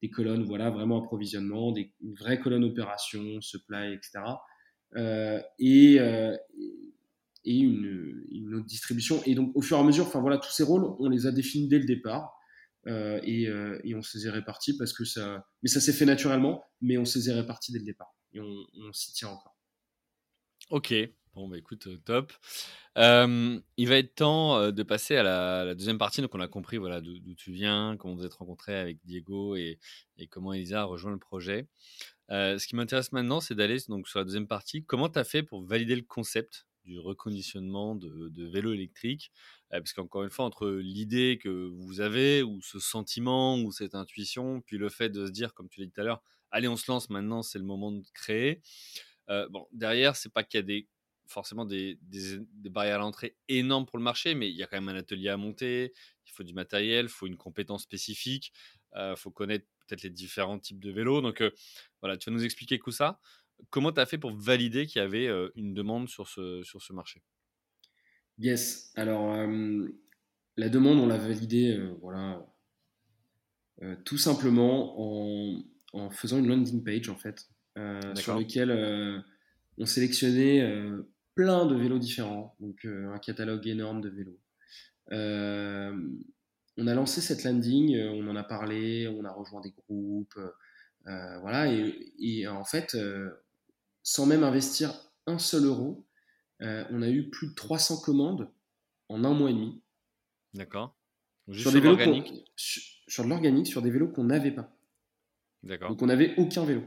des 0.02 0.10
colonnes, 0.10 0.44
voilà, 0.44 0.70
vraiment 0.70 1.02
approvisionnement, 1.02 1.72
des, 1.72 1.92
une 2.02 2.14
vraie 2.14 2.38
colonne 2.38 2.64
opération, 2.64 3.40
supply, 3.40 3.94
etc. 3.94 4.24
et, 5.58 5.98
et 7.46 7.58
une, 7.58 8.24
une, 8.30 8.54
autre 8.54 8.66
distribution. 8.66 9.22
Et 9.26 9.34
donc, 9.34 9.52
au 9.54 9.60
fur 9.60 9.76
et 9.76 9.80
à 9.80 9.82
mesure, 9.82 10.06
voilà, 10.20 10.38
tous 10.38 10.52
ces 10.52 10.62
rôles, 10.62 10.84
on 10.98 11.08
les 11.08 11.26
a 11.26 11.32
définis 11.32 11.68
dès 11.68 11.78
le 11.78 11.86
départ. 11.86 12.32
et, 12.86 13.44
et, 13.84 13.94
on 13.94 14.02
se 14.02 14.18
les 14.18 14.26
est 14.28 14.30
répartis 14.30 14.76
parce 14.76 14.92
que 14.92 15.04
ça. 15.04 15.44
Mais 15.62 15.68
ça 15.68 15.80
s'est 15.80 15.92
fait 15.92 16.06
naturellement, 16.06 16.62
mais 16.80 16.96
on 16.96 17.04
se 17.04 17.18
les 17.18 17.30
est 17.30 17.34
répartis 17.34 17.72
dès 17.72 17.80
le 17.80 17.84
départ. 17.84 18.14
Et 18.34 18.40
on, 18.40 18.66
on 18.86 18.92
s'y 18.92 19.12
tient 19.12 19.28
encore. 19.28 19.56
Ok, 20.70 20.94
bon, 21.34 21.48
bah 21.48 21.58
écoute, 21.58 21.88
top. 22.04 22.32
il 22.96 23.88
va 23.88 23.96
être 23.96 24.14
temps 24.14 24.70
de 24.70 24.82
passer 24.82 25.16
à 25.16 25.22
la, 25.22 25.74
deuxième 25.74 25.98
partie. 25.98 26.20
Donc, 26.20 26.34
on 26.34 26.40
a 26.40 26.48
compris 26.48 26.76
voilà, 26.76 27.00
d'où 27.00 27.34
tu 27.34 27.52
viens, 27.52 27.96
comment 27.98 28.14
vous 28.14 28.24
êtes 28.24 28.34
rencontré 28.34 28.76
avec 28.76 28.98
Diego 29.04 29.56
et, 29.56 29.78
comment 30.30 30.52
Elisa 30.52 30.82
a 30.82 30.84
rejoint 30.84 31.12
le 31.12 31.18
projet. 31.18 31.66
ce 32.30 32.66
qui 32.66 32.76
m'intéresse 32.76 33.12
maintenant, 33.12 33.40
c'est 33.40 33.54
d'aller 33.54 33.78
sur 33.78 33.98
la 34.14 34.24
deuxième 34.24 34.48
partie. 34.48 34.84
Comment 34.84 35.08
tu 35.08 35.18
as 35.18 35.24
fait 35.24 35.42
pour 35.42 35.62
valider 35.64 35.96
le 35.96 36.02
concept 36.02 36.66
du 36.84 36.98
reconditionnement 36.98 37.94
de, 37.94 38.28
de 38.28 38.46
vélo 38.46 38.72
électrique? 38.72 39.32
Parce 39.70 39.92
qu'encore 39.92 40.22
une 40.22 40.30
fois, 40.30 40.44
entre 40.44 40.68
l'idée 40.68 41.38
que 41.42 41.48
vous 41.48 42.00
avez, 42.00 42.42
ou 42.42 42.60
ce 42.62 42.78
sentiment, 42.78 43.58
ou 43.58 43.72
cette 43.72 43.94
intuition, 43.94 44.60
puis 44.60 44.78
le 44.78 44.88
fait 44.88 45.08
de 45.08 45.26
se 45.26 45.32
dire, 45.32 45.52
comme 45.54 45.68
tu 45.68 45.80
l'as 45.80 45.86
dit 45.86 45.92
tout 45.92 46.00
à 46.00 46.04
l'heure, 46.04 46.22
allez, 46.50 46.68
on 46.68 46.76
se 46.76 46.90
lance 46.90 47.10
maintenant, 47.10 47.42
c'est 47.42 47.58
le 47.58 47.64
moment 47.64 47.90
de 47.90 48.04
créer. 48.14 48.62
bon, 49.28 49.66
derrière, 49.72 50.16
c'est 50.16 50.32
pas 50.32 50.44
qu'il 50.44 50.58
y 50.58 50.62
a 50.62 50.62
des 50.62 50.88
forcément 51.26 51.64
des, 51.64 51.98
barrières 52.64 52.96
à 52.96 52.98
l'entrée 52.98 53.36
énormes 53.48 53.86
pour 53.86 53.98
le 53.98 54.04
marché, 54.04 54.34
mais 54.34 54.50
il 54.50 54.56
y 54.56 54.62
a 54.62 54.66
quand 54.66 54.80
même 54.80 54.88
un 54.88 54.98
atelier 54.98 55.28
à 55.28 55.36
monter, 55.36 55.92
il 56.26 56.32
faut 56.32 56.42
du 56.42 56.54
matériel, 56.54 57.06
il 57.06 57.08
faut 57.08 57.26
une 57.26 57.36
compétence 57.36 57.82
spécifique, 57.82 58.52
il 58.96 59.14
faut 59.16 59.30
connaître 59.30 59.66
peut-être 59.86 60.02
les 60.02 60.10
différents 60.10 60.58
types 60.58 60.80
de 60.80 60.90
vélos. 60.90 61.20
Donc 61.20 61.42
voilà, 62.00 62.16
tu 62.16 62.30
vas 62.30 62.36
nous 62.36 62.44
expliquer 62.44 62.78
tout 62.78 62.92
ça. 62.92 63.20
Comment 63.70 63.92
tu 63.92 64.00
as 64.00 64.06
fait 64.06 64.18
pour 64.18 64.32
valider 64.32 64.86
qu'il 64.86 65.00
y 65.00 65.04
avait 65.04 65.28
une 65.56 65.74
demande 65.74 66.08
sur 66.08 66.28
ce, 66.28 66.62
sur 66.62 66.82
ce 66.82 66.92
marché? 66.92 67.22
Yes, 68.38 68.92
alors 68.96 69.36
la 70.56 70.68
demande, 70.68 70.98
on 70.98 71.06
l'a 71.06 71.18
validée 71.18 71.80
voilà, 72.00 72.46
tout 74.04 74.18
simplement 74.18 75.00
en, 75.00 75.62
en, 75.92 76.10
faisant 76.10 76.38
une 76.38 76.48
landing 76.48 76.84
page 76.84 77.08
en 77.08 77.16
fait, 77.16 77.48
sur 78.14 78.36
laquelle 78.36 79.24
on 79.78 79.86
sélectionnait 79.86 80.62
plein 81.34 81.66
de 81.66 81.74
vélos 81.74 81.98
différents, 81.98 82.54
donc 82.60 82.84
euh, 82.84 83.12
un 83.12 83.18
catalogue 83.18 83.66
énorme 83.66 84.00
de 84.00 84.08
vélos. 84.08 84.38
Euh, 85.12 85.94
on 86.76 86.86
a 86.86 86.94
lancé 86.94 87.20
cette 87.20 87.44
landing, 87.44 87.94
euh, 87.94 88.10
on 88.10 88.28
en 88.28 88.36
a 88.36 88.44
parlé, 88.44 89.08
on 89.08 89.24
a 89.24 89.32
rejoint 89.32 89.60
des 89.60 89.72
groupes, 89.72 90.38
voilà, 91.04 91.70
et, 91.70 92.48
en 92.48 92.64
fait, 92.64 92.96
sans 94.02 94.24
même 94.24 94.42
investir 94.42 94.94
un 95.26 95.38
seul 95.38 95.64
euro, 95.64 96.06
on 96.60 97.02
a 97.02 97.10
eu 97.10 97.28
plus 97.28 97.48
de 97.48 97.54
300 97.54 98.00
commandes 98.00 98.50
en 99.10 99.22
un 99.22 99.34
mois 99.34 99.50
et 99.50 99.52
demi. 99.52 99.82
D'accord. 100.54 100.96
Sur, 101.52 101.72
des 101.72 101.80
vélos 101.80 101.98
sur, 102.56 103.24
de 103.24 103.28
l'organique, 103.28 103.66
sur 103.66 103.82
des 103.82 103.90
vélos 103.90 104.08
qu'on 104.08 104.24
n'avait 104.24 104.50
pas. 104.50 104.74
D'accord. 105.62 105.90
Donc 105.90 106.00
on 106.00 106.06
n'avait 106.06 106.34
aucun 106.38 106.64
vélo. 106.64 106.82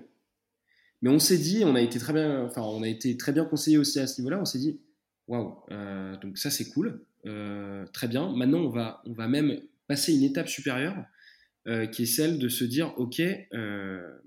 Mais 1.01 1.09
on 1.09 1.19
s'est 1.19 1.37
dit, 1.37 1.63
on 1.63 1.75
a 1.75 1.81
été 1.81 1.99
très 1.99 2.13
bien, 2.13 2.43
enfin, 2.45 2.61
on 2.61 2.81
a 2.81 2.87
été 2.87 3.17
très 3.17 3.31
bien 3.31 3.45
conseillé 3.45 3.77
aussi 3.77 3.99
à 3.99 4.07
ce 4.07 4.19
niveau-là. 4.19 4.39
On 4.39 4.45
s'est 4.45 4.59
dit, 4.59 4.79
waouh, 5.27 5.55
euh, 5.71 6.17
donc 6.17 6.37
ça 6.37 6.49
c'est 6.49 6.69
cool, 6.69 7.05
euh, 7.25 7.85
très 7.93 8.07
bien. 8.07 8.31
Maintenant, 8.35 8.59
on 8.59 8.69
va, 8.69 9.01
on 9.05 9.13
va 9.13 9.27
même 9.27 9.59
passer 9.87 10.13
une 10.13 10.23
étape 10.23 10.47
supérieure, 10.47 10.97
euh, 11.67 11.85
qui 11.85 12.03
est 12.03 12.07
celle 12.07 12.39
de 12.39 12.49
se 12.49 12.63
dire, 12.63 12.93
ok, 12.97 13.21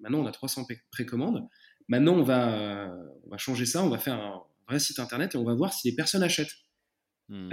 maintenant 0.01 0.21
on 0.21 0.27
a 0.27 0.33
300 0.33 0.67
précommandes. 0.93 1.49
Maintenant, 1.89 2.15
on 2.15 2.23
va, 2.23 2.97
on 3.25 3.31
va 3.31 3.39
changer 3.39 3.67
ça, 3.67 3.83
on 3.83 3.89
va 3.89 3.99
faire 3.99 4.15
un 4.15 4.43
vrai 4.69 4.79
site 4.79 5.01
internet 5.01 5.35
et 5.35 5.39
on 5.39 5.45
va 5.45 5.55
voir 5.55 5.73
si 5.73 5.89
les 5.89 5.97
personnes 5.97 6.23
achètent. 6.23 6.55
Hmm. 7.33 7.49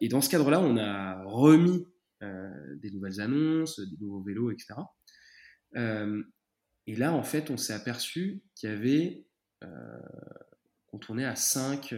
et 0.00 0.08
dans 0.08 0.20
ce 0.20 0.28
cadre-là, 0.28 0.60
on 0.60 0.76
a 0.76 1.22
remis 1.24 1.86
des 2.20 2.90
nouvelles 2.90 3.20
annonces, 3.20 3.78
des 3.78 3.96
nouveaux 4.00 4.22
vélos, 4.22 4.50
etc. 4.50 4.74
Et 6.86 6.96
là, 6.96 7.12
en 7.12 7.22
fait, 7.22 7.50
on 7.50 7.56
s'est 7.56 7.72
aperçu 7.72 8.42
qu'il 8.62 8.70
y 8.70 8.72
avait, 8.72 9.24
euh, 9.64 9.98
qu'on 10.86 10.98
tournait 10.98 11.24
à 11.24 11.34
5, 11.34 11.94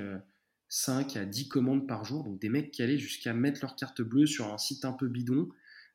5 0.69 1.17
euh, 1.17 1.21
à 1.21 1.25
10 1.27 1.49
commandes 1.49 1.87
par 1.87 2.05
jour, 2.05 2.25
donc 2.25 2.41
des 2.41 2.49
mecs 2.49 2.71
qui 2.71 2.83
allaient 2.83 2.99
jusqu'à 2.99 3.35
mettre 3.35 3.61
leur 3.63 3.77
carte 3.77 4.01
bleue 4.01 4.27
sur 4.27 4.53
un 4.53 4.57
site 4.57 4.85
un 4.87 4.93
peu 4.93 5.09
bidon, 5.09 5.49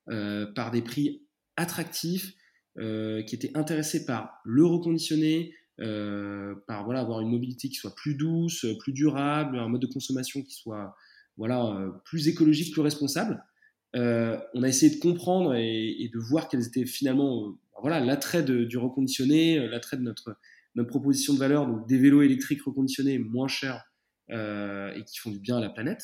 euh, 0.08 0.46
par 0.46 0.70
des 0.70 0.82
prix 0.82 1.22
attractifs, 1.56 2.34
qui 2.76 3.34
étaient 3.34 3.54
intéressés 3.58 4.06
par 4.06 4.40
le 4.42 4.64
reconditionner, 4.64 5.54
par 5.76 6.84
voilà, 6.84 7.00
avoir 7.00 7.20
une 7.20 7.28
mobilité 7.28 7.68
qui 7.68 7.74
soit 7.74 7.94
plus 7.94 8.14
douce, 8.14 8.64
plus 8.78 8.94
durable, 8.94 9.58
un 9.58 9.68
mode 9.68 9.82
de 9.82 9.86
consommation 9.86 10.42
qui 10.42 10.54
soit 10.54 10.96
voilà, 11.36 11.92
plus 12.06 12.28
écologique, 12.28 12.72
plus 12.72 12.80
responsable. 12.80 13.44
on 13.92 14.62
a 14.62 14.68
essayé 14.68 14.94
de 14.94 14.98
comprendre 14.98 15.54
et, 15.56 15.90
et 15.98 16.08
de 16.08 16.18
voir 16.18 16.48
quelles 16.48 16.68
étaient 16.68 16.86
finalement 16.86 17.58
voilà, 17.82 18.00
l'attrait 18.00 18.44
du 18.44 18.78
reconditionné, 18.78 19.58
l'attrait 19.68 19.98
de 19.98 20.02
notre, 20.02 20.38
notre 20.74 20.88
proposition 20.88 21.34
de 21.34 21.38
valeur, 21.38 21.66
donc 21.66 21.86
des 21.88 21.98
vélos 21.98 22.22
électriques 22.22 22.62
reconditionnés 22.62 23.18
moins 23.18 23.48
chers 23.48 23.82
euh, 24.30 24.92
et 24.94 25.04
qui 25.04 25.18
font 25.18 25.30
du 25.30 25.40
bien 25.40 25.58
à 25.58 25.60
la 25.60 25.70
planète. 25.70 26.02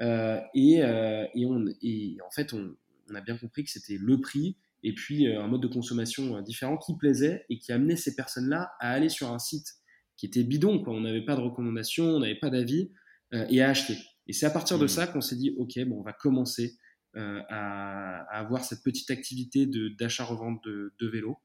Euh, 0.00 0.40
et, 0.54 0.76
et, 0.78 1.46
on, 1.46 1.66
et, 1.82 2.16
en 2.26 2.30
fait, 2.30 2.54
on, 2.54 2.74
on, 3.10 3.14
a 3.14 3.20
bien 3.20 3.36
compris 3.36 3.64
que 3.64 3.70
c'était 3.70 3.98
le 3.98 4.20
prix 4.20 4.56
et 4.82 4.94
puis 4.94 5.26
un 5.26 5.46
mode 5.46 5.60
de 5.60 5.68
consommation 5.68 6.40
différent 6.40 6.78
qui 6.78 6.96
plaisait 6.96 7.44
et 7.50 7.58
qui 7.58 7.70
amenait 7.70 7.96
ces 7.96 8.16
personnes-là 8.16 8.72
à 8.80 8.92
aller 8.92 9.10
sur 9.10 9.30
un 9.30 9.38
site 9.38 9.74
qui 10.16 10.24
était 10.24 10.42
bidon. 10.42 10.82
Quoi. 10.82 10.94
On 10.94 11.02
n'avait 11.02 11.24
pas 11.24 11.36
de 11.36 11.42
recommandations, 11.42 12.06
on 12.06 12.20
n'avait 12.20 12.38
pas 12.38 12.48
d'avis 12.48 12.90
et 13.32 13.60
à 13.60 13.68
acheter. 13.68 13.98
Et 14.26 14.32
c'est 14.32 14.46
à 14.46 14.50
partir 14.50 14.78
de 14.78 14.84
mmh. 14.84 14.88
ça 14.88 15.06
qu'on 15.06 15.20
s'est 15.20 15.36
dit, 15.36 15.54
OK, 15.58 15.78
bon, 15.86 15.98
on 15.98 16.02
va 16.02 16.14
commencer 16.14 16.78
euh, 17.16 17.40
à, 17.48 18.22
avoir 18.30 18.64
cette 18.64 18.84
petite 18.84 19.10
activité 19.10 19.66
d'achat-revente 19.98 20.62
de, 20.64 20.94
de, 21.00 21.08
vélos, 21.08 21.36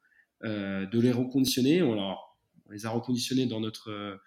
euh, 0.43 0.85
de 0.85 0.99
les 0.99 1.11
reconditionner. 1.11 1.81
On, 1.81 2.15
on, 2.65 2.71
les 2.71 2.85
a 2.85 2.89
reconditionnés 2.89 3.45
dans 3.45 3.59
notre, 3.59 4.19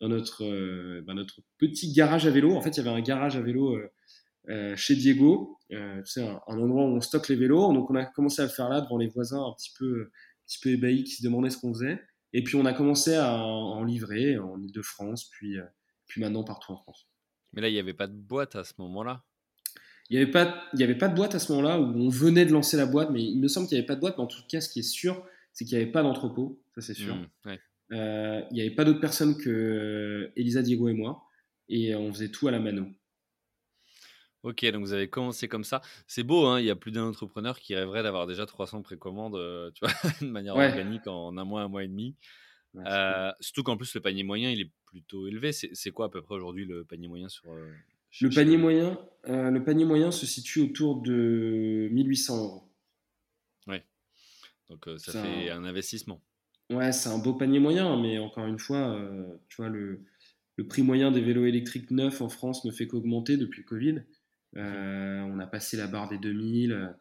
dans 0.00 0.08
notre, 0.08 0.44
euh, 0.44 1.02
ben, 1.06 1.14
notre 1.14 1.40
petit 1.58 1.92
garage 1.92 2.26
à 2.26 2.30
vélo. 2.30 2.54
En 2.54 2.60
fait, 2.60 2.70
il 2.70 2.84
y 2.84 2.88
avait 2.88 2.96
un 2.96 3.02
garage 3.02 3.36
à 3.36 3.40
vélo 3.40 3.78
chez 4.74 4.96
Diego, 4.96 5.58
c'est 6.04 6.26
un, 6.26 6.40
endroit 6.46 6.84
où 6.84 6.96
on 6.96 7.00
stocke 7.00 7.28
les 7.28 7.36
vélos. 7.36 7.72
Donc, 7.72 7.90
on 7.90 7.94
a 7.94 8.04
commencé 8.04 8.42
à 8.42 8.46
le 8.46 8.50
faire 8.50 8.68
là 8.68 8.80
devant 8.80 8.98
les 8.98 9.06
voisins 9.06 9.40
un 9.40 9.52
petit 9.52 9.72
peu, 9.78 10.10
un 10.10 10.46
petit 10.46 10.58
peu 10.60 10.70
ébahis 10.70 11.04
qui 11.04 11.12
se 11.12 11.22
demandaient 11.22 11.50
ce 11.50 11.58
qu'on 11.58 11.72
faisait. 11.72 12.02
Et 12.32 12.42
puis, 12.42 12.56
on 12.56 12.64
a 12.64 12.72
commencé 12.72 13.14
à 13.14 13.36
en, 13.36 13.84
livrer 13.84 14.38
en 14.38 14.60
Ile-de-France, 14.60 15.30
puis, 15.30 15.58
puis 16.06 16.20
maintenant 16.20 16.42
partout 16.42 16.72
en 16.72 16.76
France. 16.76 17.06
Mais 17.52 17.60
là, 17.60 17.68
il 17.68 17.72
n'y 17.72 17.78
avait 17.78 17.94
pas 17.94 18.06
de 18.06 18.16
boîte 18.16 18.56
à 18.56 18.64
ce 18.64 18.72
moment-là? 18.78 19.22
Il 20.10 20.16
n'y 20.16 20.22
avait, 20.22 20.30
pas, 20.30 20.62
il 20.74 20.82
avait 20.82 20.98
pas 20.98 21.08
de 21.08 21.14
boîte 21.14 21.34
à 21.34 21.38
ce 21.38 21.52
moment-là 21.52 21.80
où 21.80 21.84
on 21.84 22.08
venait 22.08 22.44
de 22.44 22.52
lancer 22.52 22.76
la 22.76 22.86
boîte, 22.86 23.10
mais 23.10 23.22
il 23.22 23.40
me 23.40 23.48
semble 23.48 23.66
qu'il 23.66 23.76
n'y 23.76 23.80
avait 23.80 23.86
pas 23.86 23.94
de 23.94 24.00
boîte. 24.00 24.18
Mais 24.18 24.24
en 24.24 24.26
tout 24.26 24.42
cas, 24.48 24.60
ce 24.60 24.68
qui 24.68 24.80
est 24.80 24.82
sûr, 24.82 25.24
c'est 25.52 25.64
qu'il 25.64 25.76
n'y 25.76 25.82
avait 25.82 25.92
pas 25.92 26.02
d'entrepôt, 26.02 26.60
ça 26.74 26.82
c'est 26.82 26.94
sûr. 26.94 27.14
Mmh, 27.14 27.28
euh, 27.46 27.56
il 27.92 28.54
n'y 28.54 28.60
avait 28.60 28.74
pas 28.74 28.84
d'autres 28.84 29.00
personnes 29.00 29.36
que 29.36 30.32
Elisa, 30.36 30.62
Diego 30.62 30.88
et 30.88 30.94
moi, 30.94 31.24
et 31.68 31.94
on 31.94 32.12
faisait 32.12 32.30
tout 32.30 32.48
à 32.48 32.50
la 32.50 32.58
mano. 32.58 32.86
Ok, 34.42 34.64
donc 34.72 34.82
vous 34.82 34.92
avez 34.92 35.08
commencé 35.08 35.46
comme 35.46 35.62
ça. 35.62 35.82
C'est 36.08 36.24
beau, 36.24 36.46
hein 36.46 36.58
il 36.58 36.66
y 36.66 36.70
a 36.70 36.74
plus 36.74 36.90
d'un 36.90 37.04
entrepreneur 37.04 37.60
qui 37.60 37.76
rêverait 37.76 38.02
d'avoir 38.02 38.26
déjà 38.26 38.44
300 38.44 38.82
précommandes 38.82 39.36
euh, 39.36 39.70
tu 39.72 39.84
vois, 39.84 39.94
de 40.20 40.26
manière 40.26 40.56
organique 40.56 41.06
en 41.06 41.36
un 41.36 41.44
mois, 41.44 41.62
un 41.62 41.68
mois 41.68 41.84
et 41.84 41.88
demi. 41.88 42.16
Euh, 42.76 43.32
surtout 43.40 43.62
qu'en 43.62 43.76
plus, 43.76 43.94
le 43.94 44.00
panier 44.00 44.22
moyen, 44.22 44.50
il 44.50 44.60
est 44.60 44.70
plutôt 44.86 45.26
élevé. 45.26 45.52
C'est 45.52 45.90
quoi 45.90 46.06
à 46.06 46.08
peu 46.08 46.22
près 46.22 46.34
aujourd'hui 46.34 46.64
le 46.64 46.84
panier 46.84 47.08
moyen 47.08 47.28
sur, 47.28 47.44
le 48.20 48.30
panier, 48.30 48.56
moyen, 48.56 48.98
euh, 49.28 49.50
le 49.50 49.64
panier 49.64 49.84
moyen 49.84 50.10
se 50.10 50.26
situe 50.26 50.60
autour 50.60 51.00
de 51.00 51.88
1800 51.92 52.44
euros. 52.44 52.72
Oui. 53.66 53.76
Donc 54.68 54.88
euh, 54.88 54.98
ça 54.98 55.12
fait 55.12 55.50
un... 55.50 55.64
investissement. 55.64 56.22
Ouais, 56.70 56.92
c'est 56.92 57.08
un 57.08 57.18
beau 57.18 57.34
panier 57.34 57.58
moyen, 57.58 58.00
mais 58.00 58.18
encore 58.18 58.46
une 58.46 58.58
fois, 58.58 58.94
euh, 58.94 59.36
tu 59.48 59.56
vois, 59.56 59.68
le, 59.68 60.04
prix 60.68 60.82
moyen 60.82 61.10
des 61.10 61.20
vélos 61.20 61.44
électriques 61.46 61.90
neufs 61.90 62.22
en 62.22 62.28
France 62.28 62.64
ne 62.64 62.70
fait 62.70 62.86
qu'augmenter 62.86 63.36
depuis 63.36 63.64
Covid. 63.64 64.04
on 64.54 65.38
a 65.40 65.46
passé 65.46 65.76
la 65.76 65.88
barre 65.88 66.08
des 66.08 66.18
2000 66.18 66.94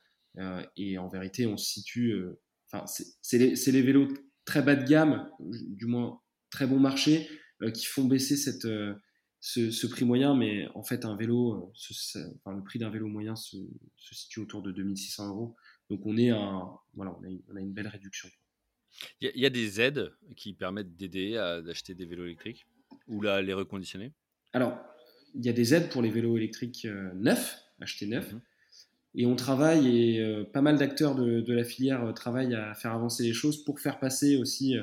et 0.77 0.97
en 0.97 1.07
vérité, 1.07 1.45
on 1.45 1.57
se 1.57 1.69
situe. 1.69 2.25
Enfin, 2.71 2.85
c'est 2.87 3.37
les, 3.37 3.81
vélos 3.83 4.07
très 4.45 4.63
bas 4.63 4.75
de 4.75 4.83
gamme, 4.83 5.29
du 5.39 5.85
moins 5.85 6.19
très 6.49 6.65
bon 6.65 6.79
marché, 6.79 7.29
qui 7.73 7.85
font 7.85 8.05
baisser 8.05 8.35
cette 8.35 8.65
ce, 9.41 9.87
prix 9.87 10.05
moyen, 10.05 10.35
mais 10.35 10.67
en 10.75 10.83
fait, 10.83 11.03
un 11.03 11.15
vélo, 11.15 11.73
euh, 12.15 12.51
le 12.53 12.63
prix 12.63 12.79
d'un 12.79 12.89
vélo 12.89 13.07
moyen 13.07 13.35
se, 13.35 13.57
situe 13.97 14.39
autour 14.39 14.61
de 14.61 14.71
2600 14.71 15.29
euros. 15.29 15.55
Donc, 15.89 16.05
on, 16.05 16.15
est 16.15 16.29
un, 16.29 16.69
voilà, 16.93 17.17
on, 17.19 17.55
a, 17.55 17.59
une, 17.59 17.73
belle 17.73 17.87
réduction. 17.87 18.29
Il 19.21 19.31
y, 19.35 19.45
a 19.45 19.49
des 19.49 19.81
aides 19.81 20.11
qui 20.35 20.53
permettent 20.53 20.95
d'aider 20.95 21.37
à 21.37 21.61
d'acheter 21.61 21.95
des 21.95 22.05
vélos 22.05 22.25
électriques 22.25 22.67
ou 23.07 23.21
là, 23.21 23.41
les 23.41 23.53
reconditionner? 23.53 24.11
Alors, 24.53 24.77
il 25.33 25.45
y 25.45 25.49
a 25.49 25.53
des 25.53 25.73
aides 25.73 25.89
pour 25.89 26.01
les 26.01 26.09
vélos 26.09 26.37
électriques 26.37 26.85
euh, 26.85 27.11
neufs, 27.15 27.63
achetés 27.79 28.07
neufs. 28.07 28.33
Mhm. 28.33 28.41
Et 29.15 29.25
on 29.25 29.35
travaille, 29.35 30.15
et 30.15 30.45
pas 30.53 30.61
mal 30.61 30.77
d'acteurs 30.77 31.15
de, 31.15 31.41
de, 31.41 31.53
la 31.53 31.65
filière 31.65 32.13
travaillent 32.15 32.55
à 32.55 32.73
faire 32.75 32.93
avancer 32.93 33.23
les 33.23 33.33
choses 33.33 33.61
pour 33.65 33.81
faire 33.81 33.99
passer 33.99 34.37
aussi 34.37 34.77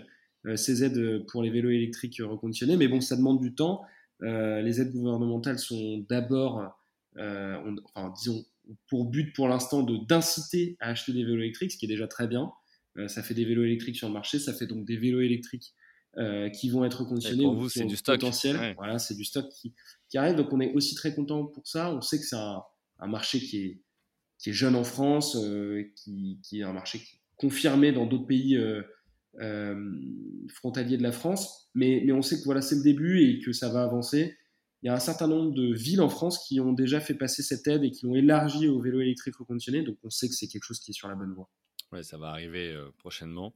ces 0.55 0.85
aides 0.85 1.25
pour 1.29 1.43
les 1.43 1.49
vélos 1.49 1.71
électriques 1.71 2.21
reconditionnés. 2.23 2.77
Mais 2.77 2.89
bon, 2.89 3.01
ça 3.01 3.17
demande 3.17 3.41
du 3.41 3.55
temps. 3.55 3.87
les 4.21 4.83
aides 4.83 4.93
gouvernementales 4.93 5.59
sont 5.59 6.05
d'abord, 6.11 6.79
enfin, 7.17 8.13
disons, 8.19 8.45
pour 8.89 9.07
but 9.07 9.33
pour 9.35 9.49
l'instant 9.49 9.83
de 9.83 9.97
d'inciter 9.97 10.77
à 10.81 10.91
acheter 10.91 11.13
des 11.13 11.25
vélos 11.25 11.39
électriques, 11.39 11.73
ce 11.73 11.79
qui 11.79 11.87
est 11.87 11.89
déjà 11.89 12.07
très 12.07 12.27
bien. 12.27 12.53
Euh, 12.99 13.09
ça 13.09 13.22
fait 13.22 13.34
des 13.34 13.44
vélos 13.44 13.64
électriques 13.64 13.96
sur 13.96 14.09
le 14.09 14.14
marché, 14.14 14.38
ça 14.38 14.53
fait 14.53 14.66
donc 14.66 14.84
des 14.84 14.96
vélos 14.96 15.20
électriques 15.20 15.74
euh, 16.16 16.49
qui 16.51 16.68
vont 16.70 16.84
être 16.84 17.03
reconditionnés. 17.03 17.44
Pour 17.44 17.55
vous, 17.55 17.68
c'est 17.68 17.84
du 17.84 17.96
stock. 17.96 18.20
Potentiel. 18.20 18.74
Voilà, 18.76 18.99
c'est 18.99 19.14
du 19.14 19.24
stock 19.24 19.49
qui, 19.49 19.74
qui, 20.09 20.18
arrive. 20.18 20.36
Donc 20.36 20.53
on 20.53 20.61
est 20.61 20.72
aussi 20.72 20.94
très 20.94 21.14
content 21.14 21.46
pour 21.46 21.66
ça. 21.66 21.92
On 21.94 22.01
sait 22.01 22.18
que 22.18 22.24
c'est 22.24 22.36
un, 22.36 22.62
un, 22.99 23.07
marché 23.07 23.40
qui 23.40 23.59
est, 23.59 23.82
qui 24.38 24.51
est 24.51 24.55
jeune 24.55 24.74
en 24.74 24.84
France, 24.84 25.36
euh, 25.36 25.84
qui, 25.96 26.40
qui, 26.42 26.61
est 26.61 26.64
un 26.64 26.72
marché 26.72 27.01
confirmé 27.36 27.92
dans 27.92 28.07
d'autres 28.07 28.26
pays 28.26 28.59
frontaliers 30.49 30.96
de 30.96 31.03
la 31.03 31.12
France. 31.12 31.70
Mais, 31.74 32.03
mais 32.05 32.12
on 32.12 32.22
sait 32.22 32.38
que 32.38 32.44
voilà, 32.44 32.61
c'est 32.61 32.76
le 32.76 32.82
début 32.82 33.22
et 33.22 33.38
que 33.38 33.53
ça 33.53 33.68
va 33.68 33.84
avancer 33.84 34.36
il 34.82 34.86
y 34.86 34.88
a 34.90 34.94
un 34.94 35.01
certain 35.01 35.26
nombre 35.26 35.53
de 35.53 35.74
villes 35.74 36.01
en 36.01 36.09
France 36.09 36.46
qui 36.46 36.61
ont 36.61 36.72
déjà 36.72 37.01
fait 37.01 37.14
passer 37.14 37.42
cette 37.42 37.66
aide 37.66 37.82
et 37.82 37.90
qui 37.90 38.07
l'ont 38.07 38.14
élargi 38.14 38.68
au 38.68 38.80
vélo 38.80 39.01
électrique 39.01 39.36
reconditionné. 39.36 39.82
Donc 39.82 39.96
on 40.05 40.11
sait 40.11 40.28
que 40.28 40.34
c'est 40.34 40.46
quelque 40.46 40.64
chose 40.64 40.78
qui 40.78 40.92
est 40.92 40.94
sur 40.94 41.09
la 41.09 41.16
bonne 41.16 41.32
voie. 41.32 41.51
Oui, 41.93 42.05
ça 42.05 42.18
va 42.18 42.28
arriver 42.28 42.72
euh, 42.72 42.91
prochainement. 42.99 43.55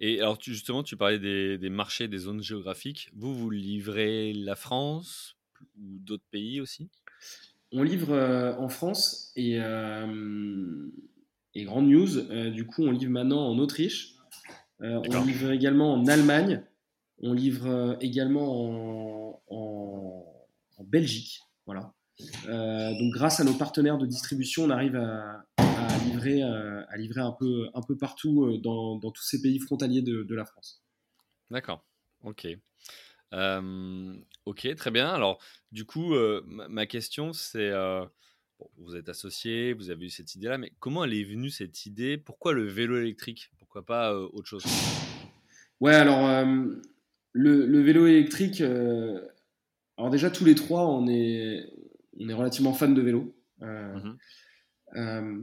Et 0.00 0.20
alors 0.20 0.38
justement, 0.40 0.82
tu 0.82 0.96
parlais 0.96 1.18
des, 1.18 1.68
marchés, 1.68 2.08
des 2.08 2.18
zones 2.18 2.42
géographiques. 2.42 3.10
Vous, 3.14 3.34
vous 3.34 3.50
livrez 3.50 4.32
la 4.32 4.56
France 4.56 5.36
ou 5.76 5.98
d'autres 5.98 6.24
pays 6.30 6.60
aussi? 6.60 6.88
On 7.72 7.82
livre 7.82 8.12
euh, 8.12 8.54
en 8.56 8.68
France 8.68 9.32
et, 9.36 9.60
euh, 9.60 10.86
et 11.54 11.64
grande 11.64 11.88
news, 11.88 12.50
du 12.50 12.66
coup 12.66 12.84
on 12.84 12.90
livre 12.90 13.10
maintenant 13.10 13.48
en 13.48 13.58
Autriche. 13.58 14.14
on 14.80 15.24
livre 15.24 15.50
également 15.50 15.92
en 15.92 16.06
Allemagne. 16.06 16.62
On 17.18 17.32
livre 17.32 17.98
également 18.00 19.40
en 19.50 20.24
en 20.76 20.84
Belgique. 20.84 21.40
Voilà. 21.66 21.92
Donc 22.46 23.12
grâce 23.12 23.40
à 23.40 23.44
nos 23.44 23.54
partenaires 23.54 23.98
de 23.98 24.06
distribution, 24.06 24.64
on 24.64 24.70
arrive 24.70 24.96
à, 24.96 25.44
livrer, 25.98 26.42
euh, 26.42 26.82
à 26.88 26.96
livrer 26.96 27.20
un 27.20 27.32
peu, 27.32 27.68
un 27.74 27.82
peu 27.82 27.96
partout 27.96 28.44
euh, 28.44 28.58
dans, 28.58 28.98
tous 28.98 29.22
ces 29.22 29.40
pays 29.40 29.58
frontaliers 29.58 30.02
de, 30.02 30.34
la 30.34 30.44
France. 30.44 30.82
D'accord. 31.50 31.84
Ok. 32.22 32.46
ok, 33.32 34.74
très 34.76 34.90
bien. 34.90 35.08
Alors, 35.08 35.38
du 35.72 35.84
coup, 35.84 36.14
ma, 36.46 36.86
question, 36.86 37.32
c'est, 37.32 37.72
vous 38.76 38.96
êtes 38.96 39.08
associé, 39.08 39.72
vous 39.72 39.90
avez 39.90 40.06
eu 40.06 40.10
cette 40.10 40.34
idée-là, 40.34 40.58
mais 40.58 40.72
comment 40.80 41.04
elle 41.04 41.14
est 41.14 41.24
venue 41.24 41.50
cette 41.50 41.86
idée? 41.86 42.16
Pourquoi 42.16 42.52
le 42.52 42.64
vélo 42.64 42.98
électrique? 42.98 43.50
Pourquoi 43.58 43.84
pas 43.84 44.16
autre 44.16 44.46
chose? 44.46 44.64
Ouais, 45.80 45.94
alors, 45.94 46.46
le, 47.32 47.66
le, 47.66 47.80
vélo 47.82 48.06
électrique, 48.06 48.62
alors 48.62 50.10
déjà, 50.10 50.30
tous 50.30 50.44
les 50.44 50.54
trois, 50.54 50.88
on 50.88 51.06
est, 51.06 51.66
on 52.18 52.28
est 52.28 52.34
relativement 52.34 52.72
fans 52.72 52.88
de 52.88 53.02
vélo. 53.02 53.34
Euh, 53.62 53.94
mhm. 53.94 54.16
Euh, 54.96 55.38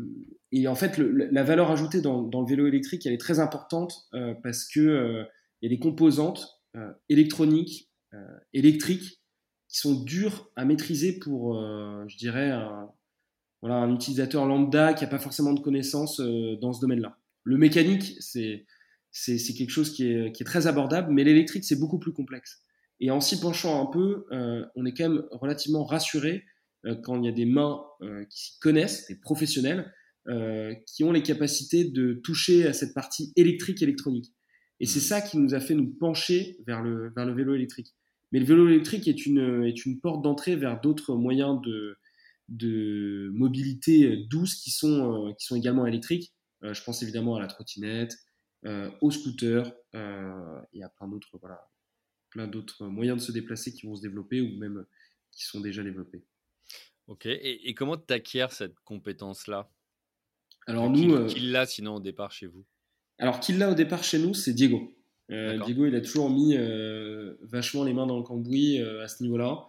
et 0.52 0.68
en 0.68 0.76
fait, 0.76 0.98
la 0.98 1.44
valeur 1.44 1.72
ajoutée 1.72 2.02
dans, 2.02 2.30
le 2.30 2.50
vélo 2.50 2.68
électrique, 2.68 3.06
elle 3.06 3.14
est 3.14 3.18
très 3.18 3.40
importante 3.40 4.08
euh, 4.14 4.34
parce 4.44 4.68
que 4.68 5.26
il 5.62 5.70
y 5.70 5.74
a 5.74 5.76
des 5.76 5.80
composantes 5.80 6.62
électroniques, 7.10 7.90
électriques, 8.54 9.22
qui 9.68 9.78
sont 9.78 10.04
dures 10.04 10.50
à 10.56 10.66
maîtriser 10.66 11.20
pour, 11.20 11.54
je 11.54 12.18
dirais, 12.18 12.50
un, 12.50 12.90
voilà, 13.62 13.76
un 13.78 13.94
utilisateur 13.94 14.46
lambda 14.46 14.94
qui 14.94 15.04
n'a 15.04 15.10
pas 15.10 15.20
forcément 15.20 15.54
de 15.54 15.60
connaissances 15.60 16.20
dans 16.20 16.74
ce 16.74 16.82
domaine-là. 16.82 17.18
Le 17.44 17.58
mécanique, 17.58 18.16
c'est 18.20 18.66
quelque 19.56 19.70
chose 19.70 19.94
qui 19.94 20.08
est, 20.08 20.46
très 20.46 20.68
abordable, 20.68 21.14
mais 21.14 21.24
l'électrique, 21.24 21.64
c'est 21.64 21.80
beaucoup 21.80 22.00
plus 22.00 22.14
complexe. 22.14 22.64
Et 23.02 23.10
en 23.10 23.20
s'y 23.20 23.40
penchant 23.40 23.82
un 23.82 23.88
peu, 23.88 24.26
euh, 24.32 24.64
on 24.76 24.86
est 24.86 24.94
quand 24.94 25.10
même 25.10 25.24
relativement 25.32 25.84
rassuré 25.84 26.36
euh, 26.36 26.40
quand 27.04 27.22
il 27.22 27.26
y 27.26 27.30
a 27.30 27.32
des 27.32 27.46
mains 27.46 27.84
euh, 28.02 28.26
qui 28.26 28.40
s'y 28.40 28.60
connaissent, 28.60 29.08
des 29.08 29.16
professionnels, 29.16 29.94
qui 30.86 31.04
ont 31.04 31.12
les 31.12 31.24
capacités 31.24 31.84
de 31.84 32.14
toucher 32.14 32.68
à 32.68 32.74
cette 32.74 32.94
partie 32.94 33.34
électrique 33.36 33.82
électronique. 33.82 34.32
Et 34.80 34.86
c'est 34.86 35.00
ça 35.00 35.20
qui 35.20 35.40
nous 35.40 35.56
a 35.56 35.60
fait 35.60 35.74
nous 35.74 35.90
pencher 35.96 36.60
vers 36.68 36.84
le, 36.84 37.12
vers 37.16 37.26
le 37.26 37.34
vélo 37.34 37.56
électrique. 37.56 37.96
Mais 38.32 38.38
le 38.38 38.46
vélo 38.46 38.68
électrique 38.68 39.08
est 39.08 39.26
une, 39.26 39.64
est 39.64 39.84
une 39.84 40.00
porte 40.00 40.24
d'entrée 40.24 40.56
vers 40.56 40.80
d'autres 40.80 41.16
moyens 41.16 41.60
de, 41.66 41.98
de 42.50 43.32
mobilité 43.34 44.16
douce 44.30 44.54
qui 44.56 44.70
sont, 44.70 45.34
qui 45.40 45.48
sont 45.48 45.56
également 45.56 45.88
électriques. 45.88 46.36
je 46.62 46.84
pense 46.84 47.02
évidemment 47.02 47.36
à 47.38 47.40
la 47.40 47.48
trottinette, 47.48 48.16
au 49.02 49.10
scooter 49.10 49.74
et 49.96 50.84
à 50.84 50.90
plein 50.90 51.08
d'autres 51.08 51.40
voilà, 51.40 51.68
plein 52.30 52.48
d'autres 52.48 52.86
moyens 52.88 53.20
de 53.20 53.24
se 53.24 53.32
déplacer 53.32 53.74
qui 53.74 53.88
vont 53.88 53.96
se 53.96 54.02
développer 54.02 54.42
ou 54.42 54.56
même 54.58 54.86
qui 55.32 55.46
sont 55.46 55.62
déjà 55.62 55.84
développés. 55.84 56.24
Ok, 57.08 57.26
et, 57.26 57.74
comment 57.74 57.98
tu 57.98 58.14
acquiers 58.14 58.48
cette 58.52 58.80
compétence-là? 58.82 59.70
Alors 60.68 60.90
nous... 60.90 61.26
Qui, 61.26 61.40
l'a 61.40 61.66
sinon 61.66 61.96
au 61.96 62.00
départ 62.00 62.32
chez 62.32 62.48
vous? 62.48 62.66
Alors 63.18 63.40
qui 63.40 63.54
l'a 63.54 63.70
au 63.70 63.74
départ 63.74 64.04
chez 64.04 64.20
nous, 64.20 64.34
c'est 64.34 64.54
Diego. 64.54 64.96
Euh, 65.32 65.60
Diego, 65.66 65.86
il 65.86 65.96
a 65.96 66.02
toujours 66.02 66.30
mis 66.30 66.56
euh, 66.56 67.36
vachement 67.42 67.84
les 67.84 67.94
mains 67.94 68.08
dans 68.08 68.18
le 68.18 68.24
cambouis 68.24 68.82
euh, 68.82 69.04
à 69.04 69.08
ce 69.08 69.24
niveau-là. 69.24 69.68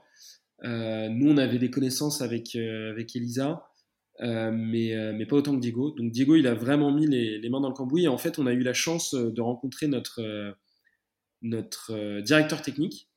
nous, 0.63 1.31
on 1.31 1.37
avait 1.37 1.59
des 1.59 1.71
connaissances 1.71 2.21
avec, 2.23 2.55
avec 2.57 3.17
Elisa, 3.17 3.67
mais, 4.21 5.13
mais 5.15 5.27
pas 5.27 5.37
autant 5.37 5.55
que 5.55 5.61
Diego. 5.61 5.91
Donc 5.93 6.13
Diego, 6.13 6.37
il 6.37 6.47
a 6.47 6.55
vraiment 6.55 6.93
mis 6.93 7.07
les, 7.07 7.39
les, 7.39 7.49
mains 7.49 7.61
dans 7.61 7.69
le 7.69 7.75
cambouis. 7.75 8.05
Et 8.05 8.09
en 8.09 8.19
fait, 8.19 8.39
on 8.39 8.47
a 8.47 8.53
eu 8.53 8.63
la 8.63 8.75
chance 8.75 9.15
de 9.15 9.41
rencontrer 9.41 9.89
notre 9.89 10.55
notre 11.43 11.93
euh, 11.93 12.23
directeur 12.23 12.63
technique, 12.63 13.11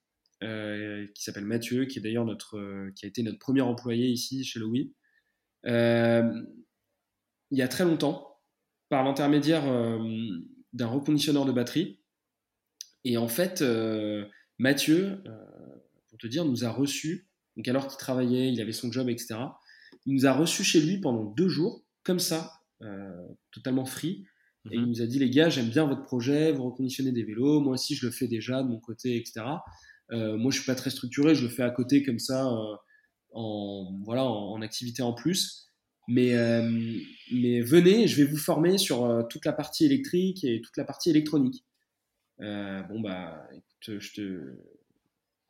euh, 0.44 1.08
qui 1.16 1.24
s'appelle 1.24 1.46
Mathieu, 1.46 1.86
qui 1.86 2.00
est 2.00 2.02
d'ailleurs 2.02 2.26
notre, 2.26 2.58
euh, 2.58 2.92
qui 2.96 3.06
a 3.06 3.08
été 3.08 3.24
notre 3.24 3.40
premier 3.40 3.62
employé 3.62 4.08
ici 4.08 4.44
chez 4.44 4.60
Louis, 4.60 4.94
il 5.66 7.58
y 7.58 7.62
a 7.62 7.68
très 7.68 7.86
longtemps, 7.86 8.40
par 8.90 9.04
l'intermédiaire 9.04 9.64
d'un 10.74 10.88
reconditionneur 10.88 11.46
de 11.46 11.52
batterie. 11.52 12.00
Et 13.04 13.18
en 13.18 13.28
fait, 13.28 13.64
Mathieu, 14.60 15.24
pour 16.08 16.20
te 16.20 16.28
dire, 16.28 16.46
nous 16.46 16.66
a 16.66 16.70
reçus, 16.70 17.28
donc 17.56 17.68
alors 17.68 17.88
qu'il 17.88 17.98
travaillait, 17.98 18.52
il 18.52 18.62
avait 18.62 18.74
son 18.74 18.92
job, 18.92 19.10
etc. 19.10 19.36
Il 20.06 20.14
nous 20.14 20.28
a 20.28 20.34
reçus 20.34 20.64
chez 20.64 20.82
lui 20.82 21.00
pendant 21.00 21.24
deux 21.24 21.50
jours, 21.50 21.84
comme 22.04 22.20
ça, 22.20 22.52
totalement 23.52 23.86
free, 23.86 24.28
et 24.72 24.76
il 24.76 24.82
mhm. 24.82 24.88
nous 24.90 25.02
a 25.02 25.06
dit, 25.06 25.20
les 25.20 25.30
gars, 25.30 25.50
j'aime 25.50 25.70
bien 25.70 25.86
votre 25.86 26.02
projet, 26.02 26.52
vous 26.52 26.64
reconditionnez 26.64 27.12
des 27.12 27.24
vélos, 27.24 27.60
moi 27.60 27.74
aussi 27.74 27.96
je 27.96 28.06
le 28.06 28.12
fais 28.12 28.28
déjà 28.28 28.64
de 28.64 28.68
mon 28.68 28.80
côté, 28.80 29.16
etc. 29.16 29.46
Euh, 30.12 30.38
moi 30.38 30.52
je 30.52 30.58
suis 30.58 30.66
pas 30.66 30.76
très 30.76 30.90
structuré, 30.90 31.36
je 31.36 31.44
le 31.44 31.50
fais 31.50 31.64
à 31.64 31.72
côté 31.72 32.04
comme 32.04 32.20
ça, 32.20 32.48
euh, 32.48 32.76
en, 33.34 34.00
voilà, 34.04 34.24
en, 34.24 34.62
activité 34.62 35.02
en 35.02 35.14
plus. 35.14 35.72
Mais, 36.08 36.36
euh, 36.36 36.70
mais 37.32 37.62
venez, 37.62 38.08
je 38.08 38.22
vais 38.22 38.30
vous 38.30 38.38
former 38.38 38.78
sur 38.78 39.26
toute 39.30 39.46
la 39.46 39.54
partie 39.54 39.86
électrique 39.86 40.44
et 40.44 40.62
toute 40.62 40.78
la 40.78 40.86
partie 40.86 41.10
électronique. 41.10 41.66
bon 42.40 43.00
bah, 43.00 43.48
écoute, 43.52 44.00
je 44.00 44.14
te, 44.14 44.56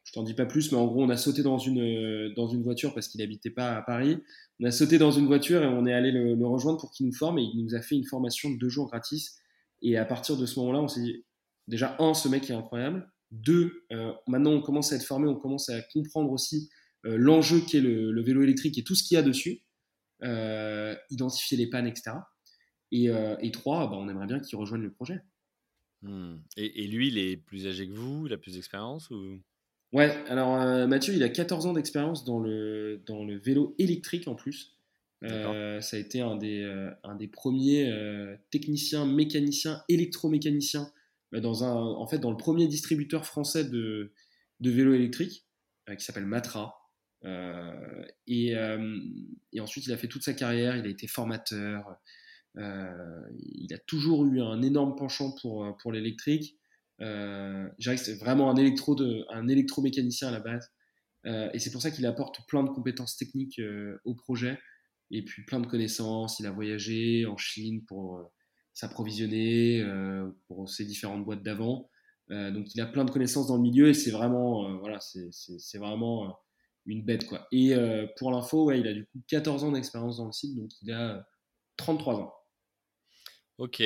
je 0.06 0.14
t'en 0.14 0.24
dis 0.24 0.34
pas 0.34 0.46
plus, 0.46 0.72
mais 0.72 0.78
en 0.78 0.86
gros, 0.86 1.04
on 1.04 1.10
a 1.10 1.18
sauté 1.18 1.44
dans 1.44 1.58
une, 1.58 2.34
dans 2.36 2.48
une 2.48 2.64
voiture 2.64 2.94
parce 2.94 3.08
qu'il 3.08 3.20
n'habitait 3.22 3.50
pas 3.50 3.76
à 3.76 3.82
Paris. 3.82 4.20
On 4.62 4.66
a 4.66 4.72
sauté 4.72 4.98
dans 4.98 5.12
une 5.12 5.26
voiture 5.26 5.64
et 5.64 5.68
on 5.68 5.86
est 5.86 5.94
allé 5.94 6.12
le, 6.12 6.46
rejoindre 6.46 6.80
pour 6.80 6.92
qu'il 6.92 7.08
nous 7.08 7.14
forme 7.14 7.40
et 7.40 7.44
il 7.44 7.64
nous 7.64 7.76
a 7.76 7.82
fait 7.82 7.96
une 7.96 8.06
formation 8.06 8.50
de 8.52 8.58
deux 8.58 8.70
jours 8.70 8.88
gratis. 8.88 9.38
Et 9.82 9.98
à 9.98 10.06
partir 10.06 10.38
de 10.38 10.46
ce 10.46 10.60
moment-là, 10.60 10.80
on 10.80 10.88
s'est 10.88 11.02
dit, 11.02 11.26
déjà, 11.68 11.98
un, 12.00 12.14
ce 12.14 12.30
mec 12.30 12.50
est 12.50 12.54
incroyable. 12.54 13.12
Deux, 13.32 13.86
euh, 13.92 14.14
maintenant, 14.28 14.52
on 14.52 14.62
commence 14.62 14.94
à 14.94 14.96
être 14.96 15.04
formé, 15.04 15.28
on 15.28 15.36
commence 15.36 15.70
à 15.70 15.82
comprendre 15.94 16.32
aussi 16.32 16.70
euh, 17.06 17.18
l'enjeu 17.18 17.60
qu'est 17.60 17.82
le, 17.82 18.12
le, 18.12 18.22
vélo 18.22 18.44
électrique 18.44 18.78
et 18.78 18.84
tout 18.84 18.96
ce 18.96 19.04
qu'il 19.04 19.16
y 19.16 19.18
a 19.18 19.24
dessus, 19.24 19.62
euh, 20.24 20.96
identifier 21.10 21.58
les 21.58 21.68
pannes, 21.68 21.88
etc. 21.88 22.12
Et, 22.92 23.10
et 23.42 23.52
trois, 23.52 23.90
bah, 23.90 23.98
on 23.98 24.08
aimerait 24.08 24.28
bien 24.28 24.40
qu'il 24.40 24.58
rejoigne 24.58 24.82
le 24.82 24.92
projet. 24.92 25.20
Hmm. 26.02 26.38
Et, 26.56 26.84
et, 26.84 26.88
lui, 26.88 27.10
il 27.10 27.18
est 27.18 27.36
plus 27.36 27.68
âgé 27.68 27.88
que 27.88 27.94
vous, 27.94 28.28
il 28.28 28.34
a 28.34 28.38
plus 28.38 28.54
d'expérience 28.54 29.10
ou... 29.10 29.42
Ouais, 29.92 30.12
alors 30.28 30.88
Mathieu, 30.88 31.14
il 31.14 31.24
a 31.24 31.30
14 31.30 31.68
ans 31.68 31.74
d'expérience 31.74 32.26
dans 32.26 32.40
le, 32.40 33.02
dans 33.06 33.24
le 33.24 33.38
vélo 33.38 33.76
électrique 33.80 34.28
en 34.28 34.36
plus. 34.36 34.76
Euh, 35.24 35.82
ça 35.82 35.98
a 35.98 36.00
été 36.00 36.22
un 36.22 36.36
des, 36.36 36.62
euh, 36.62 36.92
un 37.04 37.16
des 37.16 37.28
premiers 37.28 37.92
techniciens, 38.52 39.06
mécaniciens, 39.06 39.82
électromécaniciens 39.90 40.92
dans, 41.32 41.64
un, 41.64 41.74
en 41.74 42.08
fait, 42.08 42.20
dans 42.20 42.32
le 42.32 42.38
premier 42.38 42.68
distributeur 42.68 43.26
français 43.26 43.66
de, 43.66 44.14
de 44.60 44.70
vélos 44.72 44.94
électriques 44.94 45.46
qui 45.98 46.04
s'appelle 46.04 46.26
Matra. 46.26 46.76
Et, 48.28 48.54
et, 48.54 49.60
ensuite, 49.60 49.86
il 49.86 49.94
a 49.94 49.98
fait 49.98 50.08
toute 50.08 50.24
sa 50.24 50.34
carrière, 50.34 50.76
il 50.76 50.86
a 50.86 50.90
été 50.90 51.08
formateur. 51.08 51.98
il 52.56 53.74
a 53.74 53.78
toujours 53.86 54.26
eu 54.26 54.42
un 54.42 54.62
énorme 54.62 54.96
penchant 54.96 55.36
pour, 55.42 55.76
pour 55.78 55.92
l'électrique. 55.92 56.58
Euh, 57.02 57.68
c'est 57.80 58.18
vraiment 58.20 58.50
un, 58.50 58.56
électro 58.56 58.96
de, 58.96 59.26
un 59.30 59.48
électromécanicien 59.48 60.30
à 60.30 60.32
la 60.32 60.40
base. 60.40 60.72
Euh, 61.26 61.50
et 61.54 61.60
c'est 61.60 61.72
pour 61.72 61.82
ça 61.82 61.92
qu'il 61.92 62.06
apporte 62.06 62.46
plein 62.48 62.64
de 62.64 62.70
compétences 62.70 63.18
techniques 63.18 63.60
euh, 63.60 64.00
au 64.06 64.14
projet. 64.14 64.60
et 65.12 65.24
puis 65.24 65.44
plein 65.46 65.60
de 65.60 65.68
connaissances. 65.68 66.40
Il 66.40 66.46
a 66.46 66.52
voyagé 66.52 67.26
en 67.26 67.38
Chine 67.38 67.84
pour 67.86 68.32
s'approvisionner 68.76 69.84
pour 70.48 70.70
ses 70.70 70.86
différentes 70.86 71.26
boîtes 71.26 71.42
d'avant. 71.42 71.90
donc 72.30 72.74
il 72.76 72.82
a 72.82 72.86
plein 72.86 73.06
de 73.06 73.12
connaissances 73.12 73.48
dans 73.48 73.56
le 73.56 73.62
milieu 73.62 73.90
et 73.90 73.94
c'est 73.94 74.12
vraiment, 74.12 74.78
voilà, 74.80 75.00
c'est 75.00 75.78
vraiment 75.78 76.38
une 76.86 77.04
bête 77.04 77.26
quoi. 77.26 77.48
Et 77.52 77.74
pour 78.18 78.32
l'info, 78.32 78.66
ouais, 78.66 78.80
il 78.80 78.88
a 78.88 78.94
du 78.94 79.06
coup 79.06 79.22
14 79.28 79.64
ans 79.64 79.72
d'expérience 79.72 80.18
dans 80.18 80.28
le 80.28 80.32
site, 80.32 80.56
donc 80.56 80.70
il 80.82 80.92
a 80.92 81.28
33 81.78 82.20
ans. 82.20 82.34
Ok, 83.58 83.82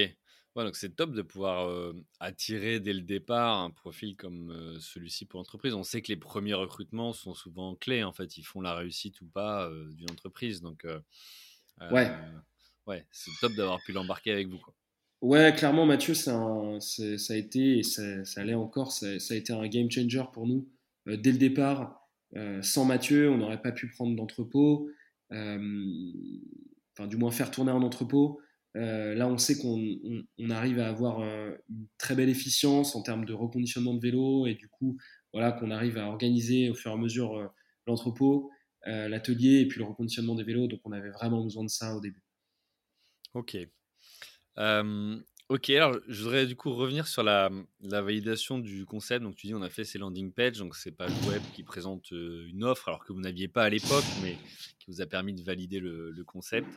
donc 0.55 0.75
c'est 0.75 0.95
top 0.95 1.13
de 1.13 1.21
pouvoir 1.21 1.93
attirer 2.19 2.79
dès 2.79 2.93
le 2.93 3.01
départ 3.01 3.59
un 3.59 3.69
profil 3.71 4.15
comme 4.15 4.77
celui-ci 4.79 5.25
pour 5.25 5.39
l'entreprise. 5.39 5.73
On 5.73 5.83
sait 5.83 6.01
que 6.01 6.09
les 6.09 6.17
premiers 6.17 6.55
recrutements 6.55 7.13
sont 7.13 7.33
souvent 7.33 7.75
clés, 7.75 8.03
en 8.03 8.11
fait, 8.11 8.37
ils 8.37 8.43
font 8.43 8.59
la 8.59 8.73
réussite 8.73 9.21
ou 9.21 9.27
pas 9.27 9.69
d'une 9.91 10.09
entreprise. 10.11 10.61
Donc, 10.61 10.85
ouais, 11.91 12.11
ouais 12.89 13.05
c'est 13.11 13.31
top 13.39 13.53
d'avoir 13.53 13.79
pu 13.85 13.93
l'embarquer 13.93 14.31
avec 14.31 14.47
vous. 14.47 14.59
Ouais, 15.21 15.53
clairement, 15.55 15.85
Mathieu, 15.85 16.13
ça 16.13 16.33
a 16.33 17.35
été 17.35 17.79
et 17.79 17.83
ça, 17.83 18.23
ça 18.23 18.41
allait 18.41 18.53
encore, 18.53 18.91
ça, 18.91 19.07
a 19.07 19.35
été 19.35 19.51
un 19.51 19.67
game 19.67 19.91
changer 19.91 20.23
pour 20.33 20.47
nous. 20.47 20.67
dès 21.05 21.33
le 21.33 21.37
départ, 21.37 22.07
sans 22.61 22.85
Mathieu, 22.85 23.29
on 23.29 23.37
n'aurait 23.37 23.61
pas 23.61 23.73
pu 23.73 23.89
prendre 23.89 24.15
d'entrepôt, 24.15 24.89
enfin, 25.29 27.07
du 27.07 27.17
moins 27.17 27.31
faire 27.31 27.51
tourner 27.51 27.71
un 27.71 27.81
entrepôt. 27.81 28.39
Euh, 28.75 29.15
là, 29.15 29.27
on 29.27 29.37
sait 29.37 29.57
qu'on 29.57 30.49
arrive 30.49 30.79
à 30.79 30.87
avoir 30.89 31.21
euh, 31.21 31.55
une 31.69 31.87
très 31.97 32.15
belle 32.15 32.29
efficience 32.29 32.95
en 32.95 33.01
termes 33.01 33.25
de 33.25 33.33
reconditionnement 33.33 33.93
de 33.93 33.99
vélo 33.99 34.45
et 34.45 34.53
du 34.53 34.67
coup, 34.69 34.97
voilà, 35.33 35.51
qu'on 35.51 35.71
arrive 35.71 35.97
à 35.97 36.07
organiser 36.07 36.69
au 36.69 36.75
fur 36.75 36.91
et 36.91 36.93
à 36.93 36.97
mesure 36.97 37.35
euh, 37.37 37.47
l'entrepôt, 37.87 38.51
l'atelier 38.85 39.59
et 39.59 39.67
puis 39.67 39.79
le 39.79 39.85
reconditionnement 39.85 40.35
des 40.35 40.43
vélos. 40.43 40.67
Donc, 40.67 40.79
on 40.85 40.91
avait 40.91 41.09
vraiment 41.09 41.43
besoin 41.43 41.63
de 41.63 41.69
ça 41.69 41.95
au 41.95 41.99
début. 41.99 42.23
Ok. 43.33 43.57
ok, 45.49 45.69
alors 45.69 45.97
je 46.07 46.23
voudrais 46.23 46.45
du 46.45 46.55
coup 46.55 46.73
revenir 46.73 47.07
sur 47.07 47.23
la, 47.23 47.49
validation 47.81 48.59
du 48.59 48.85
concept. 48.85 49.23
Donc, 49.23 49.35
tu 49.35 49.47
dis, 49.47 49.55
on 49.55 49.61
a 49.61 49.69
fait 49.69 49.83
ces 49.83 49.97
landing 49.97 50.31
pages, 50.31 50.57
donc 50.57 50.75
c'est 50.75 50.91
page 50.91 51.13
web 51.27 51.41
qui 51.55 51.63
présente 51.63 52.11
une 52.11 52.63
offre 52.63 52.89
alors 52.89 53.05
que 53.05 53.13
vous 53.13 53.21
n'aviez 53.21 53.47
pas 53.47 53.63
à 53.63 53.69
l'époque, 53.69 54.05
mais 54.21 54.35
qui 54.79 54.91
vous 54.91 55.01
a 55.01 55.05
permis 55.05 55.33
de 55.33 55.43
valider 55.43 55.79
le 55.79 56.23
concept 56.25 56.67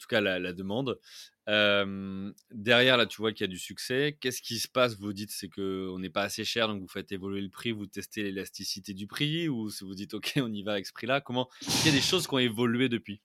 tout 0.00 0.08
cas 0.08 0.20
la, 0.20 0.52
demande. 0.52 0.98
derrière, 1.46 2.96
là, 2.96 3.06
tu 3.06 3.18
vois 3.18 3.32
qu'il 3.32 3.44
y 3.44 3.48
a 3.48 3.52
du 3.52 3.58
succès. 3.58 4.16
Qu'est-ce 4.20 4.42
qui 4.42 4.58
se 4.58 4.66
passe? 4.66 4.96
Vous 4.96 5.12
dites 5.12 5.30
c'est 5.30 5.48
qu'on 5.48 5.98
n'est 5.98 6.10
pas 6.10 6.22
assez 6.22 6.44
cher, 6.44 6.66
donc 6.66 6.80
vous 6.80 6.88
faites 6.88 7.12
évoluer 7.12 7.42
le 7.42 7.50
prix, 7.50 7.70
vous 7.70 7.86
testez 7.86 8.22
l'élasticité 8.24 8.94
du 8.94 9.06
prix, 9.06 9.48
ou 9.48 9.70
vous 9.82 9.94
dites 9.94 10.14
ok, 10.14 10.32
on 10.36 10.52
y 10.52 10.62
va 10.62 10.72
avec 10.72 10.86
ce 10.86 10.92
prix-là? 10.92 11.20
Comment 11.20 11.48
Il 11.84 11.86
y 11.86 11.88
a 11.90 11.92
des 11.92 12.00
choses 12.00 12.26
qui 12.26 12.34
ont 12.34 12.38
évolué 12.38 12.88
depuis? 12.88 13.20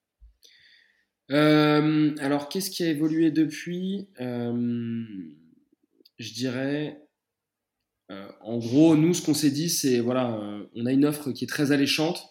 Alors, 1.29 2.49
qu'est-ce 2.49 2.69
qui 2.69 2.83
a 2.83 2.89
évolué 2.89 3.31
depuis? 3.31 4.07
Je 4.19 6.33
dirais. 6.33 7.01
en 8.09 8.57
gros, 8.57 8.95
nous, 8.95 9.13
ce 9.13 9.25
qu'on 9.25 9.33
s'est 9.33 9.51
dit, 9.51 9.69
c'est 9.69 9.99
voilà, 9.99 10.39
on 10.75 10.85
a 10.85 10.91
une 10.91 11.05
offre 11.05 11.31
qui 11.31 11.45
est 11.45 11.47
très 11.47 11.71
alléchante. 11.71 12.21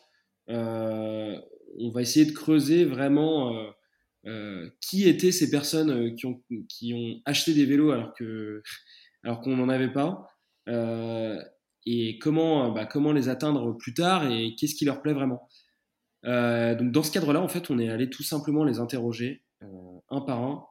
on 0.49 1.91
va 1.93 2.03
essayer 2.03 2.27
de 2.27 2.33
creuser 2.33 2.85
vraiment 2.85 3.75
euh, 4.27 4.71
qui 4.81 5.07
étaient 5.07 5.33
ces 5.33 5.51
personnes 5.51 5.91
euh, 5.91 6.15
qui 6.15 6.95
ont, 6.95 7.21
acheté 7.27 7.53
des 7.53 7.67
vélos 7.67 7.91
alors 9.23 9.43
qu'on 9.43 9.55
n'en 9.55 9.69
avait 9.69 9.93
pas 9.93 10.27
euh, 10.67 11.39
et 11.85 12.19
comment 12.21 12.73
bah, 12.73 12.87
comment 12.87 13.13
les 13.13 13.29
atteindre 13.29 13.77
plus 13.77 13.93
tard 13.93 14.31
et 14.31 14.55
qu'est-ce 14.55 14.77
qui 14.77 14.87
leur 14.87 15.03
plaît 15.03 15.13
vraiment? 15.13 15.47
Donc 16.25 16.93
dans 16.93 17.03
ce 17.03 17.13
cadre-là 17.13 17.41
en 17.41 17.49
fait 17.49 17.71
on 17.71 17.79
est 17.79 17.89
allé 17.89 18.09
tout 18.11 18.23
simplement 18.23 18.65
les 18.65 18.79
interroger 18.79 19.45
un 20.11 20.21
par 20.21 20.43
un 20.43 20.65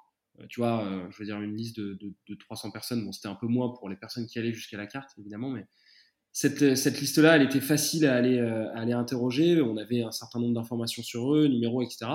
tu 0.50 0.60
vois 0.60 0.88
je 1.12 1.18
veux 1.18 1.26
dire 1.26 1.40
une 1.42 1.56
liste 1.56 1.78
de, 1.78 1.98
de, 2.02 2.36
300 2.36 2.72
personnes 2.72 3.06
bon 3.06 3.12
c'était 3.12 3.28
un 3.28 3.36
peu 3.36 3.48
moins 3.48 3.70
pour 3.70 3.88
les 3.88 3.96
personnes 3.96 4.26
qui 4.26 4.40
allaient 4.40 4.54
jusqu'à 4.54 4.78
la 4.78 4.88
carte 4.88 5.12
évidemment 5.20 5.52
mais 5.52 5.66
cette, 6.34 7.00
liste-là, 7.00 7.36
elle 7.36 7.44
était 7.44 7.62
facile 7.62 8.08
à 8.08 8.16
aller, 8.16 8.40
interroger. 8.94 9.62
On 9.62 9.78
avait 9.78 10.02
un 10.02 10.12
certain 10.12 10.40
nombre 10.40 10.56
d'informations 10.56 11.04
sur 11.04 11.36
eux, 11.36 11.48
numéros, 11.48 11.84
etc. 11.84 12.08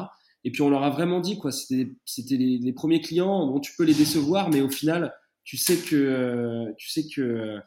Et 0.44 0.50
puis 0.50 0.62
on 0.62 0.70
leur 0.70 0.82
a 0.82 0.90
vraiment 0.90 1.20
dit 1.20 1.38
quoi. 1.38 1.52
C'était 1.52 2.36
les, 2.36 2.72
premiers 2.72 3.00
clients. 3.00 3.46
Bon, 3.46 3.60
tu 3.60 3.72
peux 3.76 3.84
les 3.84 3.94
décevoir, 3.94 4.50
mais 4.50 4.60
au 4.60 4.68
final, 4.68 5.14
tu 5.44 5.56
sais 5.56 5.76
que 5.76 6.74
tu 6.76 6.90
sais 6.90 7.04
que 7.08 7.60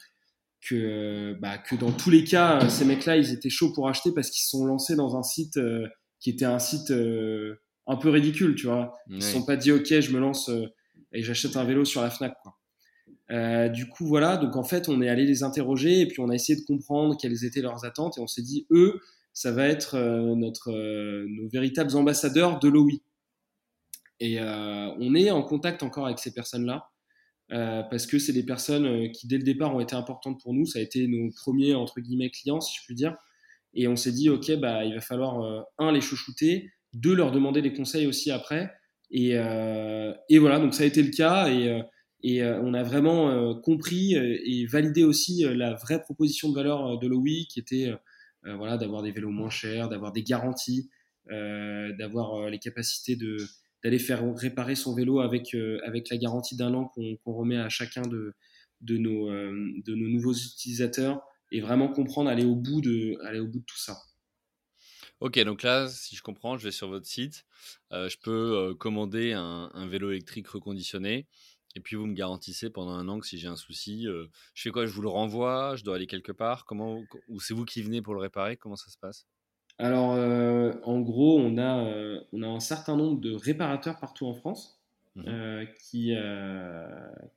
que 0.62 1.34
bah, 1.42 1.58
que 1.58 1.76
dans 1.76 1.92
tous 1.92 2.10
les 2.10 2.24
cas, 2.24 2.70
ces 2.70 2.86
mecs-là, 2.86 3.18
ils 3.18 3.32
étaient 3.34 3.50
chauds 3.50 3.74
pour 3.74 3.90
acheter 3.90 4.12
parce 4.14 4.30
qu'ils 4.30 4.44
se 4.44 4.50
sont 4.50 4.66
lancés 4.66 4.96
dans 4.96 5.16
un 5.16 5.24
site 5.24 5.58
euh, 5.58 5.88
qui 6.20 6.30
était 6.30 6.46
un 6.46 6.60
site 6.60 6.92
euh, 6.92 7.56
un 7.88 7.96
peu 7.96 8.10
ridicule, 8.10 8.56
tu 8.56 8.68
vois. 8.68 8.94
Ils 9.10 9.18
ne 9.18 9.22
se 9.22 9.32
sont 9.32 9.44
pas 9.44 9.56
dit 9.56 9.72
ok, 9.72 10.00
je 10.00 10.12
me 10.12 10.20
lance 10.20 10.50
euh, 10.50 10.68
et 11.12 11.24
j'achète 11.24 11.58
un 11.58 11.64
vélo 11.64 11.84
sur 11.84 12.02
la 12.02 12.10
Fnac. 12.10 12.34
Quoi. 12.44 13.70
du 13.70 13.88
coup, 13.90 14.06
voilà. 14.06 14.38
Donc 14.38 14.56
en 14.56 14.64
fait, 14.64 14.88
on 14.88 15.02
est 15.02 15.10
allé 15.10 15.26
les 15.26 15.44
interroger 15.44 16.02
et 16.02 16.08
puis 16.08 16.20
on 16.20 16.30
a 16.30 16.36
essayé 16.36 16.60
de 16.60 16.66
comprendre 16.66 17.18
quelles 17.20 17.44
étaient 17.44 17.62
leurs 17.62 17.84
attentes 17.86 18.18
et 18.18 18.22
on 18.22 18.28
s'est 18.28 18.44
dit 18.44 18.68
eux 18.72 19.02
ça 19.34 19.52
va 19.52 19.68
être 19.68 19.96
euh, 19.96 20.36
notre, 20.36 20.72
euh, 20.72 21.26
nos 21.30 21.48
véritables 21.48 21.96
ambassadeurs 21.96 22.60
de 22.60 22.68
l'OI. 22.68 23.00
Et 24.20 24.40
euh, 24.40 24.92
on 25.00 25.16
est 25.16 25.32
en 25.32 25.42
contact 25.42 25.84
encore 25.84 26.06
avec 26.06 26.20
ces 26.20 26.34
personnes-là. 26.34 26.91
Parce 27.52 28.06
que 28.06 28.18
c'est 28.18 28.34
des 28.34 28.46
personnes 28.46 29.12
qui 29.12 29.28
dès 29.28 29.38
le 29.38 29.44
départ 29.44 29.76
ont 29.76 29.82
été 29.82 29.96
importantes 29.96 30.40
pour 30.42 30.54
nous. 30.54 30.66
Ça 30.66 30.80
a 30.80 30.82
été 30.82 31.08
nos 31.08 31.30
premiers 31.32 31.76
entre 31.76 32.00
guillemets 32.00 32.30
clients, 32.30 32.62
si 32.62 32.78
je 32.80 32.86
puis 32.86 32.96
dire. 32.96 33.16
Et 33.74 33.88
on 33.88 33.96
s'est 33.96 34.12
dit, 34.12 34.30
ok, 34.30 34.58
bah 34.58 34.86
il 34.86 34.94
va 34.94 35.02
falloir 35.02 35.66
un 35.78 35.92
les 35.92 36.02
chouchouter, 36.02 36.72
deux 36.94 37.14
leur 37.14 37.32
demander 37.32 37.62
des 37.62 37.74
conseils 37.74 38.08
aussi 38.08 38.32
après. 38.32 38.72
Et, 39.12 39.36
voilà, 40.40 40.60
donc 40.60 40.74
ça 40.74 40.84
a 40.84 40.86
été 40.86 41.04
le 41.04 41.12
cas. 41.12 41.50
Et, 41.50 41.82
et 42.24 42.44
on 42.44 42.74
a 42.74 42.84
vraiment 42.84 43.54
compris 43.56 44.16
et 44.16 44.66
validé 44.66 45.04
aussi 45.04 45.44
la 45.44 45.74
vraie 45.74 46.02
proposition 46.02 46.50
de 46.50 46.56
valeur 46.56 47.00
de 47.00 47.08
l'OI, 47.08 47.46
qui 47.50 47.60
était 47.60 47.94
euh, 48.46 48.56
voilà, 48.56 48.78
d'avoir 48.78 49.04
des 49.04 49.12
vélos 49.12 49.30
moins 49.30 49.50
chers, 49.50 49.90
d'avoir 49.90 50.12
des 50.12 50.24
garanties, 50.24 50.90
euh, 51.30 51.94
d'avoir 51.98 52.34
euh, 52.36 52.50
les 52.50 52.58
capacités 52.58 53.16
de 53.16 53.38
d'aller 53.84 54.00
faire 54.00 54.24
réparer 54.36 54.76
son 54.76 54.94
vélo 54.94 55.20
avec 55.20 55.56
avec 55.84 56.10
la 56.10 56.18
garantie 56.18 56.56
d'un 56.56 56.74
an 56.74 56.86
qu'on 56.86 57.34
remet 57.34 57.58
à 57.58 57.70
chacun 57.70 58.04
de 58.04 58.34
de 58.82 58.98
nos 58.98 59.30
nouveaux 59.88 60.34
utilisateurs 60.34 61.22
et 61.52 61.62
vraiment 61.62 61.90
comprendre 61.90 62.30
aller 62.30 62.46
au 62.46 62.56
bout 62.56 62.82
de 62.82 63.64
tout 63.66 63.78
ça. 63.78 63.98
Ok, 65.20 65.38
donc 65.44 65.62
là, 65.62 65.88
si 65.88 66.16
je 66.16 66.24
comprends, 66.24 66.58
je 66.58 66.64
vais 66.64 66.72
sur 66.72 66.88
votre 66.88 67.06
site, 67.06 67.46
je 67.92 68.16
peux 68.24 68.74
commander 68.76 69.34
un, 69.34 69.88
vélo 69.88 70.10
électrique 70.12 70.48
reconditionné. 70.48 71.28
Et 71.76 71.80
puis 71.80 71.96
vous 71.96 72.06
me 72.06 72.14
garantissez 72.14 72.70
pendant 72.70 72.92
un 72.92 73.08
an 73.08 73.20
que 73.20 73.28
si 73.28 73.38
j'ai 73.38 73.48
un 73.48 73.56
souci, 73.56 74.08
euh, 74.08 74.28
je 74.54 74.64
fais 74.64 74.72
quoi? 74.72 74.86
Je 74.86 74.92
vous 74.92 75.02
le 75.02 75.08
renvoie? 75.08 75.76
Je 75.76 75.84
dois 75.84 75.96
aller 75.96 76.08
quelque 76.08 76.32
part? 76.32 76.66
Comment 76.66 77.02
Ou 77.30 77.40
c'est 77.40 77.54
vous 77.54 77.66
qui 77.66 77.82
venez 77.82 78.02
pour 78.02 78.14
le 78.14 78.20
réparer? 78.20 78.58
Comment 78.58 78.76
ça 78.76 78.90
se 78.92 78.98
passe? 78.98 79.26
Alors, 79.78 80.14
euh, 80.14 80.74
en 80.84 81.02
gros, 81.02 81.40
on 81.40 81.58
a, 81.58 81.86
euh, 81.86 82.22
on 82.34 82.44
a 82.44 82.48
un 82.48 82.60
certain 82.60 82.96
nombre 82.96 83.20
de 83.20 83.34
réparateurs 83.34 84.00
partout 84.00 84.26
en 84.26 84.34
France 84.34 84.78
mmh 85.16 85.26
qui 85.90 86.14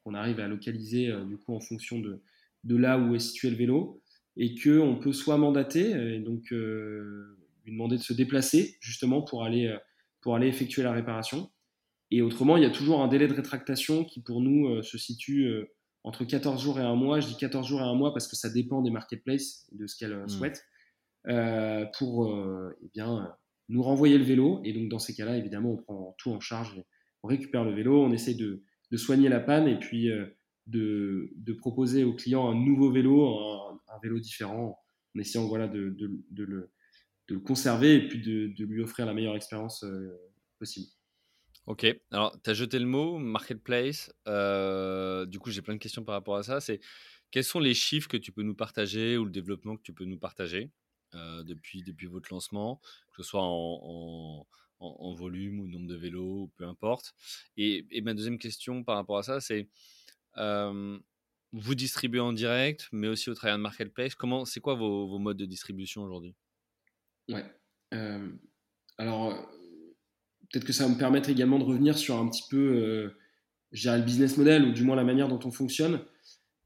qu'on 0.04 0.14
arrive 0.14 0.38
à 0.38 0.46
localiser 0.46 1.12
du 1.26 1.36
coup 1.36 1.56
en 1.56 1.58
fonction 1.58 1.98
de, 1.98 2.20
de 2.62 2.76
là 2.76 3.00
où 3.00 3.16
est 3.16 3.18
situé 3.18 3.50
le 3.50 3.56
vélo 3.56 4.00
et 4.36 4.54
que 4.54 4.78
on 4.78 4.94
peut 4.94 5.12
soit 5.12 5.38
mandater 5.38 5.90
et 5.90 6.20
donc 6.20 6.50
lui 6.52 7.72
demander 7.72 7.96
de 7.96 8.02
se 8.02 8.12
déplacer 8.12 8.76
justement 8.78 9.22
pour 9.22 9.42
aller 9.42 9.76
pour 10.20 10.36
aller 10.36 10.46
effectuer 10.46 10.84
la 10.84 10.92
réparation 10.92 11.50
et 12.10 12.22
autrement, 12.22 12.56
il 12.56 12.62
y 12.62 12.66
a 12.66 12.70
toujours 12.70 13.02
un 13.02 13.08
délai 13.08 13.26
de 13.26 13.34
rétractation 13.34 14.04
qui, 14.04 14.20
pour 14.20 14.40
nous, 14.40 14.68
euh, 14.68 14.82
se 14.82 14.98
situe 14.98 15.46
euh, 15.46 15.68
entre 16.04 16.24
14 16.24 16.62
jours 16.62 16.78
et 16.78 16.82
un 16.84 16.94
mois. 16.94 17.18
Je 17.18 17.26
dis 17.26 17.36
14 17.36 17.66
jours 17.66 17.80
et 17.80 17.84
un 17.84 17.94
mois 17.94 18.12
parce 18.12 18.28
que 18.28 18.36
ça 18.36 18.50
dépend 18.50 18.82
des 18.82 18.90
marketplaces, 18.90 19.66
de 19.72 19.88
ce 19.88 19.96
qu'elles 19.96 20.12
euh, 20.12 20.24
mmh. 20.26 20.28
souhaitent, 20.28 20.64
pour 21.98 22.74
eh 22.82 22.88
bien, 22.94 23.34
nous 23.68 23.82
renvoyer 23.82 24.18
le 24.18 24.24
vélo. 24.24 24.60
Et 24.64 24.72
donc, 24.72 24.88
dans 24.88 24.98
ces 24.98 25.14
cas-là, 25.14 25.36
évidemment, 25.36 25.72
on 25.72 25.76
prend 25.76 26.14
tout 26.18 26.30
en 26.30 26.40
charge. 26.40 26.82
On 27.22 27.28
récupère 27.28 27.64
le 27.64 27.74
vélo, 27.74 28.02
on 28.02 28.12
essaye 28.12 28.36
de, 28.36 28.62
soigner 28.96 29.28
la 29.28 29.40
panne 29.40 29.66
et 29.66 29.78
puis 29.78 30.08
de, 30.66 31.30
de, 31.36 31.52
proposer 31.54 32.04
au 32.04 32.14
client 32.14 32.48
un 32.48 32.54
nouveau 32.54 32.92
vélo, 32.92 33.28
un, 33.88 33.98
vélo 34.02 34.20
différent, 34.20 34.78
en 35.16 35.18
essayant 35.18 35.46
voilà, 35.48 35.66
de, 35.66 35.96
de, 35.98 36.44
le, 36.44 36.70
de 37.28 37.34
le 37.34 37.40
conserver 37.40 37.96
et 37.96 38.08
puis 38.08 38.20
de, 38.20 38.64
lui 38.64 38.82
offrir 38.82 39.06
la 39.06 39.14
meilleure 39.14 39.36
expérience 39.36 39.84
possible. 40.58 40.86
Ok, 41.66 41.86
alors 42.10 42.38
tu 42.42 42.50
as 42.50 42.54
jeté 42.54 42.78
le 42.78 42.86
mot 42.86 43.18
marketplace. 43.18 44.12
Euh, 44.28 45.24
du 45.24 45.38
coup, 45.38 45.50
j'ai 45.50 45.62
plein 45.62 45.74
de 45.74 45.78
questions 45.78 46.04
par 46.04 46.14
rapport 46.14 46.36
à 46.36 46.42
ça. 46.42 46.60
C'est 46.60 46.80
quels 47.30 47.44
sont 47.44 47.58
les 47.58 47.74
chiffres 47.74 48.08
que 48.08 48.18
tu 48.18 48.32
peux 48.32 48.42
nous 48.42 48.54
partager 48.54 49.16
ou 49.16 49.24
le 49.24 49.30
développement 49.30 49.76
que 49.76 49.82
tu 49.82 49.94
peux 49.94 50.04
nous 50.04 50.18
partager? 50.18 50.70
euh, 50.70 50.83
depuis, 51.44 51.82
depuis 51.82 52.06
votre 52.06 52.32
lancement, 52.32 52.80
que 53.12 53.22
ce 53.22 53.28
soit 53.28 53.42
en, 53.42 54.46
en, 54.80 55.14
volume 55.14 55.60
ou 55.60 55.68
nombre 55.68 55.86
de 55.86 55.96
vélos, 55.96 56.50
peu 56.56 56.66
importe. 56.66 57.14
Et, 57.56 57.86
ma 58.02 58.14
deuxième 58.14 58.38
question 58.38 58.84
par 58.84 58.96
rapport 58.96 59.18
à 59.18 59.22
ça, 59.22 59.40
c'est 59.40 59.68
euh, 60.36 60.98
vous 61.52 61.74
distribuez 61.74 62.20
en 62.20 62.32
direct, 62.32 62.88
mais 62.92 63.08
aussi 63.08 63.30
au 63.30 63.34
travers 63.34 63.56
de 63.56 63.62
marketplace. 63.62 64.14
Comment, 64.14 64.44
c'est 64.44 64.60
quoi 64.60 64.74
vos, 64.74 65.06
vos, 65.06 65.18
modes 65.18 65.36
de 65.36 65.46
distribution 65.46 66.02
aujourd'hui? 66.02 66.34
Ouais. 67.28 67.44
alors 68.98 69.32
peut-être 70.50 70.66
que 70.66 70.74
ça 70.74 70.86
va 70.86 70.92
me 70.92 70.98
permettre 70.98 71.30
également 71.30 71.58
de 71.58 71.64
revenir 71.64 71.96
sur 71.96 72.18
un 72.18 72.28
petit 72.28 72.44
peu, 72.50 73.14
le 73.72 74.02
business 74.02 74.36
model 74.36 74.64
ou 74.64 74.72
du 74.72 74.82
moins 74.82 74.94
la 74.94 75.04
manière 75.04 75.28
dont 75.28 75.40
on 75.44 75.50
fonctionne. 75.50 76.00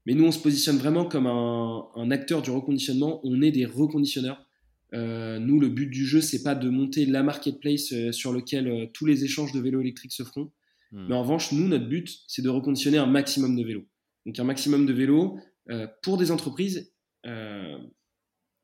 Mais 0.09 0.15
nous, 0.15 0.25
on 0.25 0.31
se 0.31 0.39
positionne 0.39 0.77
vraiment 0.77 1.05
comme 1.05 1.27
un, 1.27 2.09
acteur 2.09 2.41
du 2.41 2.49
reconditionnement. 2.49 3.21
On 3.23 3.43
est 3.43 3.51
des 3.51 3.67
reconditionneurs. 3.67 4.43
nous, 4.91 5.59
le 5.59 5.67
but 5.69 5.85
du 5.85 6.03
jeu, 6.03 6.19
c'est 6.19 6.41
pas 6.41 6.55
de 6.55 6.67
monter 6.67 7.05
la 7.05 7.21
marketplace 7.21 7.93
sur 8.09 8.33
lequel 8.33 8.89
tous 8.91 9.05
les 9.05 9.23
échanges 9.23 9.51
de 9.51 9.59
vélos 9.59 9.81
électriques 9.81 10.13
se 10.13 10.23
feront. 10.23 10.51
Hmm. 10.91 11.05
Mais 11.09 11.13
en 11.13 11.21
revanche, 11.21 11.51
nous, 11.51 11.67
notre 11.67 11.87
but, 11.87 12.09
c'est 12.27 12.41
de 12.41 12.49
reconditionner 12.49 12.97
un 12.97 13.05
maximum 13.05 13.55
de 13.55 13.63
vélos. 13.63 13.85
Donc 14.25 14.39
un 14.39 14.45
maximum 14.45 14.87
de 14.87 14.93
vélos 14.93 15.37
pour 16.01 16.17
des 16.17 16.31
entreprises 16.31 16.91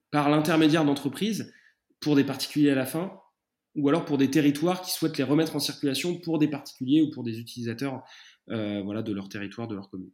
par 0.10 0.30
l'intermédiaire 0.32 0.84
d'entreprises 0.84 1.54
pour 2.00 2.16
des 2.16 2.24
particuliers 2.24 2.72
à 2.72 2.76
la 2.76 2.88
fin, 2.88 3.20
ou 3.76 3.88
alors 3.88 4.04
pour 4.04 4.18
des 4.18 4.32
territoires 4.32 4.82
qui 4.82 4.89
souhaitent 4.89 5.20
les 5.20 5.24
remettre 5.24 5.56
en 5.56 5.60
circulation 5.60 6.18
pour 6.18 6.39
des 6.39 6.48
particuliers 6.48 7.04
ou 7.04 7.12
pour 7.12 7.24
des 7.24 7.39
utilisateurs 7.39 8.02
euh, 8.50 8.82
voilà, 8.82 9.04
de 9.04 9.14
leur 9.14 9.30
territoire, 9.30 9.68
de 9.68 9.76
leur 9.76 9.91
commune. 9.91 10.10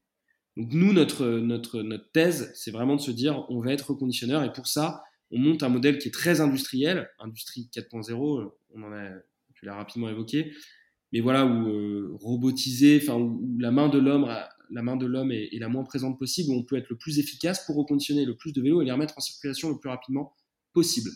Donc 0.58 0.74
nous, 0.74 0.92
notre, 0.94 1.26
notre, 1.26 2.10
thèse, 2.12 2.52
c'est 2.56 2.72
vraiment 2.72 2.96
de 2.96 3.02
se 3.02 3.12
dire, 3.12 3.46
on 3.50 3.62
va 3.62 3.72
être 3.72 3.92
reconditionneur, 3.92 4.44
et 4.44 4.52
pour 4.52 4.68
ça, 4.68 5.04
on 5.32 5.40
monte 5.40 5.64
un 5.64 5.70
modèle 5.70 5.98
qui 5.98 6.10
est 6.10 6.14
très 6.14 6.42
industriel, 6.42 7.10
industrie 7.20 7.70
4.0, 7.74 8.52
on 8.74 8.84
en 8.84 8.92
a, 8.92 9.10
tu 9.56 9.66
l'as 9.66 9.76
rapidement 9.76 10.10
évoqué, 10.10 10.54
mais 11.14 11.22
voilà, 11.22 11.46
où 11.46 11.70
euh, 11.70 12.10
robotisé, 12.20 13.00
enfin, 13.02 13.16
où, 13.16 13.58
la 13.60 13.72
main 13.72 13.90
de 13.90 13.98
l'homme 13.98 14.30
la 14.74 14.82
main 14.82 14.96
de 14.96 15.06
l'homme 15.06 15.32
est, 15.32 15.50
la 15.60 15.68
moins 15.68 15.84
présente 15.84 16.18
possible, 16.18 16.52
où 16.52 16.54
on 16.54 16.64
peut 16.64 16.78
être 16.78 16.90
le 16.90 16.98
plus 16.98 17.20
efficace 17.20 17.66
pour 17.66 17.76
reconditionner 17.76 18.24
le 18.24 18.38
plus 18.38 18.54
de 18.54 18.62
vélos 18.62 18.82
et 18.82 18.86
les 18.86 18.92
remettre 18.92 19.18
en 19.18 19.22
circulation 19.22 19.70
le 19.70 19.78
plus 19.78 19.90
rapidement 19.90 20.34
possible. 20.72 21.10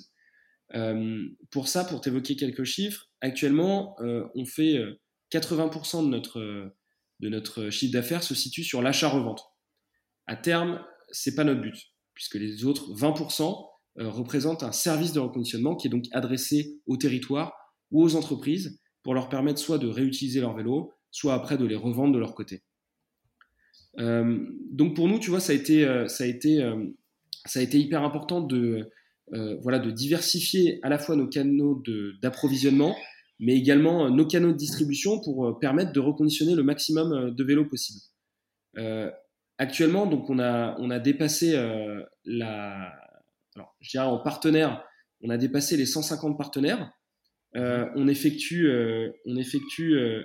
Euh, 0.74 1.26
pour 1.52 1.70
ça, 1.70 1.86
pour 1.86 2.02
t'évoquer 2.02 2.36
quelques 2.36 2.66
chiffres, 2.66 3.10
actuellement, 3.22 3.96
euh, 4.02 4.26
on 4.36 4.46
fait 4.46 4.78
80% 5.32 6.04
de 6.04 6.10
notre, 6.10 6.74
de 7.20 7.30
notre 7.30 7.70
chiffre 7.70 7.94
d'affaires 7.94 8.24
se 8.24 8.36
situe 8.36 8.64
sur 8.64 8.82
l'achat-revente. 8.82 9.44
À 10.28 10.36
terme, 10.36 10.84
c'est 11.12 11.36
pas 11.36 11.44
notre 11.44 11.62
but, 11.62 11.76
puisque 12.14 12.36
les 12.36 12.66
autres 12.66 12.94
20% 12.94 13.68
représentent 13.98 14.64
un 14.64 14.72
service 14.72 15.14
de 15.14 15.20
reconditionnement 15.20 15.76
qui 15.76 15.88
est 15.88 15.92
donc 15.92 16.06
adressé 16.12 16.82
au 16.86 16.98
territoire 16.98 17.54
ou 17.92 18.04
aux 18.04 18.16
entreprises 18.16 18.80
pour 19.04 19.14
leur 19.14 19.30
permettre 19.30 19.60
soit 19.60 19.78
de 19.78 19.88
réutiliser 19.88 20.42
leur 20.42 20.56
vélo, 20.56 20.94
soit 21.12 21.34
après 21.34 21.58
de 21.58 21.66
les 21.66 21.76
revendre 21.76 22.14
de 22.14 22.20
leur 22.20 22.36
côté. 22.36 22.64
Euh, 24.00 24.46
donc 24.72 24.96
pour 24.96 25.08
nous, 25.08 25.20
tu 25.20 25.30
vois, 25.30 25.40
ça 25.40 25.54
a 25.54 25.56
été, 25.56 25.86
euh, 25.86 26.08
ça 26.08 26.24
a 26.24 26.28
été, 26.28 26.62
euh, 26.62 26.86
ça 27.46 27.60
a 27.60 27.62
été 27.64 27.80
hyper 27.80 28.04
important 28.04 28.42
de, 28.42 28.90
voilà, 29.62 29.80
de 29.80 29.92
diversifier 29.92 30.80
à 30.84 30.90
la 30.90 31.00
fois 31.00 31.16
nos 31.16 31.28
canaux 31.28 31.82
d'approvisionnement, 32.22 32.96
mais 33.40 33.56
également 33.56 34.10
nos 34.10 34.26
canaux 34.26 34.52
de 34.52 34.58
distribution 34.58 35.20
pour 35.20 35.60
permettre 35.60 35.92
de 35.92 36.00
reconditionner 36.00 36.56
le 36.56 36.64
maximum 36.64 37.36
de 37.36 37.44
vélos 37.44 37.66
possible. 37.66 38.00
actuellement, 39.58 40.06
donc 40.06 40.30
on 40.30 40.40
a, 40.40 40.76
on 40.80 40.90
a 40.90 41.00
dépassé 41.00 41.54
la, 42.24 42.94
alors, 43.56 43.76
je 43.80 43.90
dirais 43.90 44.06
en 44.06 44.20
partenaire, 44.20 44.84
on 45.22 45.30
a 45.30 45.38
dépassé 45.38 45.78
les 45.78 45.86
150 45.86 46.38
partenaires. 46.38 46.92
Euh, 47.56 47.88
on 47.96 48.08
effectue, 48.08 48.68
euh, 48.68 49.12
on 49.26 49.38
effectue 49.38 49.94
euh, 49.96 50.24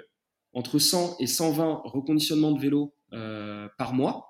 entre 0.52 0.78
100 0.78 1.18
et 1.20 1.26
120 1.26 1.82
reconditionnements 1.84 2.52
de 2.52 2.60
vélos 2.60 2.94
par 3.78 3.94
mois. 3.94 4.26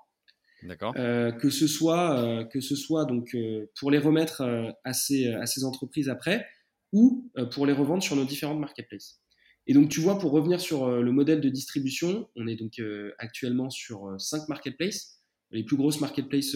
D'accord. 0.63 0.93
que 0.93 1.49
ce 1.49 1.65
soit, 1.65 2.45
que 2.51 2.61
ce 2.61 2.75
soit 2.75 3.05
donc 3.05 3.35
pour 3.79 3.89
les 3.89 3.97
remettre 3.97 4.43
à 4.83 4.93
ces, 4.93 5.33
à 5.33 5.47
ces 5.47 5.63
entreprises 5.63 6.07
après 6.07 6.45
ou 6.91 7.31
pour 7.51 7.65
les 7.65 7.73
revendre 7.73 8.03
sur 8.03 8.15
nos 8.15 8.25
différentes 8.25 8.59
marketplaces. 8.59 9.21
Et 9.67 9.73
donc, 9.73 9.89
tu 9.89 9.99
vois, 9.99 10.17
pour 10.19 10.31
revenir 10.31 10.59
sur 10.59 10.89
le 10.89 11.11
modèle 11.11 11.39
de 11.39 11.49
distribution, 11.49 12.27
on 12.35 12.47
est 12.47 12.55
donc 12.55 12.81
actuellement 13.19 13.69
sur 13.69 14.15
cinq 14.19 14.49
marketplaces. 14.49 15.19
Les 15.51 15.63
plus 15.63 15.77
grosses 15.77 16.01
marketplaces, 16.01 16.55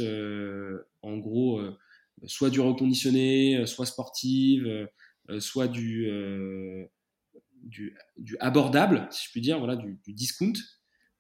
en 1.02 1.18
gros, 1.18 1.62
soit 2.26 2.50
du 2.50 2.60
reconditionné, 2.60 3.66
soit 3.66 3.86
sportive, 3.86 4.88
euh, 5.30 5.40
soit 5.40 5.68
du, 5.68 6.08
euh, 6.08 6.86
du, 7.64 7.96
du, 8.18 8.38
abordable, 8.40 9.08
si 9.10 9.26
je 9.26 9.32
puis 9.32 9.42
dire, 9.42 9.58
voilà, 9.58 9.76
du, 9.76 10.00
discount. 10.08 10.54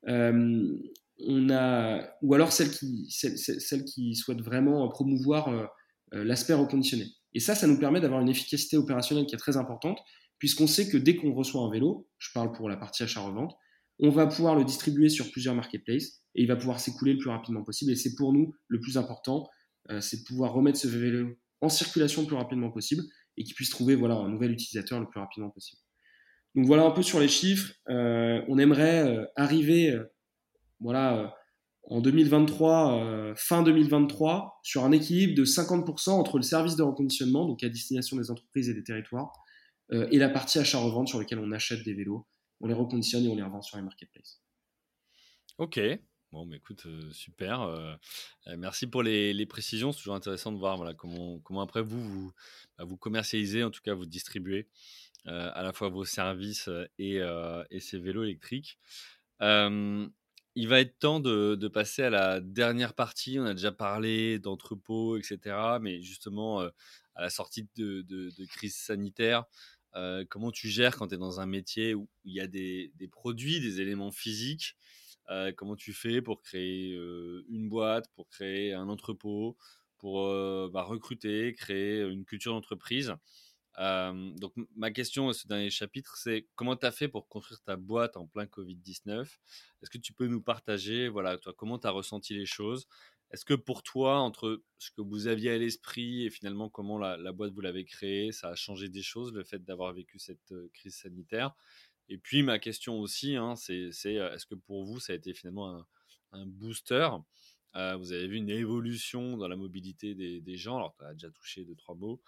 Euh, 0.08 0.78
on 1.20 1.50
a, 1.50 2.08
ou 2.22 2.34
alors 2.34 2.52
celles 2.52 2.70
qui, 2.70 3.08
celles, 3.10 3.86
qui 3.86 4.16
souhaitent 4.16 4.42
vraiment 4.42 4.88
promouvoir 4.90 5.70
l'aspect 6.12 6.54
reconditionné. 6.54 7.06
Et 7.36 7.40
ça, 7.40 7.54
ça 7.54 7.68
nous 7.68 7.78
permet 7.78 8.02
d'avoir 8.02 8.22
une 8.22 8.30
efficacité 8.30 8.78
opérationnelle 8.78 9.28
qui 9.28 9.36
est 9.36 9.38
très 9.38 9.58
importante, 9.58 10.00
puisqu'on 10.40 10.66
sait 10.66 10.90
que 10.90 10.98
dès 10.98 11.16
qu'on 11.16 11.34
reçoit 11.34 11.62
un 11.62 11.70
vélo, 11.70 12.10
je 12.18 12.30
parle 12.34 12.52
pour 12.52 12.68
la 12.68 12.78
partie 12.78 13.04
achat-revente, 13.04 13.56
on 14.00 14.10
va 14.10 14.26
pouvoir 14.26 14.56
le 14.56 14.66
distribuer 14.66 15.10
sur 15.10 15.32
plusieurs 15.32 15.54
marketplaces 15.54 16.24
et 16.34 16.42
il 16.42 16.48
va 16.48 16.56
pouvoir 16.56 16.80
s'écouler 16.80 17.14
le 17.14 17.20
plus 17.20 17.30
rapidement 17.30 17.64
possible. 17.64 17.92
Et 17.92 17.96
c'est 17.96 18.16
pour 18.16 18.34
nous 18.34 18.56
le 18.68 18.80
plus 18.80 18.98
important, 18.98 19.48
c'est 20.02 20.22
de 20.22 20.24
pouvoir 20.24 20.52
remettre 20.52 20.80
ce 20.80 20.88
vélo 20.88 21.38
en 21.62 21.70
circulation 21.70 22.22
le 22.22 22.28
plus 22.28 22.36
rapidement 22.36 22.72
possible 22.72 23.04
et 23.38 23.44
qui 23.44 23.54
puisse 23.54 23.70
trouver 23.70 23.96
voilà, 23.96 24.16
un 24.16 24.30
nouvel 24.30 24.52
utilisateur 24.52 25.00
le 25.00 25.08
plus 25.08 25.20
rapidement 25.20 25.50
possible. 25.50 25.82
Donc 26.56 26.66
voilà 26.66 26.86
un 26.86 26.92
peu 26.92 27.04
sur 27.04 27.20
les 27.20 27.28
chiffres. 27.28 27.74
Euh, 27.90 28.42
on 28.48 28.58
aimerait 28.58 29.06
euh, 29.08 29.26
arriver 29.36 29.92
euh, 29.92 30.06
voilà, 30.80 31.36
en 31.88 32.02
2023, 32.02 33.34
fin 33.36 33.64
2023, 33.64 34.60
sur 34.64 34.84
un 34.84 34.92
équilibre 34.92 35.36
de 35.36 35.46
50% 35.46 36.12
entre 36.12 36.38
le 36.38 36.44
service 36.44 36.76
de 36.76 36.84
reconditionnement, 36.84 37.46
donc 37.46 37.64
à 37.64 37.70
destination 37.70 38.18
des 38.18 38.32
entreprises 38.32 38.70
et 38.70 38.74
des 38.74 38.84
territoires, 38.84 39.32
et 39.92 40.18
la 40.18 40.30
partie 40.30 40.58
achat-revente 40.58 41.08
sur 41.08 41.20
laquelle 41.20 41.40
on 41.40 41.52
achète 41.52 41.84
des 41.84 41.94
vélos. 41.94 42.26
On 42.60 42.68
les 42.68 42.74
reconditionne 42.74 43.24
et 43.26 43.28
on 43.28 43.36
les 43.36 43.44
revend 43.44 43.62
sur 43.62 43.78
les 43.78 43.84
marketplaces. 43.84 44.42
Ok, 45.58 45.80
Bon, 46.36 46.46
mais 46.46 46.58
écoute, 46.58 46.86
super. 47.14 47.98
merci 48.58 48.88
pour 48.88 49.04
les, 49.04 49.46
précisions. 49.46 49.94
C'est 49.94 50.00
toujours 50.00 50.16
intéressant 50.16 50.52
de 50.52 50.58
voir 50.58 50.78
comment, 50.98 51.40
comment 51.40 51.62
après 51.62 51.82
vous, 51.82 52.02
vous, 52.02 52.34
bah, 52.78 52.84
vous 52.84 52.98
commercialisez, 52.98 53.64
en 53.64 53.72
tout 53.72 53.82
cas 53.82 53.94
vous 53.94 54.06
distribuez 54.06 54.68
à 55.26 55.64
la 55.64 55.72
fois 55.72 55.88
vos 55.88 56.04
services 56.04 56.70
et 57.00 57.22
ces 57.80 58.00
vélos 58.00 58.24
électriques. 58.24 58.80
Il 60.56 60.68
va 60.68 60.80
être 60.80 60.98
temps 61.00 61.20
de, 61.20 61.68
passer 61.68 62.04
à 62.04 62.10
la 62.10 62.40
dernière 62.40 62.94
partie. 62.94 63.40
On 63.40 63.46
a 63.46 63.54
déjà 63.54 63.72
parlé 63.72 64.40
d'entrepôts, 64.40 65.18
etc. 65.18 65.80
Mais 65.82 66.02
justement, 66.02 66.62
à 66.62 67.22
la 67.22 67.30
sortie 67.30 67.68
de, 67.76 68.32
crise 68.48 68.76
sanitaire, 68.76 69.46
comment 70.30 70.52
tu 70.52 70.70
gères 70.70 70.98
quand 70.98 71.10
tu 71.10 71.16
es 71.16 71.18
dans 71.18 71.40
un 71.40 71.46
métier 71.46 71.94
où 71.94 72.10
il 72.24 72.34
y 72.34 72.40
a 72.40 72.48
des, 72.48 72.92
des 72.96 73.08
produits, 73.08 73.60
des 73.60 73.82
éléments 73.82 74.12
physiques 74.12 74.76
euh, 75.32 75.52
comment 75.56 75.76
tu 75.76 75.92
fais 75.94 76.22
pour 76.22 76.42
créer 76.42 76.94
une 77.50 77.68
boîte, 77.68 78.12
pour 78.16 78.30
créer 78.30 78.74
un 78.74 78.90
entrepôt, 78.90 79.58
pour 79.98 80.28
bah, 80.70 80.84
recruter, 80.84 81.54
créer 81.54 82.02
une 82.02 82.26
culture 82.26 82.54
d'entreprise? 82.54 83.14
Donc 83.78 84.54
ma 84.76 84.92
question 84.92 85.30
à 85.30 85.34
ce 85.34 85.48
dernier 85.48 85.70
chapitre, 85.70 86.18
c'est 86.18 86.48
comment 86.56 86.76
tu 86.76 86.86
as 86.86 86.92
fait 86.92 87.08
pour 87.08 87.28
construire 87.28 87.62
ta 87.62 87.76
boîte 87.76 88.18
en 88.18 88.26
plein 88.26 88.46
Covid-19 88.46 89.24
Est-ce 89.24 89.90
que 89.90 89.98
tu 89.98 90.14
peux 90.14 90.28
nous 90.28 90.42
partager, 90.42 91.10
voilà, 91.10 91.38
toi, 91.38 91.54
comment 91.56 91.78
tu 91.78 91.88
as 91.88 91.92
ressenti 91.92 92.34
les 92.34 92.46
choses? 92.46 92.88
Est-ce 93.32 93.44
que 93.44 93.54
pour 93.54 93.84
toi, 93.84 94.20
entre 94.20 94.64
ce 94.78 94.92
que 94.92 95.02
vous 95.02 95.28
aviez 95.28 95.52
à 95.52 95.58
l'esprit 95.58 96.26
et 96.26 96.30
finalement 96.30 96.70
comment 96.70 96.98
la, 96.98 97.32
boîte 97.34 97.52
vous 97.54 97.62
l'avez 97.62 97.84
créée, 97.84 98.32
ça 98.32 98.50
a 98.50 98.56
changé 98.56 98.88
des 98.88 99.02
choses, 99.02 99.34
le 99.34 99.44
fait 99.44 99.64
d'avoir 99.64 99.92
vécu 99.94 100.20
cette 100.20 100.54
crise 100.74 100.96
sanitaire? 100.96 101.54
Et 102.08 102.18
puis 102.18 102.44
ma 102.44 102.60
question 102.60 103.00
aussi, 103.00 103.36
hein, 103.36 103.56
c'est 103.56 103.90
est-ce 103.90 104.46
que 104.46 104.56
pour 104.56 104.86
vous, 104.86 105.00
ça 105.00 105.14
a 105.14 105.16
été 105.16 105.34
finalement 105.34 105.86
un, 106.32 106.46
booster? 106.46 107.10
Vous 107.74 108.14
avez 108.14 108.28
vu 108.28 108.38
une 108.38 108.50
évolution 108.50 109.36
dans 109.36 109.50
la 109.50 109.58
mobilité 109.58 110.16
des, 110.16 110.58
gens, 110.58 110.78
alors 110.78 110.96
tu 110.98 111.04
as 111.04 111.14
déjà 111.14 111.30
touché 111.30 111.66
deux, 111.66 111.76
trois 111.76 111.96
mots, 111.96 112.22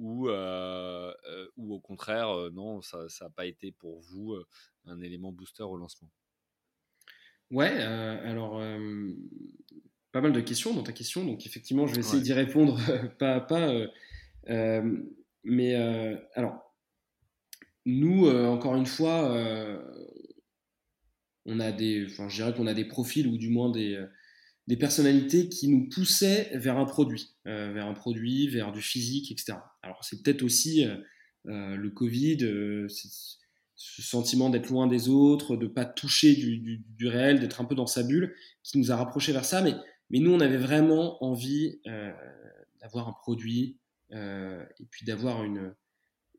ou, 0.00 0.28
ou 0.28 1.74
au 1.74 1.80
contraire, 1.80 2.50
non, 2.52 2.82
ça 2.82 3.06
n'a 3.20 3.30
pas 3.30 3.46
été 3.46 3.70
pour 3.70 4.00
vous 4.00 4.36
un 4.86 5.00
élément 5.00 5.30
booster 5.30 5.62
au 5.62 5.76
lancement? 5.76 6.10
Ouais, 7.50 7.82
alors 7.82 8.60
pas 10.12 10.20
mal 10.20 10.32
de 10.32 10.40
questions 10.40 10.74
dans 10.74 10.82
ta 10.82 10.92
question, 10.92 11.24
donc 11.24 11.46
effectivement, 11.46 11.86
je 11.86 11.94
vais 11.94 12.00
essayer 12.00 12.22
d'y 12.22 12.32
répondre 12.32 12.78
pas 13.18 13.34
à 13.34 13.40
pas. 13.40 13.72
mais 15.44 15.74
alors, 16.34 16.70
nous, 17.86 18.26
euh, 18.26 18.46
encore 18.46 18.76
une 18.76 18.86
fois, 18.86 19.32
euh, 19.32 19.78
on 21.46 21.60
a 21.60 21.72
des, 21.72 22.06
enfin, 22.06 22.28
je 22.28 22.36
dirais 22.36 22.54
qu'on 22.54 22.66
a 22.66 22.74
des 22.74 22.84
profils 22.84 23.26
ou 23.26 23.36
du 23.38 23.48
moins 23.48 23.70
des, 23.70 23.94
euh, 23.94 24.06
des 24.70 24.76
personnalités 24.76 25.48
qui 25.48 25.66
nous 25.66 25.88
poussaient 25.88 26.48
vers 26.54 26.78
un 26.78 26.84
produit, 26.84 27.34
vers 27.44 27.88
un 27.88 27.92
produit, 27.92 28.46
vers 28.46 28.70
du 28.70 28.80
physique, 28.80 29.32
etc. 29.32 29.58
Alors 29.82 30.04
c'est 30.04 30.22
peut-être 30.22 30.44
aussi 30.44 30.86
le 31.44 31.88
Covid, 31.88 32.38
ce 32.86 34.02
sentiment 34.02 34.48
d'être 34.48 34.70
loin 34.70 34.86
des 34.86 35.08
autres, 35.08 35.56
de 35.56 35.66
pas 35.66 35.84
toucher 35.84 36.36
du, 36.36 37.08
réel, 37.08 37.40
d'être 37.40 37.60
un 37.60 37.64
peu 37.64 37.74
dans 37.74 37.88
sa 37.88 38.04
bulle, 38.04 38.32
qui 38.62 38.78
nous 38.78 38.92
a 38.92 38.96
rapprochés 38.96 39.32
vers 39.32 39.44
ça. 39.44 39.60
Mais, 39.60 39.74
mais 40.08 40.20
nous, 40.20 40.32
on 40.32 40.38
avait 40.38 40.56
vraiment 40.56 41.20
envie 41.24 41.80
d'avoir 42.80 43.08
un 43.08 43.12
produit 43.12 43.76
et 44.12 44.86
puis 44.88 45.04
d'avoir 45.04 45.42
une, 45.42 45.74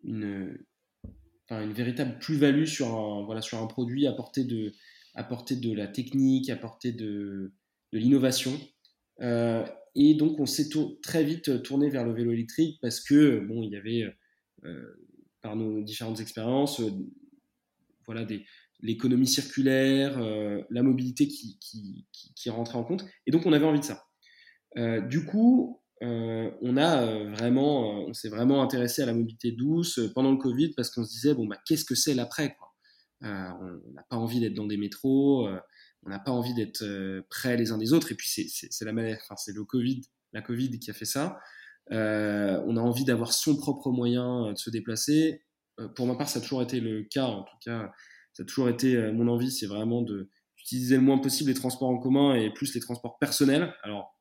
une, 0.06 0.58
une 1.50 1.74
véritable 1.74 2.18
plus-value 2.18 2.64
sur 2.64 2.96
un, 2.96 3.26
voilà, 3.26 3.42
sur 3.42 3.62
un 3.62 3.68
produit, 3.68 4.08
apporter 4.08 4.46
de, 4.46 4.72
apporter 5.16 5.58
de 5.58 5.74
la 5.74 5.88
technique, 5.88 6.50
apporter 6.50 6.94
de, 6.94 7.52
de 7.92 8.00
l'innovation. 8.00 8.60
Euh, 9.22 9.66
et 9.96 10.16
donc, 10.16 10.40
on 10.40 10.46
s'est 10.46 10.70
très 11.02 11.24
vite 11.24 11.64
tourné 11.64 11.90
vers 11.90 12.06
le 12.06 12.14
vélo 12.14 12.32
électrique 12.32 12.80
parce 12.82 13.02
que, 13.02 13.40
bon, 13.40 13.64
il 13.64 13.72
y 13.72 13.76
avait, 13.76 14.06
euh, 14.64 15.00
par 15.42 15.56
nos 15.56 15.82
différentes 15.82 16.20
expériences, 16.20 16.80
euh, 16.80 16.92
voilà, 18.06 18.26
l'économie 18.82 19.28
circulaire, 19.28 20.20
la 20.70 20.84
mobilité 20.84 21.28
qui, 21.28 21.60
qui, 21.60 22.08
qui, 22.36 22.50
rentrait 22.50 22.78
en 22.78 22.84
compte. 22.84 23.06
Et 23.28 23.32
donc, 23.32 23.46
on 23.46 23.54
avait 23.54 23.66
envie 23.66 23.80
de 23.80 23.86
ça. 23.86 24.04
du 25.08 25.24
coup, 25.24 25.82
on 26.02 26.78
a 26.78 27.24
vraiment, 27.30 28.06
on 28.06 28.14
s'est 28.14 28.28
vraiment 28.28 28.64
intéressé 28.64 29.04
à 29.04 29.06
la 29.06 29.14
mobilité 29.14 29.52
douce 29.52 30.00
pendant 30.16 30.32
le 30.32 30.38
Covid 30.38 30.74
parce 30.76 30.90
qu'on 30.90 31.04
se 31.04 31.12
disait, 31.12 31.36
bon, 31.36 31.46
bah, 31.46 31.60
qu'est-ce 31.66 31.86
que 31.86 31.94
c'est 31.94 32.16
l'après 32.16 32.58
On 33.22 33.28
n'a 33.94 34.04
pas 34.10 34.18
envie 34.18 34.40
d'être 34.40 34.56
dans 34.56 34.68
des 34.68 34.78
métros 34.78 35.48
on 36.04 36.10
n'a 36.10 36.20
pas 36.20 36.32
envie 36.32 36.54
d'être 36.54 36.84
euh, 36.84 37.22
près 37.30 37.58
les 37.58 37.72
uns 37.72 37.78
des 37.78 37.94
autres. 37.94 38.12
Et 38.12 38.16
puis 38.16 38.28
c'est 38.28 38.86
la 38.86 38.92
enfin, 38.92 39.36
c'est 39.38 39.54
le 39.54 39.64
Covid, 39.64 40.02
la 40.34 40.42
Covid 40.42 40.80
qui 40.80 40.90
a 40.90 40.94
fait 40.94 41.06
ça. 41.06 41.40
Euh, 41.92 42.62
on 42.66 42.78
a 42.78 42.82
envie 42.82 43.06
d'avoir 43.06 43.34
son 43.34 43.58
propre 43.58 43.92
moyen 43.92 44.48
euh, 44.48 44.54
de 44.54 44.58
se 44.58 44.70
déplacer. 44.70 45.44
pour 45.96 46.08
ma 46.08 46.16
part, 46.16 46.30
ça 46.30 46.40
a 46.40 46.42
toujours 46.42 46.62
été 46.62 46.80
le 46.80 47.04
cas. 47.04 47.26
En 47.26 47.44
tout 47.44 47.58
cas, 47.64 47.92
ça 48.34 48.44
a 48.44 48.46
toujours 48.46 48.70
été 48.70 49.12
mon 49.12 49.28
envie, 49.28 49.52
c'est 49.52 49.66
vraiment 49.68 50.02
d'utiliser 50.02 50.96
le 50.96 51.02
moins 51.02 51.18
possible 51.18 51.50
les 51.50 51.56
transports 51.56 51.90
en 51.90 51.98
commun 51.98 52.36
et 52.36 52.52
plus 52.52 52.74
les 52.74 52.82
transports 52.82 53.18
personnels. 53.20 53.74
Alors 53.84 54.18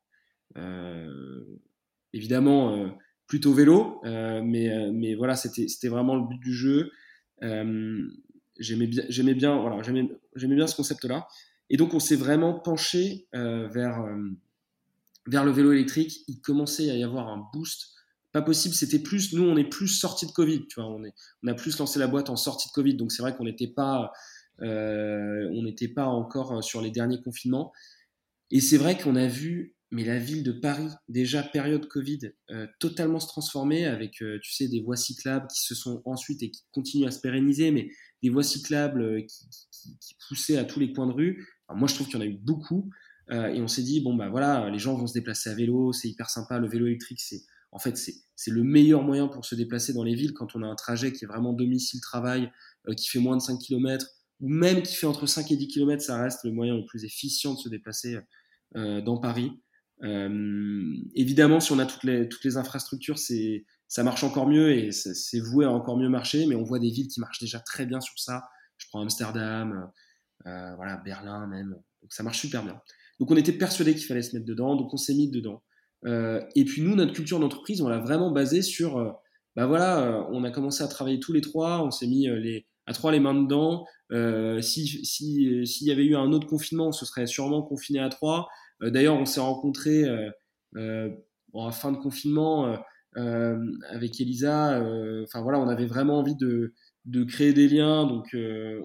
évidemment 2.13 2.91
plutôt 3.29 3.53
vélo, 3.53 4.01
mais 4.05 4.91
mais 4.93 5.15
voilà, 5.15 5.37
c'était 5.37 5.89
vraiment 5.89 6.17
le 6.17 6.27
but 6.27 6.41
du 6.41 6.53
jeu. 6.53 6.91
j'aimais 8.59 8.87
bien 8.87 9.35
bien 9.35 9.61
voilà 9.61 9.81
j'aimais 9.83 10.57
bien 10.57 10.67
ce 10.67 10.75
concept 10.75 11.05
là 11.05 11.29
et 11.71 11.77
donc, 11.77 11.95
on 11.95 12.01
s'est 12.01 12.17
vraiment 12.17 12.53
penché 12.53 13.29
euh, 13.35 13.69
vers, 13.69 14.03
euh, 14.03 14.29
vers 15.29 15.45
le 15.45 15.53
vélo 15.53 15.73
électrique. 15.73 16.25
Il 16.27 16.41
commençait 16.41 16.91
à 16.91 16.97
y 16.97 17.05
avoir 17.05 17.29
un 17.29 17.49
boost. 17.55 17.95
Pas 18.33 18.43
possible, 18.43 18.75
c'était 18.75 18.99
plus, 18.99 19.33
nous, 19.33 19.45
on 19.45 19.57
est 19.57 19.69
plus 19.69 19.89
sorti 19.89 20.27
de 20.27 20.33
Covid, 20.33 20.67
tu 20.69 20.81
vois, 20.81 20.89
on, 20.89 21.49
a 21.49 21.55
plus 21.55 21.79
lancé 21.79 21.99
la 21.99 22.07
boîte 22.07 22.31
en 22.31 22.37
sortie 22.37 22.69
de 22.69 22.73
Covid, 22.73 22.95
donc 22.95 23.11
c'est 23.11 23.23
vrai 23.23 23.37
qu'on 23.37 23.45
n'était 23.45 23.67
pas, 23.67 24.13
euh, 24.63 25.73
pas 25.97 26.07
encore 26.07 26.63
sur 26.63 26.81
les 26.81 26.93
derniers 26.93 27.21
confinements. 27.21 27.73
Et 28.53 28.61
c'est 28.61 28.77
vrai 28.77 28.97
qu'on 28.97 29.17
a 29.17 29.27
vu, 29.27 29.75
mais 29.91 30.05
la 30.05 30.19
ville 30.19 30.45
de 30.45 30.53
Paris, 30.53 30.91
déjà 31.09 31.43
période 31.43 31.89
Covid, 31.89 32.21
totalement 32.79 33.19
se 33.19 33.27
transformer 33.27 33.85
avec, 33.87 34.13
tu 34.13 34.53
sais, 34.53 34.69
des 34.69 34.81
voies 34.81 34.97
cyclables 34.97 35.49
qui 35.49 35.65
se 35.65 35.75
sont 35.75 36.01
ensuite 36.05 36.41
et 36.45 36.53
qui 36.53 36.63
continuent 36.71 37.09
à 37.09 37.11
se 37.11 37.21
pérenniser, 37.21 37.73
mais 37.73 37.89
des 38.23 38.29
voies 38.31 38.45
cyclables 38.45 39.27
qui 39.27 40.17
poussaient 40.29 40.57
à 40.57 40.65
tous 40.65 40.79
les 40.79 40.93
coins 40.93 41.09
de 41.09 41.13
rue 41.13 41.45
moi, 41.75 41.89
je 41.89 41.95
trouve 41.95 42.07
qu'il 42.07 42.17
y 42.17 42.19
en 42.19 42.25
a 42.25 42.27
eu 42.27 42.39
beaucoup. 42.39 42.91
Euh, 43.31 43.49
et 43.49 43.61
on 43.61 43.69
s'est 43.69 43.83
dit, 43.83 44.01
bon, 44.01 44.15
bah 44.15 44.29
voilà, 44.29 44.69
les 44.71 44.79
gens 44.79 44.95
vont 44.95 45.07
se 45.07 45.15
déplacer 45.15 45.51
à 45.51 45.55
vélo, 45.55 45.93
c'est 45.93 46.09
hyper 46.09 46.31
sympa. 46.31 46.59
Le 46.59 46.69
vélo 46.69 46.87
électrique, 46.87 47.21
c'est 47.21 47.43
en 47.73 47.79
fait, 47.79 47.97
c'est 47.97 48.51
le 48.51 48.65
meilleur 48.65 49.03
moyen 49.03 49.29
pour 49.29 49.45
se 49.45 49.55
déplacer 49.55 49.93
dans 49.93 50.03
les 50.03 50.17
villes 50.17 50.33
quand 50.33 50.57
on 50.57 50.63
a 50.65 50.67
un 50.67 50.75
trajet 50.75 51.13
qui 51.13 51.25
est 51.25 51.29
vraiment 51.29 51.53
domicile-travail, 51.53 52.51
euh, 52.89 52.95
qui 52.95 53.09
fait 53.09 53.21
moins 53.21 53.37
de 53.37 53.43
5 53.43 53.59
km, 53.59 54.07
ou 54.41 54.49
même 54.49 54.83
qui 54.83 54.97
fait 54.97 55.07
entre 55.07 55.27
5 55.27 55.53
et 55.53 55.57
10 55.57 55.69
km, 55.69 56.03
ça 56.03 56.21
reste 56.21 56.43
le 56.43 56.51
moyen 56.51 56.77
le 56.77 56.85
plus 56.85 57.05
efficient 57.05 57.55
de 57.55 57.59
se 57.61 57.69
déplacer 57.69 58.19
euh, 58.77 59.01
dans 59.01 59.19
Paris. 59.19 59.53
évidemment, 61.15 61.61
si 61.61 61.71
on 61.71 61.79
a 61.79 61.87
toutes 61.87 62.05
les, 62.05 62.29
toutes 62.29 62.43
les 62.43 62.57
infrastructures, 62.57 63.19
ça 63.87 64.03
marche 64.03 64.25
encore 64.25 64.49
mieux 64.49 64.73
et 64.73 64.91
c'est 64.91 65.41
voué 65.41 65.65
à 65.67 65.71
encore 65.71 65.97
mieux 65.97 66.09
marcher, 66.09 66.47
mais 66.47 66.57
on 66.57 66.65
voit 66.65 66.81
des 66.81 66.91
villes 66.91 67.09
qui 67.09 67.21
marchent 67.21 67.41
déjà 67.41 67.61
très 67.61 67.87
bien 67.87 68.01
sur 68.01 68.19
ça. 68.19 68.49
Je 68.79 68.87
prends 68.89 69.03
Amsterdam, 69.03 69.91
euh, 70.47 70.75
voilà, 70.77 70.97
Berlin 70.97 71.47
même. 71.47 71.77
Donc 72.03 72.13
ça 72.13 72.23
marche 72.23 72.39
super 72.39 72.63
bien. 72.63 72.81
Donc 73.19 73.31
on 73.31 73.37
était 73.37 73.53
persuadé 73.53 73.95
qu'il 73.95 74.07
fallait 74.07 74.23
se 74.23 74.35
mettre 74.35 74.47
dedans, 74.47 74.77
donc 74.77 74.93
on 74.93 74.97
s'est 74.97 75.15
mis 75.15 75.31
dedans. 75.31 75.63
Euh, 76.07 76.41
et 76.57 76.65
puis 76.65 76.83
nous, 76.83 76.95
notre 76.95 77.13
culture 77.13 77.39
d'entreprise, 77.39 77.83
on 77.83 77.89
l'a 77.89 77.99
vraiment 77.99 78.31
basée 78.31 78.63
sur, 78.63 78.99
euh, 78.99 79.11
bah 79.55 79.67
voilà, 79.67 80.27
on 80.31 80.45
a 80.45 80.51
commencé 80.51 80.83
à 80.83 80.89
travailler 80.89 81.21
tous 81.21 81.33
les 81.33 81.43
trois, 81.43 81.85
on 81.85 81.91
s'est 81.91 82.07
mis 82.07 82.27
les, 82.27 82.67
à 82.87 82.93
trois 82.93 83.13
les 83.13 83.21
mains 83.21 83.35
dedans. 83.35 83.85
si 84.63 84.87
s'il 85.05 85.67
si, 85.67 85.85
y 85.85 85.91
avait 85.91 86.07
eu 86.07 86.17
un 86.17 86.33
autre 86.33 86.47
confinement, 86.47 86.89
on 86.89 86.93
se 86.93 87.05
serait 87.05 87.27
sûrement 87.27 87.63
confiné 87.63 87.99
à 87.99 88.09
trois. 88.09 88.49
D'ailleurs, 88.81 89.17
on 89.17 89.27
s'est 89.27 89.41
rencontrés 89.41 90.07
en 91.53 91.71
fin 91.73 91.93
de 91.93 91.99
confinement 91.99 92.79
avec 93.17 94.21
Elisa. 94.21 94.81
Enfin 95.25 95.43
voilà, 95.43 95.59
on 95.59 95.69
avait 95.69 95.87
vraiment 95.87 96.21
envie 96.21 96.37
de 96.37 96.73
de 97.07 97.25
créer 97.25 97.53
des 97.53 97.69
liens. 97.69 98.07
Donc, 98.07 98.35
euh, 98.35 98.81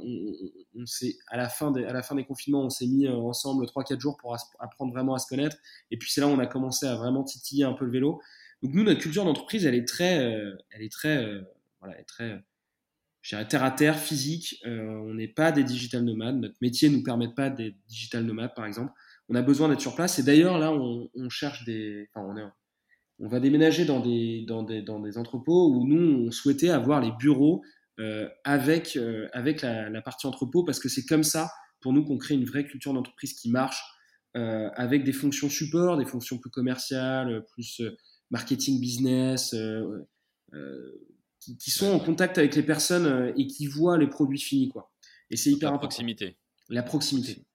on, 0.76 0.84
à, 1.28 1.38
la 1.38 1.50
fin 1.50 1.72
des, 1.72 1.86
à 1.86 1.94
la 1.94 2.04
fin 2.04 2.16
des 2.16 2.26
confinements, 2.26 2.64
on 2.64 2.70
s'est 2.70 2.88
mis 2.88 3.08
euh, 3.08 3.14
ensemble 3.14 3.66
3-4 3.66 4.00
jours 4.00 4.18
pour 4.18 4.36
apprendre 4.60 4.94
vraiment 4.94 5.16
à 5.16 5.20
se 5.20 5.28
connaître. 5.28 5.58
Et 5.92 5.98
puis, 5.98 6.12
c'est 6.12 6.22
là 6.22 6.28
où 6.28 6.32
on 6.32 6.40
a 6.40 6.48
commencé 6.48 6.86
à 6.86 6.96
vraiment 6.96 7.24
titiller 7.24 7.64
un 7.64 7.74
peu 7.74 7.86
le 7.86 7.92
vélo. 7.92 8.22
Donc, 8.62 8.74
nous, 8.74 8.84
notre 8.84 9.02
culture 9.02 9.26
d'entreprise, 9.26 9.66
elle 9.66 9.76
est 9.76 9.88
très, 9.88 10.24
euh, 10.24 10.56
elle 10.72 10.82
est 10.82 10.92
très, 10.92 11.18
voilà, 11.80 11.96
elle 11.96 12.02
est 12.02 12.06
très, 12.06 12.44
je 13.22 13.36
dirais, 13.36 13.48
terre 13.48 13.64
à 13.64 13.72
terre, 13.72 13.98
physique. 13.98 14.62
on 14.66 15.14
n'est 15.14 15.28
pas 15.28 15.52
des 15.52 15.64
digital 15.64 16.04
nomades. 16.04 16.38
Notre 16.38 16.58
métier 16.62 16.90
ne 16.90 16.98
nous 16.98 17.04
permet 17.04 17.30
pas 17.30 17.50
d'être 17.50 17.76
digital 17.88 18.24
nomades, 18.24 18.54
par 18.56 18.66
exemple. 18.66 18.92
On 19.30 19.36
a 19.36 19.42
besoin 19.42 19.70
d'être 19.70 19.82
sur 19.82 19.96
place. 19.96 20.20
Et 20.20 20.24
d'ailleurs, 20.24 20.58
là, 20.60 20.72
on, 20.72 21.30
cherche 21.30 21.66
des, 21.66 22.10
on 22.16 22.38
est, 22.38 22.44
on 23.20 23.28
va 23.28 23.40
déménager 23.40 23.86
dans 23.86 24.00
des, 24.00 24.44
dans 24.48 24.64
des, 24.64 24.82
dans 24.82 25.00
des 25.00 25.18
entrepôts 25.18 25.70
où 25.70 25.86
nous, 25.86 26.28
on 26.28 26.32
souhaitait 26.32 26.70
avoir 26.70 27.02
les 27.02 27.12
bureaux 27.12 27.64
euh, 27.64 27.70
avec, 28.44 28.98
euh, 28.98 29.28
avec 29.34 29.62
la, 29.62 30.02
partie 30.02 30.28
entrepôt, 30.28 30.64
parce 30.64 30.80
que 30.80 30.90
c'est 30.90 31.06
comme 31.06 31.24
ça, 31.24 31.50
pour 31.82 31.94
nous, 31.94 32.04
qu'on 32.04 32.18
crée 32.18 32.36
une 32.36 32.46
vraie 32.46 32.66
culture 32.66 32.94
d'entreprise 32.94 33.34
qui 33.34 33.50
marche, 33.50 33.82
euh, 34.36 34.70
avec 34.76 35.04
des 35.04 35.14
fonctions 35.14 35.50
support, 35.50 35.98
des 35.98 36.06
fonctions 36.06 36.38
plus 36.38 36.50
commerciales, 36.50 37.46
plus 37.54 37.82
marketing 38.32 38.80
business, 38.80 39.56
qui, 41.40 41.72
sont 41.72 41.88
en 41.88 42.00
contact 42.00 42.38
avec 42.38 42.56
les 42.56 42.64
personnes 42.64 43.34
et 43.38 43.48
qui 43.48 43.68
voient 43.68 43.98
les 43.98 44.08
produits 44.08 44.40
finis. 44.40 44.70
Quoi. 44.70 44.92
Et 45.30 45.38
c'est 45.38 45.52
hyper 45.52 45.70
la 45.70 45.76
important. 45.76 45.90
Proximité. 45.90 46.38
La 46.70 46.84
proximité. 46.84 47.46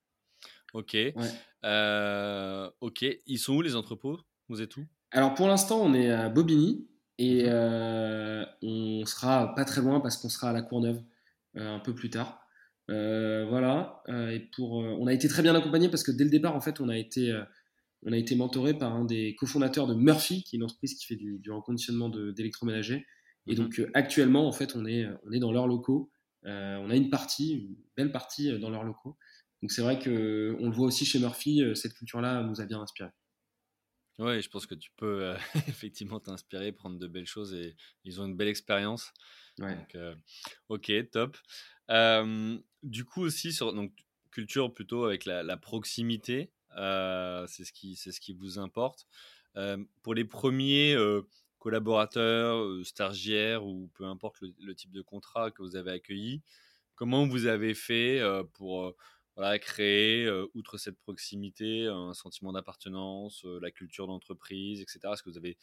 Ok. 0.73 0.97
ok. 2.81 3.07
Ils 3.27 3.39
sont 3.39 3.55
où 3.55 3.63
les 3.63 3.77
entrepôts? 3.77 4.21
Vous 4.49 4.63
êtes 4.63 4.77
où? 4.77 4.87
Alors 5.13 5.35
pour 5.35 5.49
l'instant, 5.49 5.81
on 5.83 5.93
est 5.93 6.11
à 6.11 6.29
Bobigny. 6.29 6.87
Et 7.21 7.43
mhm. 7.43 7.49
euh, 7.53 8.45
on 8.63 9.05
sera 9.05 9.55
pas 9.55 9.67
très 9.67 9.83
loin 9.83 10.01
parce 10.01 10.17
qu'on 10.17 10.31
sera 10.31 10.51
à 10.51 10.53
la 10.55 10.63
Courneuve 10.63 11.03
euh, 11.57 11.77
un 11.77 11.79
peu 11.79 11.95
plus 11.95 12.09
tard. 12.09 12.41
Euh, 12.89 13.47
voilà. 13.49 14.03
et 14.09 14.41
pour, 14.57 14.73
on 14.73 15.07
a 15.07 15.13
été 15.13 15.29
très 15.29 15.43
bien 15.43 15.55
accompagné 15.55 15.89
parce 15.89 16.03
que 16.03 16.11
dès 16.11 16.25
le 16.25 16.31
départ, 16.31 16.57
en 16.57 16.61
fait, 16.61 16.81
on 16.81 16.89
a 16.89 16.97
été, 16.97 17.39
on 18.05 18.13
a 18.13 18.17
été 18.17 18.35
mentoré 18.35 18.77
par 18.77 18.97
un 18.97 19.05
des 19.05 19.37
cofondateurs 19.37 19.87
de 19.87 19.95
Murphy, 19.95 20.43
qui 20.43 20.57
est 20.57 20.59
une 20.59 20.65
entreprise 20.65 20.95
qui 20.95 21.07
fait 21.07 21.15
du, 21.15 21.39
du 21.39 21.53
reconditionnement 21.53 22.09
d'électroménager. 22.09 23.07
Et 23.47 23.53
mhm. 23.53 23.59
donc 23.59 23.83
actuellement, 23.95 24.49
en 24.49 24.53
fait, 24.53 24.75
on 24.75 24.87
est, 24.87 25.07
on 25.25 25.31
est 25.31 25.41
dans 25.41 25.53
leurs 25.53 25.69
locaux. 25.69 26.11
on 26.45 26.91
a 26.91 26.97
une 26.97 27.11
partie, 27.11 27.53
une 27.53 27.77
belle 27.99 28.13
partie 28.13 28.59
dans 28.59 28.71
leurs 28.71 28.85
locaux. 28.85 29.19
Donc 29.63 29.73
c'est 29.73 29.83
vrai 29.83 29.99
que 29.99 30.57
on 30.59 30.71
le 30.71 30.75
voit 30.75 30.87
aussi 30.87 31.05
chez 31.05 31.19
Murphy, 31.19 31.63
cette 31.75 31.93
culture-là 31.93 32.43
nous 32.43 32.63
a 32.63 32.65
bien 32.65 32.81
inspiré. 32.81 33.11
Oui, 34.19 34.43
je 34.43 34.49
pense 34.51 34.67
que 34.67 34.75
tu 34.75 34.91
peux 34.97 35.25
euh, 35.25 35.37
effectivement 35.69 36.21
t'inspirer, 36.21 36.73
prendre 36.73 36.99
de 36.99 37.07
belles 37.07 37.27
choses 37.27 37.55
et 37.55 37.77
ils 38.05 38.21
ont 38.21 38.27
une 38.27 38.37
belle 38.37 38.49
expérience. 38.49 39.13
Donc, 39.59 39.95
euh, 39.95 40.15
ok, 40.69 40.91
top. 41.11 41.37
du 42.83 43.05
coup 43.05 43.23
aussi 43.23 43.53
sur 43.53 43.73
donc 43.75 43.93
culture 44.31 44.73
plutôt 44.73 45.05
avec 45.05 45.25
la, 45.25 45.57
proximité, 45.57 46.51
c'est 46.71 47.65
ce 47.65 47.73
qui 47.73 47.97
c'est 47.97 48.13
ce 48.13 48.21
qui 48.21 48.33
vous 48.33 48.59
importe. 48.59 49.07
pour 50.03 50.15
les 50.15 50.25
premiers 50.25 50.97
collaborateurs, 51.59 52.65
stagiaires 52.87 53.67
ou 53.67 53.91
peu 53.95 54.05
importe 54.05 54.41
le, 54.41 54.55
le, 54.61 54.75
type 54.75 54.93
de 54.93 55.03
contrat 55.03 55.51
que 55.51 55.63
vous 55.63 55.77
avez 55.77 55.91
accueilli, 55.91 56.41
comment 56.95 57.27
vous 57.27 57.47
avez 57.47 57.75
fait 57.75 58.23
pour 58.55 58.95
voilà, 59.41 59.59
créer, 59.59 60.31
outre 60.55 60.77
cette 60.77 60.99
proximité, 60.99 61.87
un 61.87 62.13
sentiment 62.13 62.53
d'appartenance, 62.53 63.47
la 63.63 63.71
culture 63.71 64.07
d'entreprise, 64.07 64.83
etc. 64.83 64.99
Est-ce 65.15 65.23
que 65.23 65.31
vous 65.31 65.39
avez 65.39 65.57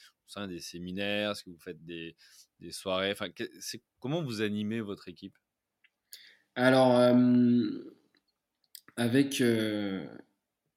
des 0.48 0.60
séminaires 0.60 1.30
Est-ce 1.30 1.44
que 1.44 1.52
vous 1.52 1.60
faites 1.60 1.86
des, 1.86 2.16
soirées? 2.72 3.12
Enfin, 3.12 3.28
Comment 4.00 4.24
vous 4.24 4.42
animez 4.42 4.82
votre 4.82 5.08
équipe? 5.10 5.38
Alors, 6.56 6.96
avec, 8.96 9.44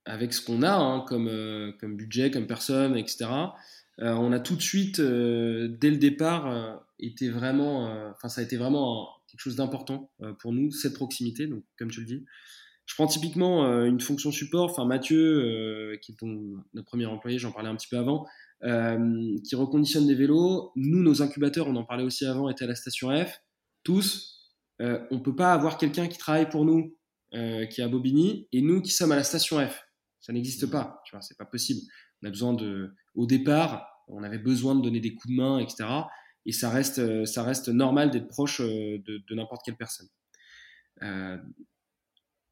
avec 0.04 0.34
ce 0.34 0.44
qu'on 0.44 0.62
a 0.62 0.74
hein, 0.74 1.00
comme, 1.08 1.74
comme 1.80 1.96
budget, 1.96 2.30
comme 2.30 2.46
personne, 2.46 2.98
etc., 2.98 3.30
on 3.96 4.30
a 4.30 4.40
tout 4.40 4.56
de 4.56 4.62
suite, 4.62 5.00
dès 5.00 5.90
le 5.90 5.96
départ, 5.96 6.84
été 6.98 7.30
vraiment, 7.30 8.14
ça 8.28 8.42
a 8.42 8.44
été 8.44 8.58
vraiment 8.58 9.08
quelque 9.26 9.40
chose 9.40 9.56
d'important 9.56 10.12
pour 10.40 10.52
nous, 10.52 10.70
cette 10.70 10.92
proximité, 10.92 11.46
donc, 11.46 11.64
comme 11.78 11.90
tu 11.90 12.00
le 12.00 12.06
dis. 12.06 12.26
Je 12.90 12.96
prends 12.96 13.06
typiquement 13.06 13.66
euh, 13.66 13.84
une 13.84 14.00
fonction 14.00 14.32
support, 14.32 14.68
enfin 14.68 14.84
Mathieu, 14.84 15.22
euh, 15.22 15.96
qui 15.98 16.10
est 16.10 16.16
notre 16.24 16.88
premier 16.88 17.06
employé, 17.06 17.38
j'en 17.38 17.52
parlais 17.52 17.68
un 17.68 17.76
petit 17.76 17.86
peu 17.86 17.96
avant, 17.96 18.26
euh, 18.64 19.38
qui 19.48 19.54
reconditionne 19.54 20.08
des 20.08 20.16
vélos. 20.16 20.72
Nous, 20.74 21.00
nos 21.00 21.22
incubateurs, 21.22 21.68
on 21.68 21.76
en 21.76 21.84
parlait 21.84 22.02
aussi 22.02 22.26
avant, 22.26 22.48
étaient 22.48 22.64
à 22.64 22.66
la 22.66 22.74
station 22.74 23.16
F, 23.16 23.44
tous. 23.84 24.50
on 24.80 25.06
ne 25.12 25.20
peut 25.20 25.36
pas 25.36 25.52
avoir 25.52 25.78
quelqu'un 25.78 26.08
qui 26.08 26.18
travaille 26.18 26.48
pour 26.48 26.64
nous, 26.64 26.96
qui 27.30 27.80
est 27.80 27.82
à 27.82 27.86
Bobigny, 27.86 28.48
et 28.50 28.60
nous 28.60 28.82
qui 28.82 28.90
sommes 28.90 29.12
à 29.12 29.16
la 29.16 29.22
station 29.22 29.64
F. 29.64 29.84
Ça 30.18 30.32
n'existe 30.32 30.68
pas, 30.68 31.00
tu 31.06 31.14
vois, 31.14 31.22
c'est 31.22 31.38
pas 31.38 31.44
possible. 31.44 31.82
On 32.24 32.26
a 32.26 32.30
besoin 32.30 32.54
de, 32.54 32.92
au 33.14 33.24
départ, 33.24 33.86
on 34.08 34.24
avait 34.24 34.38
besoin 34.38 34.74
de 34.74 34.82
donner 34.82 34.98
des 34.98 35.14
coups 35.14 35.32
de 35.32 35.36
main, 35.36 35.60
etc. 35.60 35.88
Et 36.44 36.50
ça 36.50 36.70
reste, 36.70 37.24
ça 37.24 37.44
reste 37.44 37.68
normal 37.68 38.10
d'être 38.10 38.26
proche 38.26 38.60
de, 38.60 39.00
de 39.06 39.34
n'importe 39.36 39.62
quelle 39.64 39.76
personne. 39.76 40.08
Euh, 41.02 41.38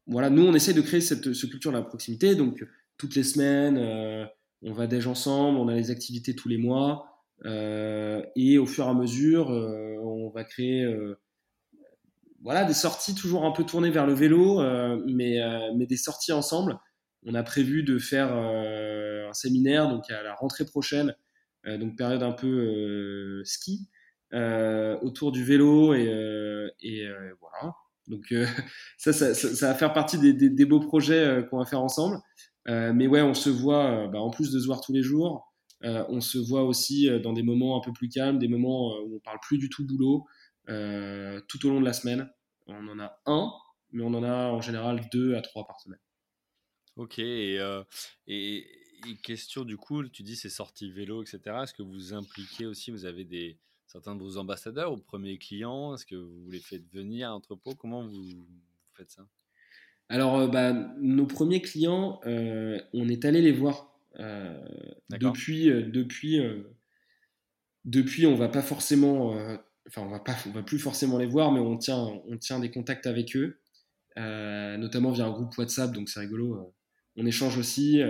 voilà, 0.09 0.31
nous, 0.31 0.45
on 0.45 0.53
essaie 0.55 0.73
de 0.73 0.81
créer 0.81 1.01
cette, 1.01 1.31
culture 1.49 1.71
de 1.71 1.77
la 1.77 1.83
proximité. 1.83 2.35
Donc, 2.35 2.65
toutes 2.97 3.15
les 3.15 3.23
semaines, 3.23 3.77
euh, 3.77 4.25
on 4.63 4.73
va 4.73 4.87
déjà 4.87 5.11
ensemble, 5.11 5.59
on 5.59 5.67
a 5.67 5.75
les 5.75 5.91
activités 5.91 6.35
tous 6.35 6.49
les 6.49 6.57
mois. 6.57 7.05
Euh, 7.45 8.23
et 8.35 8.57
au 8.57 8.65
fur 8.65 8.85
et 8.85 8.89
à 8.89 8.93
mesure, 8.93 9.49
on 9.49 10.29
va 10.29 10.43
créer 10.43 10.85
voilà, 12.41 12.65
des 12.65 12.73
sorties 12.73 13.15
toujours 13.15 13.45
un 13.45 13.51
peu 13.51 13.63
tournées 13.63 13.91
vers 13.91 14.07
le 14.07 14.13
vélo, 14.13 14.61
mais, 15.05 15.39
mais 15.75 15.85
des 15.85 15.97
sorties 15.97 16.31
ensemble. 16.31 16.77
On 17.25 17.35
a 17.35 17.43
prévu 17.43 17.83
de 17.83 17.99
faire 17.99 18.33
un 18.33 19.33
séminaire 19.33 19.89
donc 19.89 20.09
à 20.09 20.23
la 20.23 20.33
rentrée 20.33 20.65
prochaine, 20.65 21.15
donc 21.65 21.95
période 21.95 22.23
un 22.23 22.31
peu 22.31 23.41
ski, 23.45 23.87
autour 24.33 25.31
du 25.31 25.43
vélo 25.43 25.93
et 25.93 27.07
voilà. 27.39 27.75
Donc 28.09 28.31
euh, 28.31 28.45
ça, 28.97 29.13
ça, 29.13 29.67
va 29.67 29.75
faire 29.75 29.93
partie 29.93 30.17
des, 30.17 30.65
beaux 30.65 30.79
projets 30.79 31.25
euh, 31.25 31.43
qu'on 31.43 31.59
va 31.59 31.65
faire 31.65 31.81
ensemble. 31.81 32.17
Euh, 32.67 32.91
mais 32.93 33.07
ouais, 33.07 33.21
on 33.21 33.33
se 33.33 33.49
voit, 33.49 34.07
bah, 34.07 34.19
en 34.19 34.29
plus 34.29 34.51
de 34.51 34.59
se 34.59 34.65
voir 34.65 34.81
tous 34.81 34.91
les 34.91 35.03
jours, 35.03 35.45
on 35.81 36.19
se 36.19 36.37
voit 36.37 36.63
aussi 36.63 37.09
dans 37.21 37.31
des 37.31 37.41
moments 37.41 37.77
un 37.77 37.81
peu 37.81 37.93
plus 37.93 38.09
calmes, 38.09 38.37
des 38.37 38.49
moments 38.49 38.97
où 38.99 39.15
on 39.15 39.19
parle 39.19 39.39
plus 39.41 39.57
du 39.57 39.69
tout 39.69 39.87
boulot, 39.87 40.25
tout 40.67 41.65
au 41.65 41.69
long 41.69 41.79
de 41.79 41.85
la 41.85 41.93
semaine. 41.93 42.29
On 42.67 42.87
en 42.89 42.99
a 42.99 43.17
un, 43.25 43.49
mais 43.93 44.03
on 44.03 44.13
en 44.13 44.23
a 44.23 44.49
en 44.49 44.59
général 44.59 45.07
deux 45.11 45.35
à 45.35 45.41
trois 45.41 45.65
par 45.65 45.79
semaine. 45.79 46.01
Ok, 46.97 47.17
et, 47.19 47.57
et 48.27 48.65
question 49.23 49.63
du 49.63 49.77
coup, 49.77 50.03
tu 50.09 50.21
dis 50.21 50.35
c'est 50.35 50.49
sorties 50.49 50.91
vélo, 50.91 51.23
etc. 51.23 51.39
Est-ce 51.63 51.73
que 51.73 51.81
vous 51.81 52.13
impliquez 52.13 52.65
aussi, 52.65 52.91
vous 52.91 53.05
avez 53.05 53.23
des, 53.23 53.57
certains 53.89 54.15
de 54.15 54.21
vos 54.21 54.37
ambassadeurs, 54.37 54.91
aux 54.91 54.97
premiers 54.97 55.37
clients 55.37 55.95
Est-ce 55.95 56.05
que 56.05 56.15
vous 56.15 56.49
les 56.49 56.59
faites 56.59 56.87
venir 56.93 57.27
à 57.27 57.31
l'entrepôt 57.31 57.73
Comment 57.75 58.07
vous, 58.07 58.47
faites 58.95 59.09
ça? 59.09 59.27
Alors, 60.09 60.37
euh, 60.37 60.47
bah, 60.47 60.73
nos 60.99 61.25
premiers 61.25 61.61
clients, 61.61 62.19
euh, 62.25 62.79
on 62.93 63.09
est 63.09 63.25
allé 63.25 63.41
les 63.41 63.51
voir. 63.51 63.99
Euh, 64.19 64.59
depuis, 65.09 65.65
depuis, 65.65 66.39
depuis, 67.85 68.25
on 68.25 68.35
va 68.35 68.49
pas 68.49 68.61
forcément, 68.61 69.33
enfin, 69.87 70.01
on 70.01 70.09
va 70.09 70.19
pas, 70.19 70.35
on 70.47 70.51
va 70.51 70.63
plus 70.63 70.79
forcément 70.79 71.17
les 71.17 71.27
voir, 71.27 71.51
mais 71.51 71.59
on 71.59 71.77
tient, 71.77 71.97
on 72.27 72.37
tient 72.37 72.59
des 72.59 72.71
contacts 72.71 73.07
avec 73.07 73.35
eux, 73.35 73.59
notamment 74.15 75.11
via 75.11 75.25
un 75.25 75.31
groupe 75.31 75.55
WhatsApp, 75.57 75.91
donc 75.91 76.09
c'est 76.09 76.19
rigolo. 76.19 76.73
on 77.17 77.25
échange 77.25 77.57
aussi, 77.57 78.01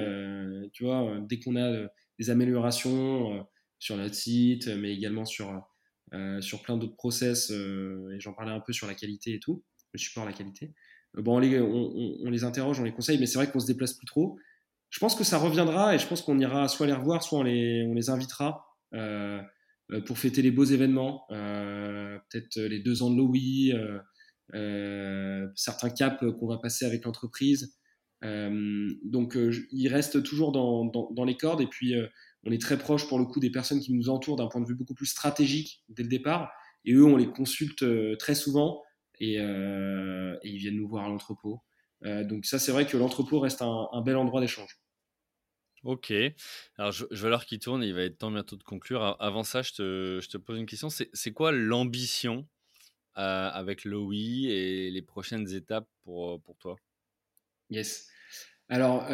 tu 0.74 0.84
vois, 0.86 1.20
dès 1.28 1.40
qu'on 1.40 1.58
a 1.58 1.88
des 2.18 2.30
améliorations 2.30 3.46
sur 3.80 3.98
notre 3.98 4.16
site, 4.16 4.68
mais 4.68 4.94
également 4.94 5.26
sur, 5.26 5.64
euh, 6.14 6.42
sur 6.42 6.64
plein 6.64 6.78
d'autres 6.78 6.96
process, 6.96 7.52
euh, 7.52 8.16
et 8.16 8.20
j'en 8.20 8.34
parlais 8.34 8.52
un 8.52 8.60
peu 8.60 8.74
sur 8.74 8.88
la 8.88 8.96
qualité 8.96 9.36
et 9.36 9.40
tout, 9.40 9.64
le 9.94 10.00
support 10.00 10.26
la 10.26 10.34
qualité. 10.34 10.74
Euh, 11.18 11.22
bon, 11.22 11.38
on 11.38 11.40
les, 11.40 11.60
on, 11.60 12.30
les 12.30 12.44
interroge, 12.44 12.80
on 12.80 12.84
les 12.84 12.92
conseille, 12.92 13.20
mais 13.20 13.28
c'est 13.28 13.38
vrai 13.38 13.52
qu'on 13.52 13.60
se 13.60 13.68
déplace 13.68 13.94
plus 13.94 14.08
trop. 14.08 14.38
Je 14.90 15.00
pense 15.00 15.16
que 15.16 15.24
ça 15.24 15.38
reviendra 15.38 15.94
et 15.94 16.00
je 16.00 16.08
pense 16.08 16.24
qu'on 16.24 16.40
ira 16.40 16.68
soit 16.68 16.88
les 16.88 16.94
revoir, 16.94 17.22
soit 17.22 17.40
on 17.40 17.44
les, 17.44 17.86
on 17.88 17.94
les 17.94 18.10
invitera 18.10 18.66
pour 20.06 20.18
fêter 20.18 20.42
les 20.42 20.50
beaux 20.50 20.64
événements, 20.64 21.26
peut-être 21.30 22.60
les 22.60 22.80
deux 22.80 23.04
ans 23.04 23.12
de 23.12 23.16
Lowy, 23.16 23.72
certains 25.56 25.92
caps 25.92 26.26
qu'on 26.40 26.48
va 26.48 26.58
passer 26.58 26.86
avec 26.86 27.06
l'entreprise. 27.06 27.78
donc, 28.24 29.38
il 29.72 29.88
reste 29.90 30.24
toujours 30.24 30.52
dans, 30.52 30.86
dans, 30.86 31.12
dans, 31.12 31.24
les 31.24 31.38
cordes 31.38 31.62
et 31.62 31.68
puis 31.68 31.94
on 32.44 32.52
est 32.52 32.62
très 32.62 32.78
proche 32.78 33.08
pour 33.08 33.20
le 33.20 33.26
coup 33.26 33.40
des 33.40 33.50
personnes 33.50 33.80
qui 33.80 33.94
nous 33.94 34.10
entourent 34.10 34.38
d'un 34.38 34.48
point 34.48 34.62
de 34.62 34.68
vue 34.68 34.76
beaucoup 34.76 34.94
plus 34.94 35.06
stratégique 35.06 35.84
dès 35.90 36.04
le 36.04 36.10
départ. 36.10 36.52
Et 36.86 36.94
eux, 36.94 37.04
on 37.04 37.18
les 37.18 37.30
consulte 37.30 37.84
euh, 37.84 38.16
très 38.16 38.36
souvent 38.36 38.84
euh, 39.22 40.38
et, 40.42 40.50
ils 40.50 40.58
viennent 40.58 40.78
nous 40.78 40.88
voir 40.88 41.06
à 41.06 41.10
l'entrepôt. 41.10 41.62
Euh, 42.06 42.24
donc 42.24 42.46
ça, 42.46 42.60
c'est 42.60 42.72
vrai 42.72 42.86
que 42.86 42.96
l'entrepôt 42.96 43.40
reste 43.40 43.62
un, 43.62 44.02
bel 44.02 44.16
endroit 44.16 44.40
d'échange. 44.40 44.80
Ok. 45.84 46.14
Alors, 46.78 46.92
je, 46.92 47.06
vais 47.12 47.30
l'heure 47.30 47.46
qui 47.46 47.60
tourne 47.60 47.84
il 47.84 47.94
va 47.94 48.04
être 48.04 48.18
temps 48.18 48.32
bientôt 48.32 48.56
de 48.56 48.64
conclure. 48.64 49.18
Avant 49.20 49.44
ça, 49.44 49.62
je 49.62 49.74
te, 49.74 50.38
pose 50.38 50.58
une 50.58 50.66
question. 50.66 50.90
C'est 50.90 51.32
quoi 51.34 51.52
l'ambition 51.52 52.48
avec 53.16 53.84
l'OI 53.84 54.14
et 54.14 54.92
les 54.92 55.02
prochaines 55.02 55.54
étapes 55.54 55.88
pour, 56.04 56.42
pour 56.42 56.58
toi? 56.58 56.78
Yes. 57.70 58.10
Alors, 58.70 59.06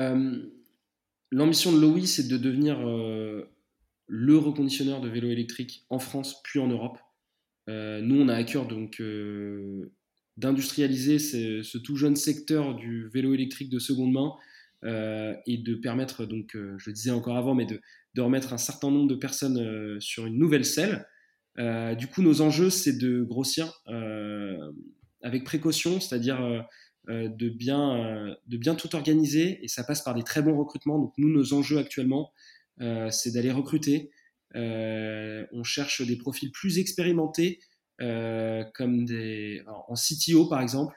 L'ambition 1.31 1.71
de 1.71 1.79
Lowy, 1.79 2.07
c'est 2.07 2.27
de 2.27 2.37
devenir 2.37 2.87
euh, 2.87 3.51
le 4.07 4.37
reconditionneur 4.37 5.01
de 5.01 5.09
vélos 5.09 5.29
électriques 5.29 5.85
en 5.89 5.99
France 5.99 6.41
puis 6.43 6.59
en 6.59 6.67
Europe. 6.67 6.99
Euh, 7.69 8.01
nous, 8.01 8.21
on 8.21 8.27
a 8.27 8.35
à 8.35 8.43
cœur 8.43 8.67
donc 8.67 9.01
euh, 9.01 9.91
d'industrialiser 10.37 11.17
ce, 11.17 11.77
tout 11.79 11.95
jeune 11.95 12.15
secteur 12.15 12.75
du 12.75 13.07
vélo 13.09 13.33
électrique 13.33 13.69
de 13.69 13.79
seconde 13.79 14.13
main 14.13 14.33
et 15.47 15.57
de 15.57 15.73
permettre, 15.73 16.25
donc, 16.25 16.51
je 16.53 16.89
le 16.89 16.93
disais 16.93 17.09
encore 17.09 17.37
avant, 17.37 17.55
mais 17.55 17.65
de, 17.65 17.81
de, 18.13 18.21
remettre 18.21 18.53
un 18.53 18.59
certain 18.59 18.91
nombre 18.91 19.07
de 19.07 19.15
personnes 19.15 19.99
sur 19.99 20.27
une 20.27 20.37
nouvelle 20.37 20.63
selle. 20.63 21.07
du 21.97 22.05
coup, 22.05 22.21
nos 22.21 22.41
enjeux, 22.41 22.69
c'est 22.69 22.95
de 22.95 23.23
grossir 23.23 23.81
avec 25.23 25.43
précaution, 25.43 25.99
c'est-à-dire 25.99 26.67
de, 27.07 27.49
bien, 27.49 27.97
euh, 27.97 28.35
de 28.47 28.57
bien 28.57 28.75
tout 28.75 28.95
organiser 28.95 29.59
et 29.63 29.67
ça 29.67 29.83
passe 29.83 30.01
par 30.01 30.15
des 30.15 30.23
très 30.23 30.41
bons 30.41 30.57
recrutements. 30.57 30.99
Donc 30.99 31.13
nous, 31.17 31.29
nos 31.29 31.53
enjeux 31.53 31.77
actuellement, 31.77 32.31
euh, 32.81 33.09
c'est 33.11 33.31
d'aller 33.31 33.51
recruter. 33.51 34.11
on 34.53 35.63
cherche 35.63 36.01
des 36.01 36.17
profils 36.17 36.51
plus 36.51 36.79
expérimentés, 36.79 37.59
comme 37.99 39.05
des, 39.05 39.63
en 39.67 39.93
CTO 39.95 40.47
par 40.47 40.61
exemple, 40.61 40.95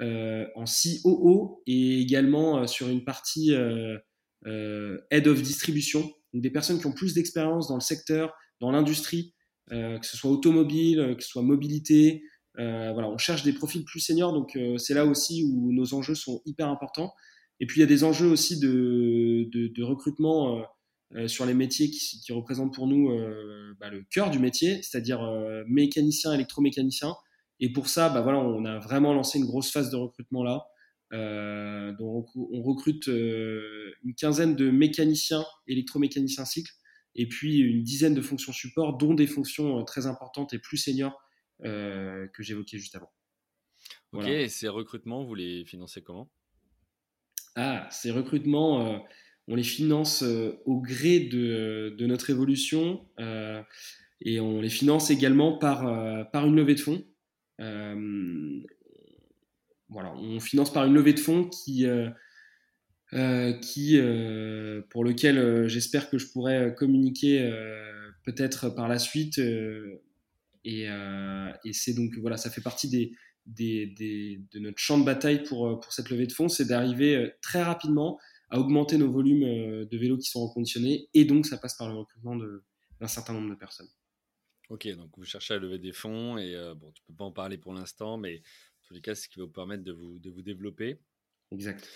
en 0.00 0.64
COO 0.64 1.62
et 1.66 2.00
également 2.00 2.66
sur 2.66 2.88
une 2.88 3.04
partie 3.04 3.52
Head 3.52 5.26
of 5.26 5.42
Distribution. 5.42 6.10
Donc 6.32 6.42
des 6.42 6.50
personnes 6.50 6.80
qui 6.80 6.86
ont 6.86 6.92
plus 6.92 7.14
d'expérience 7.14 7.68
dans 7.68 7.76
le 7.76 7.80
secteur, 7.80 8.34
dans 8.60 8.70
l'industrie, 8.70 9.34
que 9.70 10.06
ce 10.06 10.16
soit 10.16 10.30
automobile, 10.30 11.14
que 11.16 11.22
ce 11.22 11.28
soit 11.28 11.42
mobilité, 11.42 12.22
euh, 12.22 12.31
voilà, 12.56 13.08
on 13.08 13.18
cherche 13.18 13.42
des 13.42 13.52
profils 13.52 13.84
plus 13.84 14.00
seniors, 14.00 14.32
donc 14.32 14.56
euh, 14.56 14.76
c'est 14.78 14.94
là 14.94 15.06
aussi 15.06 15.44
où 15.44 15.72
nos 15.72 15.94
enjeux 15.94 16.14
sont 16.14 16.42
hyper 16.44 16.68
importants. 16.68 17.14
Et 17.60 17.66
puis 17.66 17.78
il 17.78 17.80
y 17.80 17.84
a 17.84 17.88
des 17.88 18.04
enjeux 18.04 18.28
aussi 18.28 18.58
de, 18.58 19.48
de, 19.52 19.82
recrutement 19.84 20.64
euh, 21.14 21.28
sur 21.28 21.46
les 21.46 21.54
métiers 21.54 21.90
qui, 21.90 22.20
qui 22.20 22.32
représentent 22.32 22.74
pour 22.74 22.86
nous 22.88 23.10
bah, 23.78 23.88
le 23.88 24.02
cœur 24.10 24.30
du 24.30 24.38
métier, 24.38 24.82
c'est-à-dire 24.82 25.22
mécanicien, 25.68 26.32
électromécanicien. 26.32 27.14
Et 27.60 27.72
pour 27.72 27.86
ça, 27.86 28.08
bah, 28.08 28.20
voilà, 28.20 28.40
on 28.40 28.64
a 28.64 28.78
vraiment 28.78 29.14
lancé 29.14 29.38
une 29.38 29.44
grosse 29.44 29.70
phase 29.70 29.90
de 29.90 29.96
recrutement 29.96 30.42
là. 30.42 30.66
donc 31.98 32.26
on 32.34 32.62
recrute 32.62 33.06
une 33.06 34.14
quinzaine 34.16 34.56
de 34.56 34.70
mécaniciens, 34.70 35.44
électromécaniciens 35.68 36.44
cycle, 36.44 36.72
et 37.14 37.28
puis 37.28 37.58
une 37.60 37.84
dizaine 37.84 38.14
de 38.14 38.22
fonctions 38.22 38.52
support, 38.52 38.98
dont 38.98 39.14
des 39.14 39.28
fonctions 39.28 39.84
très 39.84 40.06
importantes 40.06 40.52
et 40.52 40.58
plus 40.58 40.78
seniors 40.78 41.21
euh, 41.64 42.26
que 42.28 42.42
j'évoquais 42.42 42.78
juste 42.78 42.96
avant. 42.96 43.12
Ok, 44.12 44.26
et 44.26 44.48
ces 44.48 44.68
recrutements, 44.68 45.24
vous 45.24 45.34
les 45.34 45.64
financez 45.64 46.02
comment? 46.02 46.30
Ah, 47.54 47.88
ces 47.90 48.10
recrutements, 48.10 48.94
euh, 48.94 48.98
on 49.48 49.54
les 49.54 49.62
finance 49.62 50.22
euh, 50.22 50.60
au 50.64 50.80
gré 50.80 51.20
de, 51.20 51.94
de 51.96 52.06
notre 52.06 52.30
évolution 52.30 53.08
et 54.20 54.40
on 54.40 54.60
les 54.60 54.68
finance 54.68 55.10
également 55.10 55.58
par, 55.58 56.30
par 56.30 56.46
une 56.46 56.56
levée 56.56 56.74
de 56.74 56.80
fonds. 56.80 57.04
voilà, 59.88 60.14
on 60.14 60.40
finance 60.40 60.72
par 60.72 60.84
une 60.84 60.94
levée 60.94 61.12
de 61.12 61.20
fonds 61.20 61.48
qui, 61.48 61.86
qui 63.62 64.00
pour 64.90 65.04
lequel 65.04 65.68
j'espère 65.68 66.08
que 66.08 66.18
je 66.18 66.28
pourrais 66.28 66.74
communiquer 66.76 67.50
peut-être 68.22 68.68
par 68.70 68.86
la 68.88 69.00
suite 69.00 69.40
euh, 70.66 71.52
et, 71.64 71.72
c'est 71.72 71.94
donc, 71.94 72.16
voilà, 72.18 72.36
ça 72.36 72.50
fait 72.50 72.60
partie 72.60 72.88
des, 72.88 73.12
de 73.46 74.58
notre 74.58 74.78
champ 74.78 74.98
de 74.98 75.04
bataille 75.04 75.42
pour, 75.42 75.66
euh, 75.66 75.80
pour 75.80 75.92
cette 75.92 76.10
levée 76.10 76.26
de 76.26 76.32
fonds, 76.32 76.48
c'est 76.48 76.66
d'arriver 76.66 77.16
euh, 77.16 77.30
très 77.40 77.62
rapidement 77.62 78.18
à 78.50 78.58
augmenter 78.58 78.98
nos 78.98 79.10
volumes 79.10 79.86
de 79.86 79.96
vélos 79.96 80.18
qui 80.18 80.28
sont 80.28 80.46
reconditionnés. 80.46 81.08
Et 81.14 81.24
donc, 81.24 81.46
ça 81.46 81.56
passe 81.56 81.74
par 81.76 81.88
le 81.88 81.94
recrutement 81.94 82.36
d'un 82.36 83.06
certain 83.08 83.32
nombre 83.32 83.48
de 83.48 83.54
personnes. 83.54 83.88
Ok, 84.68 84.86
donc 84.94 85.10
vous 85.16 85.24
cherchez 85.24 85.54
à 85.54 85.58
lever 85.58 85.78
des 85.78 85.92
fonds 85.92 86.36
et 86.36 86.54
bon, 86.76 86.92
tu 86.92 87.02
peux 87.04 87.14
pas 87.14 87.24
en 87.24 87.32
parler 87.32 87.56
pour 87.56 87.72
l'instant, 87.72 88.18
mais 88.18 88.36
en 88.36 88.86
tous 88.88 88.92
les 88.92 89.00
cas, 89.00 89.14
c'est 89.14 89.22
ce 89.22 89.28
qui 89.30 89.38
va 89.38 89.46
vous 89.46 89.52
permettre 89.52 89.82
de 89.84 89.92
vous, 89.92 90.18
de 90.18 90.28
vous 90.28 90.42
développer. 90.42 91.00
Exact. 91.50 91.88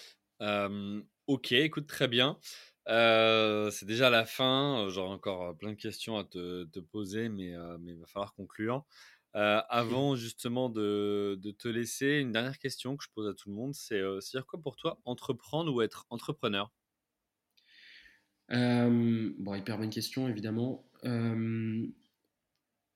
ok, 1.26 1.52
écoute, 1.52 1.86
très 1.86 2.08
bien. 2.08 2.38
Euh, 2.88 3.70
c'est 3.70 3.86
déjà 3.86 4.10
la 4.10 4.24
fin. 4.24 4.88
J'aurai 4.88 5.10
encore 5.10 5.56
plein 5.56 5.70
de 5.70 5.76
questions 5.76 6.16
à 6.16 6.24
te, 6.24 6.78
poser, 6.80 7.28
mais, 7.28 7.54
mais 7.80 7.92
il 7.92 7.98
va 7.98 8.06
falloir 8.06 8.34
conclure. 8.34 8.84
avant 9.34 10.16
justement 10.16 10.68
de, 10.68 11.38
de, 11.40 11.50
te 11.50 11.68
laisser, 11.68 12.18
une 12.20 12.32
dernière 12.32 12.58
question 12.58 12.96
que 12.96 13.04
je 13.04 13.10
pose 13.10 13.28
à 13.28 13.34
tout 13.34 13.48
le 13.48 13.54
monde, 13.54 13.74
c'est 13.74 14.00
c'est-à-dire 14.20 14.46
quoi 14.46 14.60
pour 14.60 14.76
toi 14.76 15.00
entreprendre 15.04 15.72
ou 15.72 15.82
être 15.82 16.06
entrepreneur? 16.10 16.72
Bon, 18.48 19.54
hyper 19.54 19.78
bonne 19.78 19.90
question 19.90 20.28
évidemment. 20.28 20.84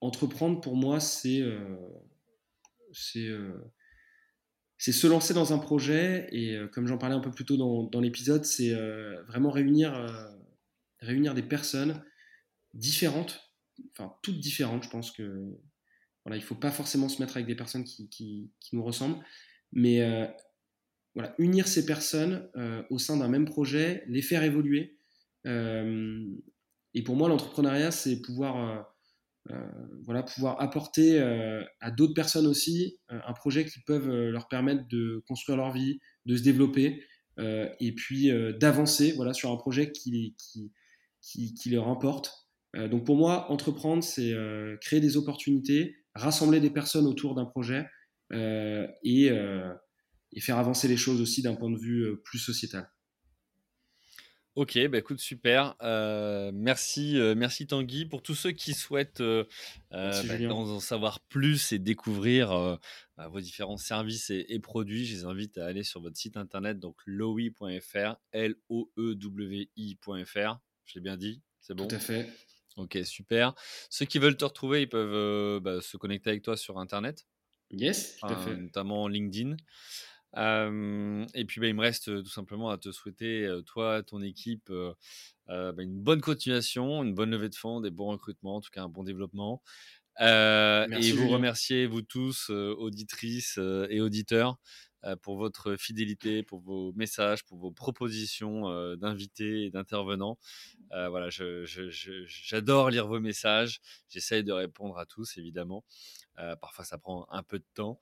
entreprendre 0.00 0.60
pour 0.60 0.76
moi, 0.76 1.00
c'est 1.00 1.42
c'est 2.92 3.28
c'est 4.80 4.92
se 4.92 5.06
lancer 5.06 5.34
dans 5.34 5.52
un 5.52 5.58
projet 5.58 6.26
et 6.32 6.58
comme 6.72 6.86
j'en 6.86 6.98
parlais 6.98 7.14
un 7.14 7.20
peu 7.20 7.30
plus 7.30 7.44
tôt 7.44 7.56
dans, 7.56 8.00
l'épisode, 8.00 8.44
c'est 8.46 8.74
vraiment 9.28 9.50
réunir, 9.50 9.94
réunir 11.00 11.34
des 11.34 11.42
personnes 11.42 12.02
différentes, 12.74 13.52
enfin 13.92 14.14
toutes 14.22 14.40
différentes. 14.40 14.84
Je 14.84 14.88
pense 14.88 15.10
que 15.10 15.58
voilà, 16.24 16.36
il 16.36 16.42
faut 16.42 16.54
pas 16.54 16.70
forcément 16.70 17.08
se 17.08 17.20
mettre 17.20 17.36
avec 17.36 17.46
des 17.46 17.54
personnes 17.54 17.84
qui, 17.84 18.08
qui, 18.08 18.50
nous 18.72 18.84
ressemblent, 18.84 19.22
mais 19.72 20.02
euh, 20.02 20.26
unir 21.38 21.66
ces 21.66 21.86
personnes 21.86 22.48
euh, 22.56 22.82
au 22.90 22.98
sein 22.98 23.16
d'un 23.16 23.28
même 23.28 23.46
projet, 23.46 24.04
les 24.06 24.22
faire 24.22 24.42
évoluer. 24.42 24.98
Euh, 25.46 26.26
et 26.94 27.02
pour 27.02 27.16
moi, 27.16 27.28
l'entrepreneuriat, 27.28 27.90
c'est 27.90 28.20
pouvoir 28.20 28.94
voilà, 30.04 30.22
pouvoir 30.22 30.60
apporter 30.60 31.18
à 31.80 31.90
d'autres 31.90 32.14
personnes 32.14 32.46
aussi 32.46 32.98
un 33.08 33.32
projet 33.32 33.64
qui 33.64 33.80
peuvent 33.80 34.08
leur 34.08 34.48
permettre 34.48 34.86
de 34.88 35.24
construire 35.26 35.56
leur 35.56 35.72
vie, 35.72 35.98
de 36.26 36.36
se 36.36 36.42
développer 36.42 37.02
et 37.38 37.94
puis 37.96 38.30
d'avancer 38.58 39.12
voilà, 39.12 39.32
sur 39.32 39.50
un 39.50 39.56
projet 39.56 39.92
qui, 39.92 40.36
qui, 41.20 41.54
qui, 41.54 41.70
leur 41.70 41.88
importe. 41.88 42.48
donc 42.74 43.04
pour 43.04 43.16
moi, 43.16 43.50
entreprendre, 43.50 44.04
c'est 44.04 44.34
créer 44.80 45.00
des 45.00 45.16
opportunités, 45.16 45.96
rassembler 46.14 46.60
des 46.60 46.70
personnes 46.70 47.06
autour 47.06 47.34
d'un 47.34 47.46
projet 47.46 47.86
euh, 48.32 48.86
et, 49.02 49.30
euh, 49.30 49.72
et, 50.32 50.40
faire 50.40 50.58
avancer 50.58 50.86
les 50.86 50.96
choses 50.96 51.20
aussi 51.20 51.42
d'un 51.42 51.54
point 51.54 51.70
de 51.70 51.78
vue 51.78 52.04
euh, 52.04 52.22
plus 52.24 52.38
sociétal. 52.38 52.88
Ok, 54.56 54.78
bah 54.88 54.98
écoute, 54.98 55.20
super. 55.20 55.76
merci, 56.52 57.16
merci 57.36 57.66
Tanguy. 57.66 58.06
Pour 58.06 58.22
tous 58.22 58.34
ceux 58.34 58.52
qui 58.52 58.74
souhaitent 58.74 59.22
bah, 59.90 60.22
en 60.50 60.80
savoir 60.80 61.20
plus 61.20 61.72
et 61.72 61.78
découvrir 61.78 62.78
vos 63.16 63.40
différents 63.40 63.76
services 63.76 64.30
et, 64.30 64.58
produits, 64.58 65.06
je 65.06 65.14
les 65.14 65.24
invite 65.24 65.58
à 65.58 65.66
aller 65.66 65.84
sur 65.84 66.00
votre 66.00 66.16
site 66.16 66.36
internet, 66.36 66.78
donc 66.78 66.96
lowi.fr, 67.06 68.16
L-O-E-W-I.fr. 68.32 69.70
Je 70.84 70.94
l'ai 70.94 71.00
bien 71.00 71.16
dit, 71.16 71.40
c'est 71.60 71.74
bon? 71.74 71.86
Tout 71.86 71.94
à 71.94 72.00
fait. 72.00 72.28
Ok, 72.76 72.98
super. 73.04 73.54
Ceux 73.90 74.06
qui 74.06 74.18
veulent 74.18 74.36
te 74.36 74.44
retrouver, 74.44 74.82
ils 74.82 74.88
peuvent 74.88 75.14
euh, 75.14 75.60
bah, 75.60 75.80
se 75.80 75.96
connecter 75.96 76.30
avec 76.30 76.42
toi 76.42 76.56
sur 76.56 76.78
Internet? 76.78 77.26
Yes, 77.70 78.16
tout 78.16 78.26
à 78.26 78.36
fait. 78.36 78.56
Notamment 78.56 79.06
LinkedIn. 79.06 79.56
Et 80.36 81.44
puis, 81.46 81.60
bah, 81.60 81.66
il 81.66 81.74
me 81.74 81.80
reste 81.80 82.04
tout 82.22 82.30
simplement 82.30 82.70
à 82.70 82.78
te 82.78 82.92
souhaiter, 82.92 83.48
toi, 83.66 84.02
ton 84.02 84.22
équipe, 84.22 84.70
bah, 85.48 85.74
une 85.78 86.00
bonne 86.00 86.20
continuation, 86.20 87.02
une 87.02 87.14
bonne 87.14 87.30
levée 87.30 87.48
de 87.48 87.54
fonds, 87.56 87.80
des 87.80 87.90
bons 87.90 88.08
recrutements, 88.08 88.56
en 88.56 88.60
tout 88.60 88.70
cas 88.70 88.82
un 88.82 88.88
bon 88.88 89.04
développement. 89.04 89.62
et 90.20 91.12
vous 91.12 91.28
remercier, 91.28 91.86
vous 91.86 92.02
tous, 92.02 92.50
auditrices 92.50 93.58
et 93.90 94.00
auditeurs, 94.00 94.58
pour 95.22 95.38
votre 95.38 95.76
fidélité, 95.76 96.42
pour 96.42 96.60
vos 96.60 96.92
messages, 96.92 97.44
pour 97.44 97.58
vos 97.58 97.70
propositions 97.72 98.94
d'invités 98.96 99.64
et 99.66 99.70
d'intervenants. 99.70 100.38
voilà, 100.90 101.28
j'adore 101.30 102.90
lire 102.90 103.06
vos 103.08 103.20
messages. 103.20 103.80
J'essaye 104.08 104.44
de 104.44 104.52
répondre 104.52 104.98
à 104.98 105.06
tous, 105.06 105.38
évidemment. 105.38 105.84
Parfois, 106.60 106.84
ça 106.84 106.98
prend 106.98 107.26
un 107.30 107.42
peu 107.42 107.58
de 107.58 107.64
temps. 107.74 107.98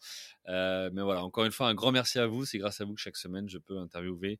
mais 0.46 1.02
voilà, 1.02 1.24
encore 1.24 1.44
une 1.44 1.52
fois, 1.52 1.68
un 1.68 1.74
grand 1.74 1.92
merci 1.92 2.18
à 2.18 2.26
vous. 2.26 2.44
C'est 2.44 2.58
grâce 2.58 2.80
à 2.80 2.84
vous 2.84 2.94
que 2.94 3.00
chaque 3.00 3.16
semaine, 3.16 3.48
je 3.48 3.58
peux 3.58 3.78
interviewer 3.78 4.38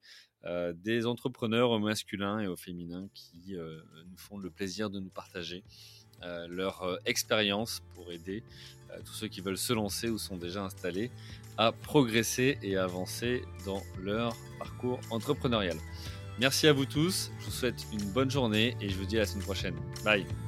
des 0.74 1.06
entrepreneurs 1.06 1.70
au 1.70 1.78
masculin 1.78 2.40
et 2.40 2.46
au 2.46 2.56
féminin 2.56 3.08
qui 3.14 3.56
nous 3.56 4.16
font 4.16 4.38
le 4.38 4.50
plaisir 4.50 4.90
de 4.90 5.00
nous 5.00 5.10
partager 5.10 5.64
leur 6.48 6.98
expérience 7.06 7.82
pour 7.94 8.12
aider 8.12 8.42
tous 9.04 9.14
ceux 9.14 9.28
qui 9.28 9.40
veulent 9.40 9.58
se 9.58 9.72
lancer 9.72 10.08
ou 10.08 10.18
sont 10.18 10.36
déjà 10.36 10.62
installés 10.62 11.10
à 11.56 11.72
progresser 11.72 12.58
et 12.62 12.76
avancer 12.76 13.42
dans 13.66 13.82
leur 14.00 14.34
parcours 14.58 15.00
entrepreneurial. 15.10 15.76
Merci 16.38 16.68
à 16.68 16.72
vous 16.72 16.86
tous, 16.86 17.32
je 17.40 17.44
vous 17.46 17.50
souhaite 17.50 17.84
une 17.92 18.12
bonne 18.12 18.30
journée 18.30 18.76
et 18.80 18.88
je 18.88 18.96
vous 18.96 19.06
dis 19.06 19.16
à 19.16 19.20
la 19.20 19.26
semaine 19.26 19.44
prochaine. 19.44 19.74
Bye 20.04 20.47